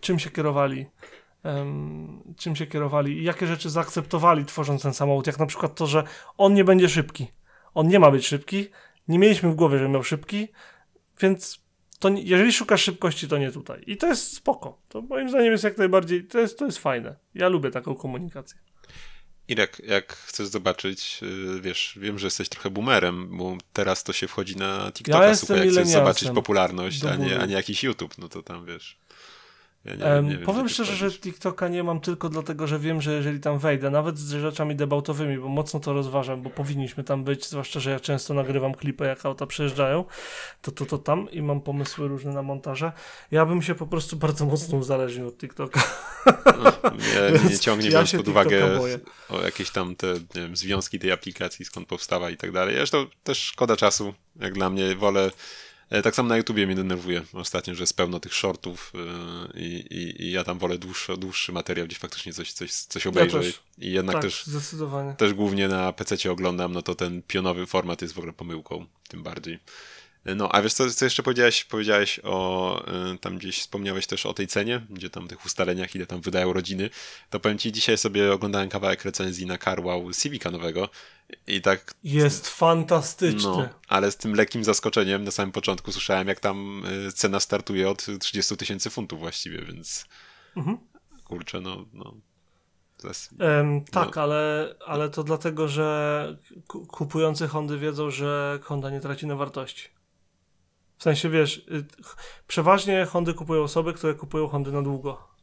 czym 0.00 0.18
się 0.18 0.30
kierowali 0.30 0.86
um, 1.46 2.34
czym 2.36 2.56
się 2.56 2.66
kierowali 2.66 3.18
i 3.18 3.24
jakie 3.24 3.46
rzeczy 3.46 3.70
zaakceptowali 3.70 4.44
tworząc 4.44 4.82
ten 4.82 4.94
samochód, 4.94 5.26
jak 5.26 5.38
na 5.38 5.46
przykład 5.46 5.74
to, 5.74 5.86
że 5.86 6.04
on 6.38 6.54
nie 6.54 6.64
będzie 6.64 6.88
szybki. 6.88 7.26
On 7.74 7.88
nie 7.88 7.98
ma 7.98 8.10
być 8.10 8.26
szybki, 8.26 8.68
nie 9.08 9.18
mieliśmy 9.18 9.50
w 9.50 9.54
głowie, 9.54 9.78
że 9.78 9.88
miał 9.88 10.02
szybki, 10.02 10.48
więc 11.20 11.66
to, 11.98 12.08
jeżeli 12.08 12.52
szukasz 12.52 12.82
szybkości, 12.82 13.28
to 13.28 13.38
nie 13.38 13.52
tutaj. 13.52 13.82
I 13.86 13.96
to 13.96 14.06
jest 14.06 14.32
spoko. 14.32 14.78
To 14.88 15.02
moim 15.02 15.28
zdaniem 15.28 15.52
jest 15.52 15.64
jak 15.64 15.78
najbardziej, 15.78 16.24
to 16.24 16.38
jest, 16.38 16.58
to 16.58 16.64
jest 16.64 16.78
fajne. 16.78 17.16
Ja 17.34 17.48
lubię 17.48 17.70
taką 17.70 17.94
komunikację. 17.94 18.58
Irek, 19.48 19.82
jak 19.86 20.12
chcesz 20.16 20.46
zobaczyć, 20.46 21.20
y, 21.56 21.60
wiesz, 21.60 21.98
wiem, 22.00 22.18
że 22.18 22.26
jesteś 22.26 22.48
trochę 22.48 22.70
boomerem, 22.70 23.36
bo 23.36 23.56
teraz 23.72 24.04
to 24.04 24.12
się 24.12 24.28
wchodzi 24.28 24.56
na 24.56 24.92
TikToka, 24.92 25.18
ja 25.26 25.36
super, 25.36 25.56
jak 25.58 25.68
chcesz 25.72 25.88
zobaczyć 25.88 26.30
popularność, 26.30 27.04
a 27.04 27.16
nie, 27.16 27.40
a 27.40 27.46
nie 27.46 27.54
jakiś 27.54 27.84
YouTube, 27.84 28.18
no 28.18 28.28
to 28.28 28.42
tam 28.42 28.66
wiesz. 28.66 28.96
Ja 29.86 30.20
nie, 30.20 30.28
nie 30.28 30.36
wiem, 30.36 30.46
powiem 30.46 30.68
szczerze, 30.68 30.96
że 30.96 31.18
TikToka 31.18 31.68
nie 31.68 31.84
mam 31.84 32.00
tylko 32.00 32.28
dlatego, 32.28 32.66
że 32.66 32.78
wiem, 32.78 33.00
że 33.00 33.12
jeżeli 33.12 33.40
tam 33.40 33.58
wejdę, 33.58 33.90
nawet 33.90 34.18
z 34.18 34.30
rzeczami 34.30 34.76
debautowymi, 34.76 35.38
bo 35.38 35.48
mocno 35.48 35.80
to 35.80 35.92
rozważam, 35.92 36.42
bo 36.42 36.50
powinniśmy 36.50 37.04
tam 37.04 37.24
być, 37.24 37.46
zwłaszcza, 37.46 37.80
że 37.80 37.90
ja 37.90 38.00
często 38.00 38.34
nagrywam 38.34 38.74
klipy, 38.74 39.04
jak 39.04 39.26
auta 39.26 39.46
przejeżdżają, 39.46 40.04
to 40.62 40.72
to, 40.72 40.86
to 40.86 40.98
tam 40.98 41.30
i 41.30 41.42
mam 41.42 41.60
pomysły 41.60 42.08
różne 42.08 42.32
na 42.32 42.42
montaże. 42.42 42.92
Ja 43.30 43.46
bym 43.46 43.62
się 43.62 43.74
po 43.74 43.86
prostu 43.86 44.16
bardzo 44.16 44.46
mocno 44.46 44.78
uzależnił 44.78 45.28
od 45.28 45.38
TikToka. 45.38 45.82
No, 46.46 46.72
nie, 46.82 47.50
nie 47.50 47.58
ciągnie 47.58 47.90
ja 47.90 48.04
pod 48.16 48.28
uwagę 48.28 48.80
o 49.28 49.40
jakieś 49.40 49.70
tam 49.70 49.96
te 49.96 50.14
wiem, 50.34 50.56
związki 50.56 50.98
tej 50.98 51.12
aplikacji, 51.12 51.64
skąd 51.64 51.88
powstała 51.88 52.30
i 52.30 52.36
tak 52.36 52.52
dalej. 52.52 52.76
Zresztą 52.76 53.06
też 53.24 53.38
szkoda 53.38 53.76
czasu, 53.76 54.14
jak 54.40 54.54
dla 54.54 54.70
mnie, 54.70 54.94
wolę 54.94 55.30
tak 56.02 56.14
samo 56.14 56.28
na 56.28 56.36
YouTubie 56.36 56.66
mnie 56.66 56.76
denerwuje 56.76 57.22
ostatnio, 57.32 57.74
że 57.74 57.82
jest 57.82 57.96
pełno 57.96 58.20
tych 58.20 58.34
shortów 58.34 58.92
e, 58.94 59.60
i, 59.60 59.64
i, 59.90 60.22
i 60.22 60.30
ja 60.32 60.44
tam 60.44 60.58
wolę 60.58 60.78
dłuższy, 60.78 61.16
dłuższy 61.16 61.52
materiał, 61.52 61.86
gdzie 61.86 61.96
faktycznie 61.96 62.32
coś, 62.32 62.52
coś, 62.52 62.72
coś 62.72 63.06
obejrzeć. 63.06 63.60
Ja 63.78 63.88
I 63.88 63.92
jednak 63.92 64.14
tak, 64.14 64.22
też, 64.22 64.44
też 65.18 65.34
głównie 65.34 65.68
na 65.68 65.92
PC 65.92 66.30
oglądam, 66.30 66.72
no 66.72 66.82
to 66.82 66.94
ten 66.94 67.22
pionowy 67.22 67.66
format 67.66 68.02
jest 68.02 68.14
w 68.14 68.18
ogóle 68.18 68.32
pomyłką, 68.32 68.86
tym 69.08 69.22
bardziej. 69.22 69.58
No, 70.34 70.48
a 70.52 70.62
wiesz 70.62 70.74
co, 70.74 70.90
co 70.90 71.04
jeszcze 71.04 71.22
powiedziałeś? 71.22 71.64
Powiedziałeś 71.64 72.20
o, 72.24 72.82
y, 73.14 73.18
tam 73.18 73.38
gdzieś 73.38 73.58
wspomniałeś 73.58 74.06
też 74.06 74.26
o 74.26 74.34
tej 74.34 74.46
cenie, 74.46 74.86
gdzie 74.90 75.10
tam 75.10 75.28
tych 75.28 75.46
ustaleniach, 75.46 75.94
ile 75.94 76.06
tam 76.06 76.20
wydają 76.20 76.52
rodziny. 76.52 76.90
To 77.30 77.40
powiem 77.40 77.58
ci, 77.58 77.72
dzisiaj 77.72 77.98
sobie 77.98 78.32
oglądałem 78.32 78.68
kawałek 78.68 79.04
recenzji 79.04 79.46
na 79.46 79.58
CarWow 79.58 80.16
Civica 80.16 80.50
nowego 80.50 80.88
i 81.46 81.60
tak... 81.60 81.94
Jest 82.04 82.48
fantastyczny. 82.48 83.50
No, 83.50 83.68
ale 83.88 84.10
z 84.10 84.16
tym 84.16 84.34
lekkim 84.34 84.64
zaskoczeniem 84.64 85.24
na 85.24 85.30
samym 85.30 85.52
początku 85.52 85.92
słyszałem, 85.92 86.28
jak 86.28 86.40
tam 86.40 86.82
y, 87.08 87.12
cena 87.12 87.40
startuje 87.40 87.90
od 87.90 88.06
30 88.20 88.56
tysięcy 88.56 88.90
funtów 88.90 89.18
właściwie, 89.18 89.62
więc 89.62 90.06
mhm. 90.56 90.78
kurczę, 91.24 91.60
no... 91.60 91.84
no. 91.92 92.14
Um, 93.40 93.84
tak, 93.84 94.16
no. 94.16 94.22
ale, 94.22 94.74
ale 94.86 95.10
to 95.10 95.22
dlatego, 95.24 95.68
że 95.68 96.38
kupujący 96.66 97.48
Hondy 97.48 97.78
wiedzą, 97.78 98.10
że 98.10 98.58
Honda 98.62 98.90
nie 98.90 99.00
traci 99.00 99.26
na 99.26 99.36
wartości. 99.36 99.95
W 100.98 101.02
sensie, 101.02 101.30
wiesz, 101.30 101.58
y, 101.58 101.84
przeważnie 102.46 103.04
Hondy 103.04 103.34
kupują 103.34 103.62
osoby, 103.62 103.92
które 103.92 104.14
kupują 104.14 104.48
Hondy 104.48 104.72
na 104.72 104.82
długo. 104.82 105.36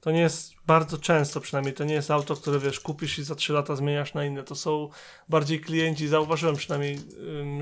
To 0.00 0.10
nie 0.10 0.20
jest 0.20 0.54
bardzo 0.66 0.98
często 0.98 1.40
przynajmniej, 1.40 1.74
to 1.74 1.84
nie 1.84 1.94
jest 1.94 2.10
auto, 2.10 2.36
które 2.36 2.58
wiesz, 2.58 2.80
kupisz 2.80 3.18
i 3.18 3.24
za 3.24 3.34
3 3.34 3.52
lata 3.52 3.76
zmieniasz 3.76 4.14
na 4.14 4.24
inne. 4.24 4.42
To 4.42 4.54
są 4.54 4.88
bardziej 5.28 5.60
klienci, 5.60 6.08
zauważyłem 6.08 6.56
przynajmniej, 6.56 6.98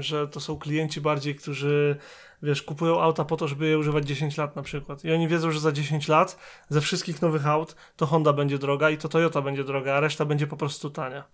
że 0.00 0.28
to 0.28 0.40
są 0.40 0.58
klienci 0.58 1.00
bardziej, 1.00 1.34
którzy 1.34 1.96
wiesz, 2.42 2.62
kupują 2.62 3.00
auta 3.00 3.24
po 3.24 3.36
to, 3.36 3.48
żeby 3.48 3.66
je 3.66 3.78
używać 3.78 4.06
10 4.06 4.36
lat 4.36 4.56
na 4.56 4.62
przykład. 4.62 5.04
I 5.04 5.12
oni 5.12 5.28
wiedzą, 5.28 5.50
że 5.50 5.60
za 5.60 5.72
10 5.72 6.08
lat 6.08 6.38
ze 6.68 6.80
wszystkich 6.80 7.22
nowych 7.22 7.46
aut 7.46 7.76
to 7.96 8.06
Honda 8.06 8.32
będzie 8.32 8.58
droga 8.58 8.90
i 8.90 8.98
to 8.98 9.08
Toyota 9.08 9.42
będzie 9.42 9.64
droga, 9.64 9.94
a 9.94 10.00
reszta 10.00 10.24
będzie 10.24 10.46
po 10.46 10.56
prostu 10.56 10.90
tania. 10.90 11.24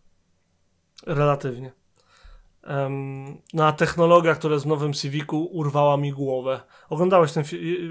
Relatywnie. 1.06 1.72
Um, 2.68 3.38
no 3.54 3.66
a 3.66 3.72
technologia, 3.72 4.34
która 4.34 4.58
w 4.58 4.66
nowym 4.66 4.92
Civicu 4.92 5.44
urwała 5.44 5.96
mi 5.96 6.12
głowę. 6.12 6.60
Oglądałeś 6.90 7.32
ten, 7.32 7.44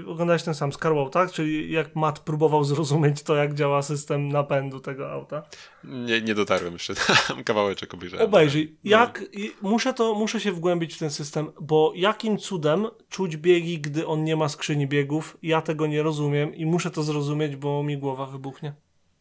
oglądałeś 0.06 0.42
ten 0.42 0.54
sam 0.54 0.72
Scarwow, 0.72 1.10
tak? 1.10 1.32
Czyli 1.32 1.72
jak 1.72 1.96
Matt 1.96 2.18
próbował 2.18 2.64
zrozumieć 2.64 3.22
to, 3.22 3.34
jak 3.34 3.54
działa 3.54 3.82
system 3.82 4.28
napędu 4.28 4.80
tego 4.80 5.12
auta. 5.12 5.42
Nie, 5.84 6.20
nie 6.20 6.34
dotarłem 6.34 6.72
jeszcze, 6.72 6.94
tam 7.28 7.44
kawałeczek 7.50 7.94
obejrzałem. 7.94 8.26
Obejrzyj. 8.26 8.76
No. 8.84 8.90
Jak, 8.90 9.24
muszę, 9.62 9.94
to, 9.94 10.14
muszę 10.14 10.40
się 10.40 10.52
wgłębić 10.52 10.94
w 10.94 10.98
ten 10.98 11.10
system, 11.10 11.52
bo 11.60 11.92
jakim 11.96 12.38
cudem 12.38 12.86
czuć 13.08 13.36
biegi, 13.36 13.80
gdy 13.80 14.06
on 14.06 14.24
nie 14.24 14.36
ma 14.36 14.48
skrzyni 14.48 14.86
biegów? 14.86 15.36
Ja 15.42 15.62
tego 15.62 15.86
nie 15.86 16.02
rozumiem 16.02 16.54
i 16.54 16.66
muszę 16.66 16.90
to 16.90 17.02
zrozumieć, 17.02 17.56
bo 17.56 17.82
mi 17.82 17.98
głowa 17.98 18.26
wybuchnie. 18.26 18.74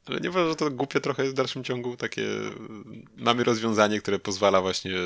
Ale 0.06 0.20
nie 0.20 0.30
uważam, 0.30 0.50
że 0.50 0.56
to 0.56 0.72
głupie 0.72 1.02
trochę 1.02 1.24
jest 1.24 1.36
w 1.36 1.38
dalszym 1.38 1.64
ciągu 1.64 1.97
takie... 1.97 2.28
Mamy 3.18 3.43
rozwiązanie, 3.43 4.02
które 4.02 4.20
pozwala 4.20 4.62
właśnie 4.62 4.97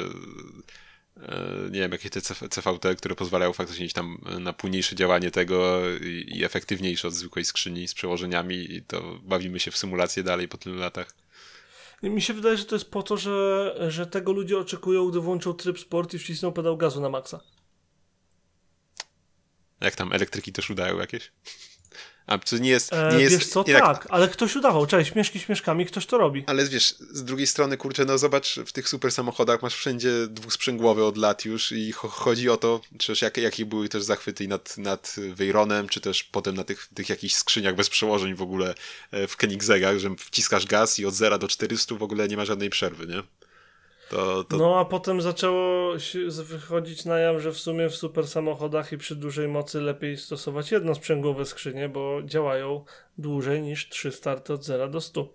e, 1.18 1.70
nie 1.72 1.80
wiem, 1.80 1.92
jakieś 1.92 2.12
te 2.12 2.22
CVT, 2.50 2.96
które 2.98 3.16
pozwalają 3.16 3.54
faktycznie 3.54 3.86
iść 3.86 3.96
tam 3.96 4.18
na 4.40 4.54
płynniejsze 4.54 4.96
działanie 4.96 5.32
tego 5.32 5.82
i, 6.02 6.44
efektywniejsze 6.44 7.08
od 7.08 7.14
zwykłej 7.14 7.46
skrzyni 7.46 7.88
z 7.88 7.94
przełożeniami 7.94 8.74
i 8.76 8.82
to 8.82 9.20
bawimy 9.24 9.60
się 9.60 9.72
w 9.72 9.78
symulację 9.78 10.24
dalej 10.24 10.48
po 10.48 10.58
tylu 10.58 10.76
latach. 10.76 11.16
Mi 12.04 12.22
się 12.22 12.34
wydaje, 12.34 12.58
że 12.58 12.66
to 12.66 12.76
jest 12.76 12.92
po 12.92 13.04
to, 13.04 13.18
że, 13.18 13.76
że 13.90 14.08
tego 14.08 14.32
ludzie 14.32 14.58
oczekują, 14.58 15.10
gdy 15.10 15.20
włączą 15.20 15.54
tryb 15.54 15.80
sport 15.80 16.14
i 16.14 16.20
wcisną 16.20 16.52
pedał 16.52 16.78
gazu 16.78 17.02
na 17.02 17.10
maksa. 17.10 17.40
Jak 19.82 19.96
tam 19.96 20.14
elektryki 20.14 20.54
też 20.54 20.70
udają 20.70 20.98
jakieś? 20.98 21.32
A 22.28 22.38
to 22.38 22.58
nie 22.58 22.70
jest. 22.70 22.94
E, 22.94 23.12
Nie 23.16 23.24
jest 23.24 23.36
wiesz 23.38 23.48
co, 23.48 23.64
nie 23.68 23.74
tak, 23.80 24.08
ale 24.10 24.28
ktoś 24.28 24.56
udawał. 24.56 24.86
Cześć, 24.88 25.12
śmieszki 25.12 25.40
śmieszkami, 25.40 25.86
ktoś 25.86 26.06
to 26.06 26.18
robi. 26.18 26.44
Ale 26.48 26.66
wiesz, 26.66 26.96
z 27.00 27.24
drugiej 27.24 27.48
strony, 27.48 27.78
kurczę, 27.78 28.06
no 28.06 28.18
zobacz, 28.18 28.60
w 28.66 28.72
tych 28.72 28.90
super 28.90 29.12
samochodach 29.12 29.62
masz 29.62 29.76
wszędzie 29.76 30.10
dwusprzęgłowe 30.30 31.06
od 31.06 31.18
lat 31.18 31.46
już 31.46 31.72
i 31.72 31.94
cho- 31.94 32.10
chodzi 32.10 32.50
o 32.50 32.58
to, 32.58 32.82
czy 33.00 33.14
jak, 33.22 33.38
jakie 33.38 33.66
były 33.66 33.90
też 33.90 34.04
zachwyty 34.04 34.48
nad, 34.48 34.78
nad 34.78 35.16
Veyronem, 35.34 35.90
czy 35.90 36.02
też 36.02 36.24
potem 36.24 36.56
na 36.56 36.64
tych, 36.64 36.88
tych 36.96 37.10
jakichś 37.10 37.34
skrzyniach 37.34 37.76
bez 37.76 37.90
przełożeń 37.90 38.36
w 38.36 38.42
ogóle 38.42 38.76
e, 39.12 39.28
w 39.28 39.38
Koenigseggach, 39.38 39.98
że 40.00 40.10
wciskasz 40.20 40.66
gaz 40.66 41.00
i 41.00 41.06
od 41.06 41.14
0 41.14 41.38
do 41.38 41.48
400 41.48 41.96
w 41.96 42.04
ogóle 42.04 42.28
nie 42.28 42.38
ma 42.38 42.46
żadnej 42.46 42.70
przerwy, 42.70 43.08
nie? 43.08 43.24
To, 44.14 44.44
to 44.44 44.58
No 44.58 44.80
a 44.80 44.86
potem 44.86 45.22
zaczęło 45.22 46.00
się 46.00 46.20
wychodzić 46.30 47.06
na 47.06 47.20
jaw, 47.20 47.42
że 47.42 47.52
w 47.52 47.60
sumie 47.60 47.90
w 47.90 47.96
super 47.96 48.28
samochodach 48.28 48.92
i 48.92 48.98
przy 48.98 49.16
dużej 49.16 49.48
mocy 49.48 49.82
lepiej 49.82 50.18
stosować 50.18 50.72
jednosprzęgłowe 50.72 51.46
skrzynie, 51.46 51.90
bo 51.90 52.20
działają 52.24 52.86
dłużej 53.18 53.62
niż 53.62 53.90
trzy 53.90 54.12
starty 54.12 54.54
od 54.54 54.66
0 54.66 54.88
do 54.88 55.02
100. 55.02 55.34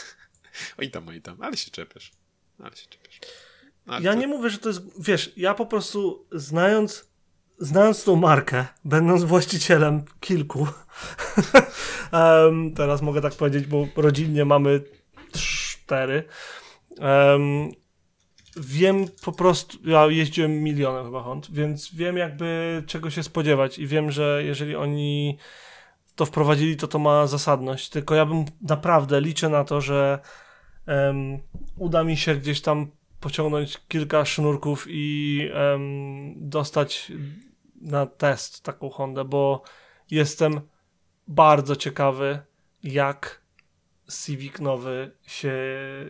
oj 0.78 0.90
tam, 0.90 1.08
oj 1.08 1.20
tam, 1.22 1.42
ale 1.42 1.56
się 1.56 1.70
czepiasz. 1.70 2.12
Ale 2.58 2.76
się 2.76 2.86
czepiasz. 2.86 3.20
Ale 3.86 4.02
Ja 4.04 4.12
to- 4.12 4.18
nie 4.18 4.26
mówię, 4.26 4.50
że 4.50 4.58
to 4.58 4.68
jest. 4.68 4.82
Wiesz, 5.02 5.32
ja 5.36 5.54
po 5.54 5.66
prostu 5.66 6.26
znając, 6.32 7.10
znając 7.58 8.04
tą 8.04 8.16
markę, 8.16 8.66
będąc 8.84 9.24
właścicielem 9.24 10.04
kilku, 10.20 10.66
em, 12.12 12.74
teraz 12.74 13.02
mogę 13.02 13.20
tak 13.20 13.34
powiedzieć, 13.34 13.66
bo 13.66 13.86
rodzinnie 13.96 14.44
mamy 14.44 14.80
cztery. 15.32 16.24
em, 17.00 17.70
wiem 18.56 19.06
po 19.24 19.32
prostu, 19.32 19.78
ja 19.84 20.06
jeździłem 20.06 20.62
milionem 20.62 21.04
chyba 21.04 21.22
Hond, 21.22 21.50
więc 21.50 21.94
wiem 21.94 22.16
jakby 22.16 22.82
czego 22.86 23.10
się 23.10 23.22
spodziewać 23.22 23.78
i 23.78 23.86
wiem, 23.86 24.10
że 24.10 24.42
jeżeli 24.44 24.76
oni 24.76 25.38
to 26.14 26.26
wprowadzili, 26.26 26.76
to 26.76 26.88
to 26.88 26.98
ma 26.98 27.26
zasadność. 27.26 27.88
Tylko 27.88 28.14
ja 28.14 28.26
bym 28.26 28.44
naprawdę 28.62 29.20
liczę 29.20 29.48
na 29.48 29.64
to, 29.64 29.80
że 29.80 30.18
em, 30.86 31.38
uda 31.76 32.04
mi 32.04 32.16
się 32.16 32.34
gdzieś 32.34 32.60
tam 32.60 32.90
pociągnąć 33.20 33.80
kilka 33.88 34.24
sznurków 34.24 34.86
i 34.88 35.40
em, 35.52 36.34
dostać 36.36 37.12
na 37.80 38.06
test 38.06 38.62
taką 38.62 38.90
Hondę, 38.90 39.24
bo 39.24 39.62
jestem 40.10 40.60
bardzo 41.28 41.76
ciekawy, 41.76 42.38
jak 42.82 43.43
Civic 44.24 44.58
nowy 44.60 45.10
się, 45.26 45.52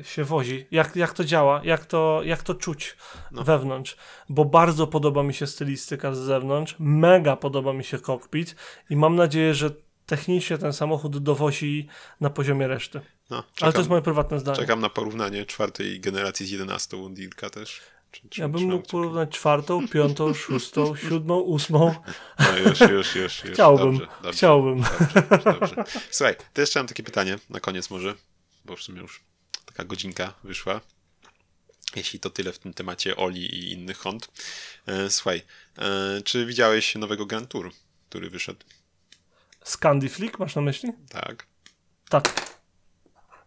się 0.03 0.25
wozi. 0.25 0.67
Jak, 0.71 0.97
jak 0.97 1.13
to 1.13 1.25
działa, 1.25 1.61
jak 1.65 1.87
to, 1.87 2.21
jak 2.25 2.43
to 2.43 2.55
czuć 2.55 2.97
No. 3.33 3.45
wewnątrz. 3.45 3.97
Bo 4.29 4.45
bardzo 4.45 4.87
podoba 4.87 5.23
mi 5.23 5.35
się 5.35 5.47
stylistyka 5.47 6.15
z 6.15 6.19
zewnątrz, 6.19 6.77
mega 6.79 7.37
podoba 7.37 7.73
mi 7.73 7.85
się 7.85 7.99
kokpit 7.99 8.57
i 8.91 8.97
mam 8.97 9.17
nadzieję, 9.17 9.55
że 9.55 9.71
technicznie 10.07 10.59
ten 10.59 10.73
samochód 10.73 11.19
dowozi 11.19 11.89
na 12.21 12.31
poziomie 12.31 12.69
reszty. 12.69 13.01
no, 13.31 13.37
Ale 13.37 13.45
czekam, 13.55 13.73
to 13.73 13.79
jest 13.79 13.91
moje 13.91 14.03
prywatne 14.03 14.39
zdanie. 14.41 14.57
czekam 14.59 14.81
na 14.81 14.89
porównanie 14.89 15.47
czwartej 15.47 16.01
generacji 16.01 16.47
z 16.47 16.51
11 16.51 16.97
Dirka 17.11 17.51
też. 17.51 17.81
Czy, 18.15 18.29
czy, 18.29 18.41
Ja 18.41 18.49
bym 18.49 18.63
mógł 18.63 18.89
porównać 18.89 19.31
czwartą, 19.31 19.89
piątą, 19.89 20.35
szóstą, 20.35 20.97
siódmą, 21.09 21.39
ósmą. 21.41 21.95
No 22.39 22.57
już, 22.59 22.81
już, 22.81 22.91
już. 22.91 23.45
już. 23.45 23.53
Chciałbym, 23.55 23.99
Dobrze, 23.99 24.07
dobrze, 24.23 24.37
chciałbym. 24.39 24.83
Dobrze, 24.83 25.43
dobrze. 25.45 25.85
Słuchaj, 26.11 26.37
to 26.53 26.61
jeszcze 26.61 26.79
mam 26.81 26.87
takie 26.87 27.03
pytanie 27.03 27.39
na 27.51 27.61
koniec 27.61 27.91
może, 27.91 28.15
bo 28.65 28.77
w 28.77 28.83
sumie 28.83 29.01
już 29.01 29.21
taka 29.67 29.85
godzinka 29.85 30.35
wyszła. 30.45 30.81
Jeśli 31.97 32.21
to 32.21 32.31
tyle 32.31 32.53
w 32.53 32.59
tym 32.59 32.75
temacie 32.75 33.17
Oli 33.17 33.41
i 33.45 33.73
innych 33.73 33.99
Hond. 33.99 34.29
E, 34.87 35.11
słuchaj, 35.11 35.43
e, 35.79 36.21
czy 36.25 36.47
widziałeś 36.47 36.95
nowego 36.95 37.27
Grand 37.27 37.49
Tour, 37.49 37.73
który 38.09 38.31
wyszedł? 38.31 38.61
Scandi 39.65 40.09
Flick 40.09 40.39
masz 40.39 40.55
na 40.57 40.63
myśli? 40.63 40.93
Tak. 41.09 41.47
Tak. 42.09 42.55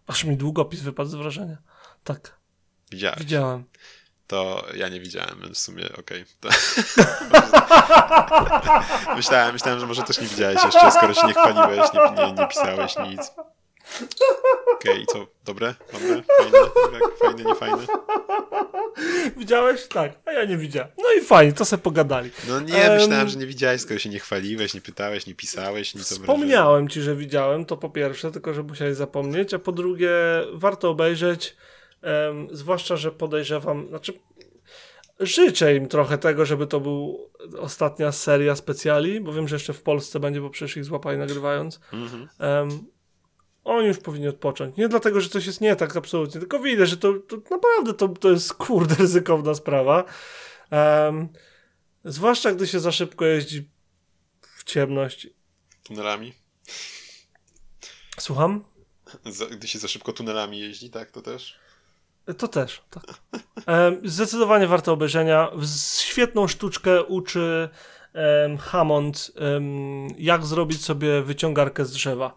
Aż 0.07 0.23
mi 0.23 0.37
długopis 0.37 0.81
wypadł 0.81 1.09
z 1.09 1.15
wrażenia. 1.15 1.57
Tak, 2.03 2.37
Widziałeś. 2.91 3.19
widziałem. 3.19 3.63
To 4.27 4.65
ja 4.75 4.89
nie 4.89 4.99
widziałem, 4.99 5.39
więc 5.43 5.57
w 5.57 5.61
sumie 5.61 5.83
okej. 5.99 6.25
To... 6.39 6.49
myślałem, 9.15 9.53
myślałem, 9.53 9.79
że 9.79 9.85
może 9.85 10.03
też 10.03 10.21
nie 10.21 10.27
widziałeś 10.27 10.63
jeszcze, 10.63 10.91
skoro 10.91 11.13
się 11.13 11.27
nie 11.27 11.33
chwaliłeś, 11.33 11.89
nie, 11.93 12.25
nie, 12.25 12.31
nie 12.33 12.47
pisałeś 12.47 12.95
nic. 12.97 13.31
Okej, 14.73 15.01
i 15.01 15.05
co? 15.05 15.27
Dobre? 15.45 15.75
Dobre? 15.93 16.23
Fajne? 16.37 16.57
Jak 16.93 17.17
Fajne, 17.19 17.43
nie 17.43 17.55
fajne? 17.55 17.85
Widziałeś? 19.37 19.87
Tak, 19.87 20.11
a 20.25 20.31
ja 20.31 20.45
nie 20.45 20.57
widziałem. 20.57 20.89
No 20.97 21.11
i 21.17 21.21
fajnie, 21.21 21.53
to 21.53 21.65
se 21.65 21.77
pogadali. 21.77 22.31
No 22.47 22.59
nie, 22.59 22.85
Em, 22.85 22.97
myślałem, 22.97 23.27
że 23.27 23.39
nie 23.39 23.45
widziałeś, 23.45 23.81
skoro 23.81 23.99
się 23.99 24.09
nie 24.09 24.19
chwaliłeś, 24.19 24.73
nie 24.73 24.81
pytałeś, 24.81 25.27
nie 25.27 25.35
pisałeś, 25.35 25.95
nic 25.95 26.03
Wspomniałem 26.03 26.89
ci, 26.89 27.01
że 27.01 27.15
widziałem, 27.15 27.65
to 27.65 27.77
po 27.77 27.89
pierwsze, 27.89 28.31
tylko 28.31 28.53
że 28.53 28.63
musiałeś 28.63 28.95
zapomnieć, 28.95 29.53
a 29.53 29.59
po 29.59 29.71
drugie, 29.71 30.09
warto 30.53 30.89
obejrzeć, 30.89 31.55
em, 32.01 32.47
zwłaszcza, 32.51 32.95
że 32.95 33.11
podejrzewam, 33.11 33.87
znaczy 33.87 34.13
życzę 35.19 35.75
im 35.75 35.87
trochę 35.87 36.17
tego, 36.17 36.45
żeby 36.45 36.67
to 36.67 36.79
był 36.79 37.29
ostatnia 37.59 38.11
seria 38.11 38.55
specjali, 38.55 39.21
bo 39.21 39.33
wiem, 39.33 39.47
że 39.47 39.55
jeszcze 39.55 39.73
w 39.73 39.81
Polsce 39.81 40.19
będzie, 40.19 40.41
bo 40.41 40.49
przecież 40.49 40.77
ich 40.77 40.85
złapali 40.85 41.17
nagrywając. 41.17 41.79
Mhm. 41.93 42.29
Em, 42.39 42.87
oni 43.63 43.87
już 43.87 43.97
powinni 43.97 44.27
odpocząć. 44.27 44.77
Nie 44.77 44.89
dlatego, 44.89 45.21
że 45.21 45.29
coś 45.29 45.45
jest 45.45 45.61
nie 45.61 45.75
tak 45.75 45.95
absolutnie, 45.95 46.39
tylko 46.39 46.59
widzę, 46.59 46.85
że 46.85 46.97
to, 46.97 47.13
to 47.13 47.37
naprawdę 47.51 47.93
to, 47.93 48.07
to 48.07 48.31
jest 48.31 48.53
kurde 48.53 48.95
ryzykowna 49.03 49.55
sprawa. 49.55 50.03
Em, 50.69 51.29
zwłaszcza 52.05 52.51
gdy 52.51 52.67
się 52.67 52.79
za 52.79 52.91
szybko 52.91 53.25
jeździ 53.25 53.69
w 54.41 54.63
ciemność. 54.63 55.27
Tunelami? 55.83 56.33
Słucham? 58.19 58.63
Za, 59.25 59.45
gdy 59.45 59.67
się 59.67 59.79
za 59.79 59.87
szybko 59.87 60.13
tunelami 60.13 60.59
jeździ, 60.59 60.89
tak? 60.89 61.11
To 61.11 61.21
też? 61.21 61.59
To 62.37 62.47
też, 62.47 62.81
tak. 62.89 63.03
Zdecydowanie 64.03 64.67
warto 64.67 64.93
obejrzenia. 64.93 65.51
Świetną 65.99 66.47
sztuczkę 66.47 67.03
uczy 67.03 67.69
em, 68.13 68.57
Hammond, 68.57 69.31
em, 69.35 70.07
jak 70.17 70.45
zrobić 70.45 70.85
sobie 70.85 71.21
wyciągarkę 71.21 71.85
z 71.85 71.91
drzewa. 71.91 72.35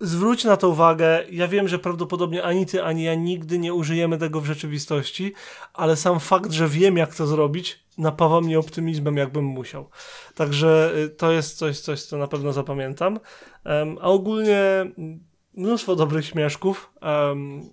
Zwróć 0.00 0.44
na 0.44 0.56
to 0.56 0.68
uwagę. 0.68 1.24
Ja 1.30 1.48
wiem, 1.48 1.68
że 1.68 1.78
prawdopodobnie 1.78 2.42
ani 2.42 2.66
ty, 2.66 2.82
ani 2.84 3.02
ja 3.02 3.14
nigdy 3.14 3.58
nie 3.58 3.74
użyjemy 3.74 4.18
tego 4.18 4.40
w 4.40 4.46
rzeczywistości, 4.46 5.32
ale 5.74 5.96
sam 5.96 6.20
fakt, 6.20 6.52
że 6.52 6.68
wiem, 6.68 6.96
jak 6.96 7.14
to 7.14 7.26
zrobić, 7.26 7.84
napawa 7.98 8.40
mnie 8.40 8.58
optymizmem, 8.58 9.16
jakbym 9.16 9.44
musiał. 9.44 9.88
Także 10.34 10.92
y, 10.96 11.08
to 11.08 11.32
jest 11.32 11.58
coś, 11.58 11.80
coś 11.80 12.02
co 12.02 12.16
na 12.16 12.26
pewno 12.26 12.52
zapamiętam. 12.52 13.20
Em, 13.64 13.98
a 14.00 14.04
ogólnie 14.04 14.58
mm, 14.58 15.24
mnóstwo 15.54 15.96
dobrych 15.96 16.26
śmieszków. 16.26 16.92
Em, 17.00 17.70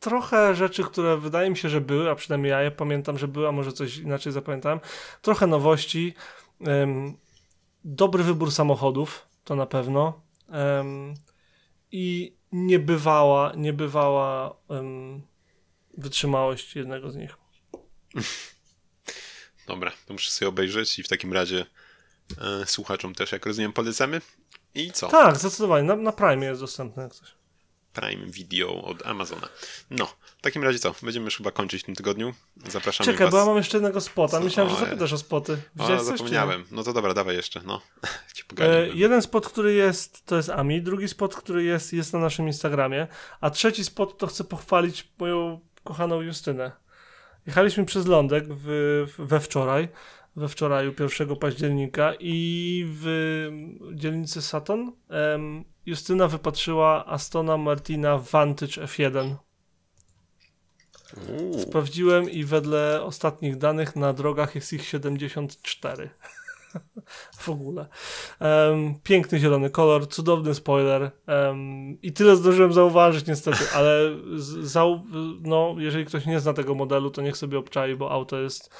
trochę 0.00 0.54
rzeczy, 0.54 0.84
które 0.84 1.16
wydaje 1.16 1.50
mi 1.50 1.56
się, 1.56 1.68
że 1.68 1.80
były, 1.80 2.10
a 2.10 2.14
przynajmniej 2.14 2.50
ja 2.50 2.62
je 2.62 2.70
pamiętam, 2.70 3.18
że 3.18 3.28
były, 3.28 3.48
a 3.48 3.52
może 3.52 3.72
coś 3.72 3.96
inaczej 3.96 4.32
zapamiętałem. 4.32 4.80
Trochę 5.22 5.46
nowości. 5.46 6.14
em, 6.60 7.16
dobry 7.84 8.24
wybór 8.24 8.52
samochodów, 8.52 9.26
to 9.44 9.54
na 9.56 9.66
pewno. 9.66 10.20
em, 10.48 11.14
I 11.92 12.36
niebywała, 12.52 13.52
niebywała 13.56 14.56
em, 14.70 15.22
wytrzymałość 15.98 16.76
jednego 16.76 17.10
z 17.10 17.16
nich. 17.16 17.36
Dobra, 19.68 19.92
to 20.06 20.12
muszę 20.12 20.30
sobie 20.30 20.48
obejrzeć 20.48 20.98
i 20.98 21.02
w 21.02 21.08
takim 21.08 21.32
razie 21.32 21.66
e, 22.40 22.66
słuchaczom 22.66 23.14
też, 23.14 23.32
jak 23.32 23.46
rozumiem, 23.46 23.72
polecamy. 23.72 24.20
I 24.74 24.92
co? 24.92 25.08
Tak, 25.08 25.36
zdecydowanie. 25.36 25.82
Na, 25.84 25.96
na 25.96 26.12
Prime 26.12 26.46
jest 26.46 26.60
dostępne 26.60 27.02
jak 27.02 27.14
coś. 27.14 27.39
Prime 27.92 28.26
Video 28.26 28.84
od 28.84 29.06
Amazona. 29.06 29.48
No, 29.90 30.06
w 30.38 30.42
takim 30.42 30.64
razie 30.64 30.78
co? 30.78 30.94
Będziemy 31.02 31.24
już 31.24 31.36
chyba 31.36 31.50
kończyć 31.50 31.82
w 31.82 31.86
tym 31.86 31.94
tygodniu. 31.94 32.34
Zapraszamy 32.68 33.12
Czekaj, 33.12 33.26
was. 33.26 33.32
bo 33.32 33.38
ja 33.38 33.44
mam 33.44 33.56
jeszcze 33.56 33.76
jednego 33.76 34.00
spota. 34.00 34.40
Myślałem, 34.40 34.72
że 34.72 34.76
O, 34.76 34.80
zapytasz 34.80 35.12
o 35.12 35.18
spoty. 35.18 35.56
Widziałeś 35.76 36.02
coś, 36.02 36.06
czy 36.06 36.12
nie? 36.12 36.18
zapomniałem. 36.18 36.64
No 36.70 36.82
to 36.82 36.92
dobra, 36.92 37.14
dawaj 37.14 37.36
jeszcze, 37.36 37.60
no. 37.64 37.80
E, 38.60 38.88
jeden 38.88 39.22
spot, 39.22 39.48
który 39.48 39.74
jest, 39.74 40.26
to 40.26 40.36
jest 40.36 40.48
Ami, 40.48 40.82
drugi 40.82 41.08
spot, 41.08 41.36
który 41.36 41.64
jest, 41.64 41.92
jest 41.92 42.12
na 42.12 42.18
naszym 42.18 42.46
Instagramie, 42.46 43.06
a 43.40 43.50
trzeci 43.50 43.84
spot 43.84 44.18
to 44.18 44.26
chcę 44.26 44.44
pochwalić 44.44 45.08
moją 45.18 45.60
kochaną 45.84 46.20
Justynę. 46.20 46.72
Jechaliśmy 47.46 47.84
przez 47.84 48.06
Lądek 48.06 48.44
w, 48.48 49.06
we 49.18 49.40
wczoraj, 49.40 49.88
we 50.36 50.48
wczoraju 50.48 50.94
1 51.18 51.36
października 51.36 52.12
i 52.20 52.84
w 52.86 53.06
dzielnicy 53.94 54.42
Saturn 54.42 54.90
em, 55.08 55.64
Justyna 55.86 56.28
wypatrzyła 56.28 57.06
Astona 57.06 57.56
Martina 57.56 58.18
Vantage 58.18 58.82
F1. 58.82 59.34
Uuu, 61.28 61.58
Sprawdziłem 61.58 62.30
i 62.30 62.44
wedle 62.44 63.02
ostatnich 63.02 63.56
danych 63.56 63.96
na 63.96 64.12
drogach 64.12 64.54
jest 64.54 64.72
ich 64.72 64.86
74. 64.86 66.10
w 67.38 67.48
ogóle. 67.48 67.86
Em, 68.40 68.94
piękny 69.02 69.38
zielony 69.38 69.70
kolor, 69.70 70.08
cudowny 70.08 70.54
spoiler. 70.54 71.10
em, 71.26 72.00
I 72.02 72.12
tyle 72.12 72.36
zdążyłem 72.36 72.72
zauważyć 72.72 73.26
niestety, 73.26 73.64
ale 73.76 74.16
zau, 74.62 75.00
no, 75.40 75.74
jeżeli 75.78 76.04
ktoś 76.04 76.26
nie 76.26 76.40
zna 76.40 76.52
tego 76.52 76.74
modelu, 76.74 77.10
to 77.10 77.22
niech 77.22 77.36
sobie 77.36 77.58
obczai, 77.58 77.96
bo 77.96 78.10
auto 78.10 78.40
jest 78.40 78.70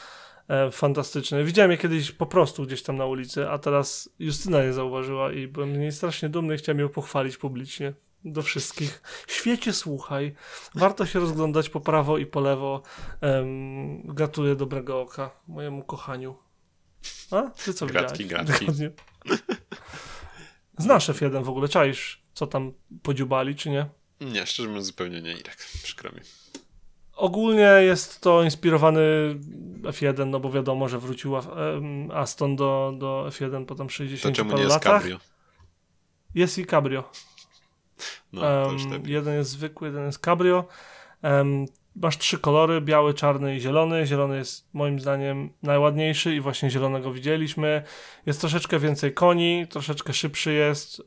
e, 0.51 0.71
fantastyczne. 0.71 1.45
Widziałem 1.45 1.71
je 1.71 1.79
kiedyś 1.79 2.13
po 2.13 2.27
prostu 2.27 2.67
gdzieś 2.67 2.83
tam 2.83 2.97
na 2.97 3.07
ulicy, 3.07 3.49
a 3.49 3.59
teraz 3.59 4.11
Justyna 4.19 4.63
je 4.63 4.73
zauważyła 4.73 5.33
i 5.33 5.49
byłem 5.49 5.81
niej 5.81 5.93
strasznie 5.93 6.29
dumny 6.29 6.55
i 6.55 6.59
chciałem 6.59 6.79
ją 6.79 6.89
pochwalić 6.89 7.37
publicznie. 7.37 7.93
Do 8.25 8.43
wszystkich. 8.43 9.03
Świecie 9.29 9.73
słuchaj. 9.73 10.35
Warto 10.75 11.07
się 11.07 11.21
rozglądać 11.21 11.69
po 11.69 11.81
prawo 11.81 12.19
i 12.19 12.27
po 12.27 12.41
lewo. 12.41 12.83
Em, 13.21 14.03
gratuluję 14.03 14.57
dobrego 14.57 15.01
oka 15.01 15.31
mojemu 15.49 15.85
kochaniu. 15.85 16.37
A? 17.31 17.43
Ty 17.43 17.75
co 17.75 17.87
Gratki, 17.87 18.25
widziałeś? 18.25 18.47
gratki. 18.47 18.67
Dokładnie. 18.67 18.91
Znasz 20.79 21.09
F1 21.09 21.45
w 21.45 21.49
ogóle, 21.49 21.69
czaisz 21.69 22.23
co 22.35 22.47
tam 22.47 22.73
podziubali, 23.03 23.55
czy 23.55 23.71
nie? 23.71 23.87
nie, 24.21 24.47
szczerze 24.47 24.69
mówiąc 24.69 24.87
zupełnie 24.87 25.23
nie, 25.23 25.33
Irek. 25.33 25.57
Przykro 25.83 26.13
mi. 26.13 26.21
Ogólnie 27.21 27.63
jest 27.81 28.21
to 28.21 28.43
inspirowany 28.43 29.01
F1, 29.83 30.27
no 30.27 30.41
bo 30.41 30.51
wiadomo, 30.51 30.89
że 30.89 30.99
wrócił 30.99 31.37
em, 31.37 31.43
Aston 32.11 32.57
do, 32.57 32.93
do 32.99 33.27
F1 33.29 33.65
po 33.67 33.75
tam 33.75 33.91
60 33.91 34.23
To 34.23 34.37
czemu 34.43 34.53
nie 34.57 34.63
jest 34.63 34.71
latach. 34.75 34.93
cabrio? 35.03 35.19
Jest 36.35 36.59
i 36.59 36.67
cabrio. 36.67 37.11
No, 38.33 38.43
lepiej. 38.91 39.13
jeden 39.13 39.35
jest 39.35 39.51
zwykły, 39.51 39.89
jeden 39.89 40.07
jest 40.07 40.19
cabrio. 40.19 40.65
Em, 41.23 41.67
masz 41.97 42.19
trzy 42.19 42.39
kolory, 42.39 42.81
biały, 42.81 43.15
czarny 43.15 43.57
i 43.57 43.61
zielony. 43.61 44.07
Zielony 44.07 44.37
jest 44.37 44.75
moim 44.75 45.01
zdaniem 45.01 45.51
najładniejszy 45.63 46.35
i 46.35 46.41
właśnie 46.41 46.71
zielonego 46.71 47.13
widzieliśmy. 47.13 47.83
Jest 48.27 48.41
troszeczkę 48.41 48.79
więcej 48.79 49.15
koni, 49.15 49.67
troszeczkę 49.71 50.13
szybszy 50.13 50.53
jest, 50.53 51.03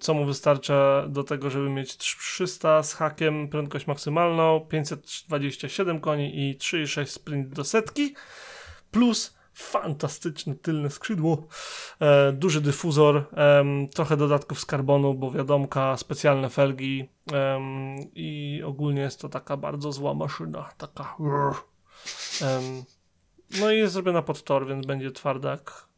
co 0.00 0.14
mu 0.14 0.24
wystarcza 0.24 1.04
do 1.08 1.24
tego, 1.24 1.50
żeby 1.50 1.70
mieć 1.70 1.96
300 1.96 2.82
z 2.82 2.94
hakiem 2.94 3.48
prędkość 3.48 3.86
maksymalną, 3.86 4.60
527 4.60 6.00
koni 6.00 6.50
i 6.50 6.56
3,6 6.58 7.06
sprint 7.06 7.48
do 7.48 7.64
setki, 7.64 8.14
plus 8.90 9.34
fantastyczne 9.54 10.54
tylne 10.54 10.90
skrzydło, 10.90 11.46
e, 12.00 12.32
duży 12.32 12.60
dyfuzor, 12.60 13.24
em, 13.32 13.88
trochę 13.88 14.16
dodatków 14.16 14.60
z 14.60 14.66
karbonu, 14.66 15.14
bo 15.14 15.30
wiadomka, 15.30 15.96
specjalne 15.96 16.50
felgi 16.50 17.08
em, 17.32 17.96
i 18.14 18.62
ogólnie 18.66 19.02
jest 19.02 19.20
to 19.20 19.28
taka 19.28 19.56
bardzo 19.56 19.92
zła 19.92 20.14
maszyna, 20.14 20.70
taka 20.78 21.16
no 23.60 23.70
i 23.70 23.78
jest 23.78 23.92
zrobiona 23.92 24.22
pod 24.22 24.44
tor, 24.44 24.66
więc 24.66 24.86
będzie 24.86 25.10
twarda 25.10 25.50
jak 25.50 25.88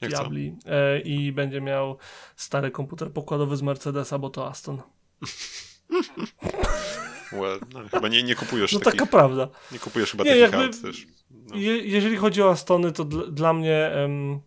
diabli 0.00 0.56
e, 0.66 1.00
i 1.00 1.32
będzie 1.32 1.60
miał 1.60 1.96
stary 2.36 2.70
komputer 2.70 3.12
pokładowy 3.12 3.56
z 3.56 3.62
Mercedesa, 3.62 4.18
bo 4.18 4.30
to 4.30 4.48
Aston. 4.48 4.82
Well, 7.32 7.60
no, 7.72 7.88
chyba 7.88 8.08
nie, 8.08 8.22
nie 8.22 8.34
kupujesz 8.34 8.72
No 8.72 8.80
takich, 8.80 9.00
taka 9.00 9.10
prawda. 9.10 9.48
nie 9.72 9.78
kupujesz 9.78 10.10
chyba 10.10 10.24
Nie, 10.24 10.30
takich 10.30 10.42
jakby- 10.42 10.56
aut 10.64 10.82
też. 10.82 11.06
No. 11.30 11.56
Je, 11.56 11.78
jeżeli 11.78 12.16
chodzi 12.16 12.42
o 12.42 12.50
Astony, 12.50 12.92
to 12.92 13.04
dl, 13.04 13.34
dla 13.34 13.52
mnie 13.52 13.86
em, 13.86 14.40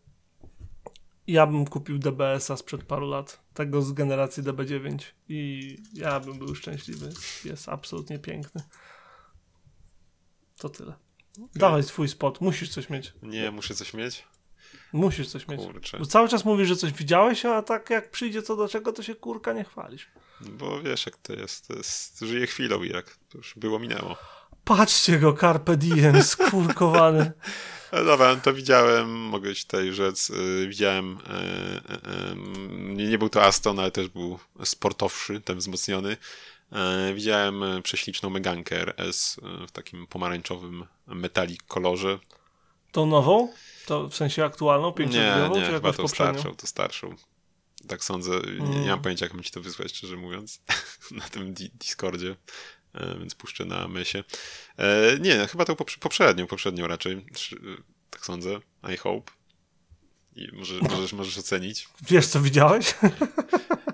ja 1.28 1.48
bym 1.48 1.66
kupił 1.66 1.98
DBS-a 1.98 2.58
sprzed 2.58 2.84
paru 2.84 3.08
lat, 3.10 3.40
tego 3.54 3.82
z 3.82 3.92
generacji 3.94 4.44
DB9 4.44 4.98
i 5.30 5.78
ja 5.94 6.20
bym 6.20 6.38
był 6.40 6.56
szczęśliwy. 6.56 7.10
Jest 7.46 7.70
absolutnie 7.70 8.20
piękny. 8.20 8.62
To 10.58 10.70
tyle. 10.70 10.94
Dawaj 11.56 11.84
swój 11.84 12.08
spot, 12.08 12.42
musisz 12.42 12.70
coś 12.70 12.90
mieć. 12.90 13.14
Nie, 13.24 13.52
muszę 13.52 13.76
coś 13.76 13.94
mieć? 13.94 14.24
Musisz 14.94 15.28
coś 15.28 15.48
mieć. 15.48 15.62
Kurczę. 15.62 15.98
Bo 16.00 16.06
cały 16.06 16.30
czas 16.30 16.46
mówisz, 16.46 16.68
że 16.68 16.76
coś 16.76 16.92
widziałeś, 16.92 17.46
a 17.46 17.62
tak 17.62 17.90
jak 17.90 18.12
przyjdzie 18.12 18.42
co 18.42 18.56
do 18.56 18.68
czego, 18.68 18.94
to 18.94 19.04
się 19.04 19.16
kurka 19.16 19.54
nie 19.54 19.64
chwalisz. 19.64 20.08
Bo 20.42 20.82
wiesz 20.82 21.06
jak 21.06 21.18
to 21.18 21.34
jest, 21.34 21.68
to 21.68 21.74
jest 21.74 22.20
żyje 22.20 22.48
chwilą 22.48 22.84
Irek. 22.84 23.18
To 23.30 23.38
już 23.38 23.54
było, 23.56 23.80
minęło. 23.80 24.18
Patrzcie 24.64 25.20
go, 25.20 25.34
Carpe 25.34 25.78
Diem, 25.78 26.24
skurkowany. 26.24 27.32
Ale 27.92 28.06
dobra, 28.12 28.36
no 28.36 28.42
to 28.42 28.54
widziałem, 28.54 29.12
mogę 29.12 29.56
ci 29.56 29.64
tutaj 29.64 29.94
rzec, 29.94 30.30
y, 30.30 30.68
widziałem, 30.68 31.18
y, 31.18 31.18
y, 33.02 33.08
nie, 33.08 33.18
był 33.18 33.30
to 33.30 33.44
Aston, 33.44 33.80
ale 33.80 33.92
też 33.92 34.08
był 34.08 34.40
sportowszy, 34.64 35.42
ten 35.42 35.58
wzmocniony. 35.58 36.18
Widziałem 37.14 37.64
prześliczną 37.84 38.30
Megankę 38.30 38.82
RS 38.82 39.38
y, 39.38 39.68
w 39.68 39.72
takim 39.72 40.08
pomarańczowym 40.08 40.86
metalik 41.08 41.64
kolorze. 41.64 42.20
Tą 42.94 43.06
nową? 43.06 43.54
To 43.86 44.10
w 44.10 44.16
sensie 44.16 44.46
aktualną, 44.46 44.88
Nie, 44.88 44.94
pięciodniową, 44.94 45.56
nie, 45.56 45.62
czy 45.66 45.72
chyba 45.72 45.76
jakąś 45.76 45.96
tą 45.98 46.04
poprzednią? 46.04 46.34
starszą, 46.40 46.56
to 46.56 46.68
starszą. 46.68 47.16
Tak 47.88 48.04
sądzę. 48.04 48.32
Nie, 48.60 48.80
nie 48.80 48.90
mam 48.90 49.02
pojęcia, 49.02 49.26
jak 49.26 49.34
mam 49.34 49.44
ci 49.44 49.52
to 49.52 49.62
wysłać, 49.62 49.92
szczerze 49.98 50.16
mówiąc, 50.16 50.62
na 51.12 51.30
tym 51.30 51.54
di 51.54 51.70
Discordzie, 51.70 52.36
e, 52.94 53.20
więc 53.20 53.36
puszczę 53.36 53.66
na 53.66 53.88
mysie. 53.88 54.24
E, 54.78 55.20
nie, 55.20 55.48
chyba 55.48 55.66
tą 55.66 55.74
poprze- 55.74 56.00
poprzednią, 56.00 56.48
poprzednią 56.48 56.88
raczej, 56.88 57.14
e, 57.14 57.58
tak 58.10 58.26
sądzę, 58.26 58.60
I 58.94 58.98
hope. 58.98 59.32
I 60.36 60.48
może, 60.54 60.74
możesz, 60.82 61.14
możesz 61.14 61.38
ocenić. 61.38 61.88
Wiesz, 62.10 62.28
co 62.28 62.42
widziałeś? 62.42 62.96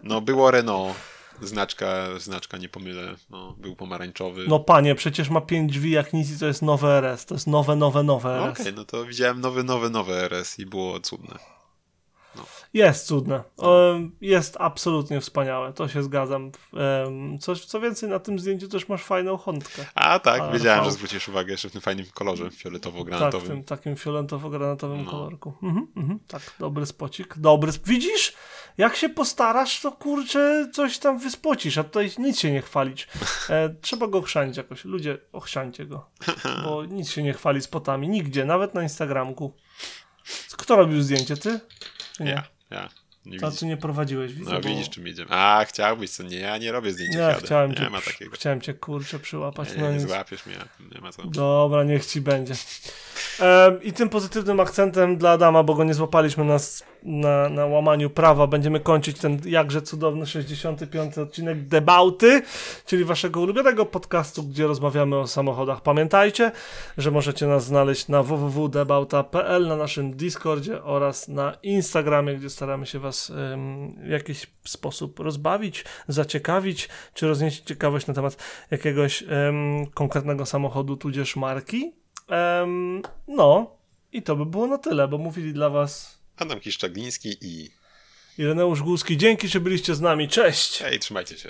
No, 0.04 0.22
było 0.22 0.52
Renault, 0.52 0.97
znaczka, 1.42 2.20
znaczka 2.20 2.58
nie 2.58 2.70
pomylę, 2.70 3.16
no, 3.30 3.56
był 3.58 3.76
pomarańczowy. 3.76 4.46
No 4.48 4.60
panie, 4.60 4.96
przecież 4.96 5.30
ma 5.30 5.42
pięć 5.42 5.72
drzwi 5.72 5.92
jak 5.92 6.14
nic 6.14 6.36
i 6.36 6.40
to 6.40 6.46
jest 6.46 6.62
nowe 6.62 6.98
RS. 6.98 7.26
To 7.26 7.36
jest 7.36 7.48
nowe, 7.48 7.76
nowe, 7.76 8.04
nowe 8.04 8.30
No 8.30 8.48
RS. 8.48 8.60
Okej, 8.60 8.74
no 8.74 8.86
to 8.86 9.06
widziałem 9.06 9.42
nowy, 9.42 9.64
nowy, 9.64 9.90
nowy 9.90 10.14
RS 10.14 10.60
i 10.60 10.66
było 10.66 11.00
cudne. 11.00 11.59
Jest 12.74 13.07
cudne. 13.07 13.43
Jest 14.22 14.57
absolutnie 14.59 15.22
wspaniałe. 15.22 15.74
To 15.74 15.88
się 15.88 16.03
zgadzam. 16.03 16.51
Em, 17.05 17.39
Co, 17.39 17.80
więcej, 17.80 18.09
na 18.09 18.20
tym 18.20 18.39
zdjęciu 18.39 18.67
też 18.67 18.89
masz 18.89 19.03
fajną 19.03 19.38
chątkę. 19.38 19.86
A 19.95 20.20
tak, 20.20 20.51
wiedziałem, 20.53 20.86
że 20.86 20.91
zwrócisz 20.91 21.28
uwagę 21.30 21.51
jeszcze 21.51 21.70
w 21.70 21.72
tym 21.72 21.82
fajnym 21.82 22.05
kolorze 22.13 22.43
Tak, 22.43 22.53
w 22.53 22.57
fioletowo-granatowym. 22.63 23.47
tym 23.47 23.63
takim 23.63 23.95
fioletowo-granatowym 23.95 25.03
No. 25.05 25.11
kolorku. 25.11 25.53
Mhm, 25.63 25.88
mhm, 25.97 26.20
tak, 26.28 26.41
dobry 26.59 26.86
spocik. 26.86 27.38
Dobry. 27.38 27.70
Sp- 27.78 27.88
Widzisz? 27.89 28.34
Jak 28.78 28.95
się 28.95 29.09
postarasz, 29.09 29.82
to 29.82 29.91
kurczę 29.91 30.70
coś 30.74 30.97
tam 30.97 31.20
wyspocisz, 31.20 31.78
a 31.78 31.84
tutaj 31.84 32.11
nic 32.17 32.39
się 32.39 32.51
nie 32.51 32.61
chwalić. 32.61 33.07
E, 33.49 33.70
trzeba 33.82 34.07
go 34.07 34.22
chrzanić 34.22 34.57
jakoś. 34.57 34.86
Ludzie, 34.86 35.17
ochrzancie 35.34 35.86
go. 35.86 36.09
Bo 36.63 36.86
nic 36.86 37.11
się 37.11 37.24
nie 37.24 37.34
chwali 37.34 37.61
spotami. 37.61 38.09
Nigdzie, 38.09 38.45
nawet 38.45 38.74
na 38.74 38.84
Instagramku. 38.84 39.53
Kto 40.57 40.76
robił 40.76 41.01
zdjęcie? 41.01 41.38
Ty? 41.38 41.59
Nie? 42.20 42.30
Ja, 42.32 42.43
ja. 42.72 42.89
Nie 43.26 43.39
To 43.39 43.51
ty 43.51 43.65
nie 43.65 43.78
prowadziłeś, 43.78 44.34
widzę. 44.34 44.51
No 44.53 44.59
bo... 44.61 44.70
widzisz, 44.70 44.89
czym 44.89 45.07
jedziemy. 45.07 45.32
A, 45.32 45.65
chciałbyś, 45.67 46.09
co? 46.11 46.24
Nie, 46.24 46.38
ja 46.39 46.57
nie 46.57 46.72
robię 46.72 46.91
zdjęć 46.93 47.13
Nie, 47.15 47.20
jak 47.22 47.34
jadę. 47.34 47.45
chciałem 47.45 47.72
Nie 47.72 47.78
cię, 47.78 47.89
ma 47.89 48.01
takiego. 48.01 48.32
chciałem 48.36 48.61
cię 48.61 48.74
kurczę 48.74 49.20
przyłapać. 49.20 49.76
Nie, 49.76 49.82
nie 49.84 49.89
nic. 49.89 50.01
złapiesz 50.01 50.45
mnie, 50.45 50.55
nie 50.95 51.01
ma 51.01 51.11
co. 51.11 51.24
Dobra, 51.28 51.84
niech 51.84 52.05
ci 52.05 52.22
będzie. 52.22 52.53
I 53.82 53.93
tym 53.93 54.09
pozytywnym 54.09 54.59
akcentem 54.59 55.17
dla 55.17 55.32
Adama, 55.32 55.63
bo 55.63 55.76
go 55.76 55.84
nie 55.84 55.93
złapaliśmy 55.93 56.43
na, 56.43 56.55
s- 56.55 56.84
na, 57.04 57.50
na 57.50 57.66
łamaniu 57.66 58.10
prawa, 58.10 58.47
będziemy 58.47 58.80
kończyć 58.80 59.20
ten 59.20 59.39
jakże 59.45 59.82
cudowny 59.82 60.26
65. 60.26 61.18
odcinek 61.18 61.68
Debauty, 61.68 62.41
czyli 62.86 63.06
waszego 63.06 63.41
ulubionego 63.41 63.86
podcastu, 63.86 64.43
gdzie 64.43 64.68
rozmawiamy 64.68 65.18
o 65.18 65.28
samochodach. 65.28 65.82
Pamiętajcie, 65.82 66.52
że 66.97 67.12
możecie 67.12 67.47
nas 67.47 67.66
znaleźć 67.66 68.08
na 68.08 68.24
www.debauta.pl, 68.24 69.68
na 69.68 69.76
naszym 69.76 70.14
Discordzie 70.14 70.84
oraz 70.84 71.28
na 71.28 71.58
Instagramie, 71.64 72.36
gdzie 72.36 72.50
staramy 72.50 72.86
się 72.86 73.00
was 73.00 73.30
em, 73.30 73.93
w 74.04 74.10
jakiś 74.10 74.47
sposób 74.66 75.20
rozbawić, 75.20 75.86
zaciekawić, 76.08 76.89
czy 77.14 77.28
roznieść 77.28 77.64
ciekawość 77.64 78.08
na 78.08 78.14
temat 78.14 78.38
jakiegoś 78.72 79.24
em, 79.24 79.86
konkretnego 79.93 80.45
samochodu, 80.45 80.97
tudzież 80.97 81.36
marki. 81.36 81.93
Em, 82.28 83.02
no, 83.28 83.80
i 84.12 84.22
to 84.22 84.36
by 84.36 84.45
było 84.45 84.68
na 84.68 84.78
tyle, 84.78 85.08
bo 85.08 85.18
mówili 85.18 85.54
dla 85.54 85.70
was 85.70 86.18
Adam 86.40 86.59
Kiszczagliński 86.59 87.38
i 87.42 87.72
Ireneusz 88.38 88.82
Głuski. 88.82 89.18
Dzięki, 89.18 89.47
że 89.47 89.59
byliście 89.59 89.96
z 89.96 90.01
nami. 90.01 90.30
Cześć! 90.30 90.78
hej, 90.80 91.00
trzymajcie 91.00 91.38
się. 91.38 91.50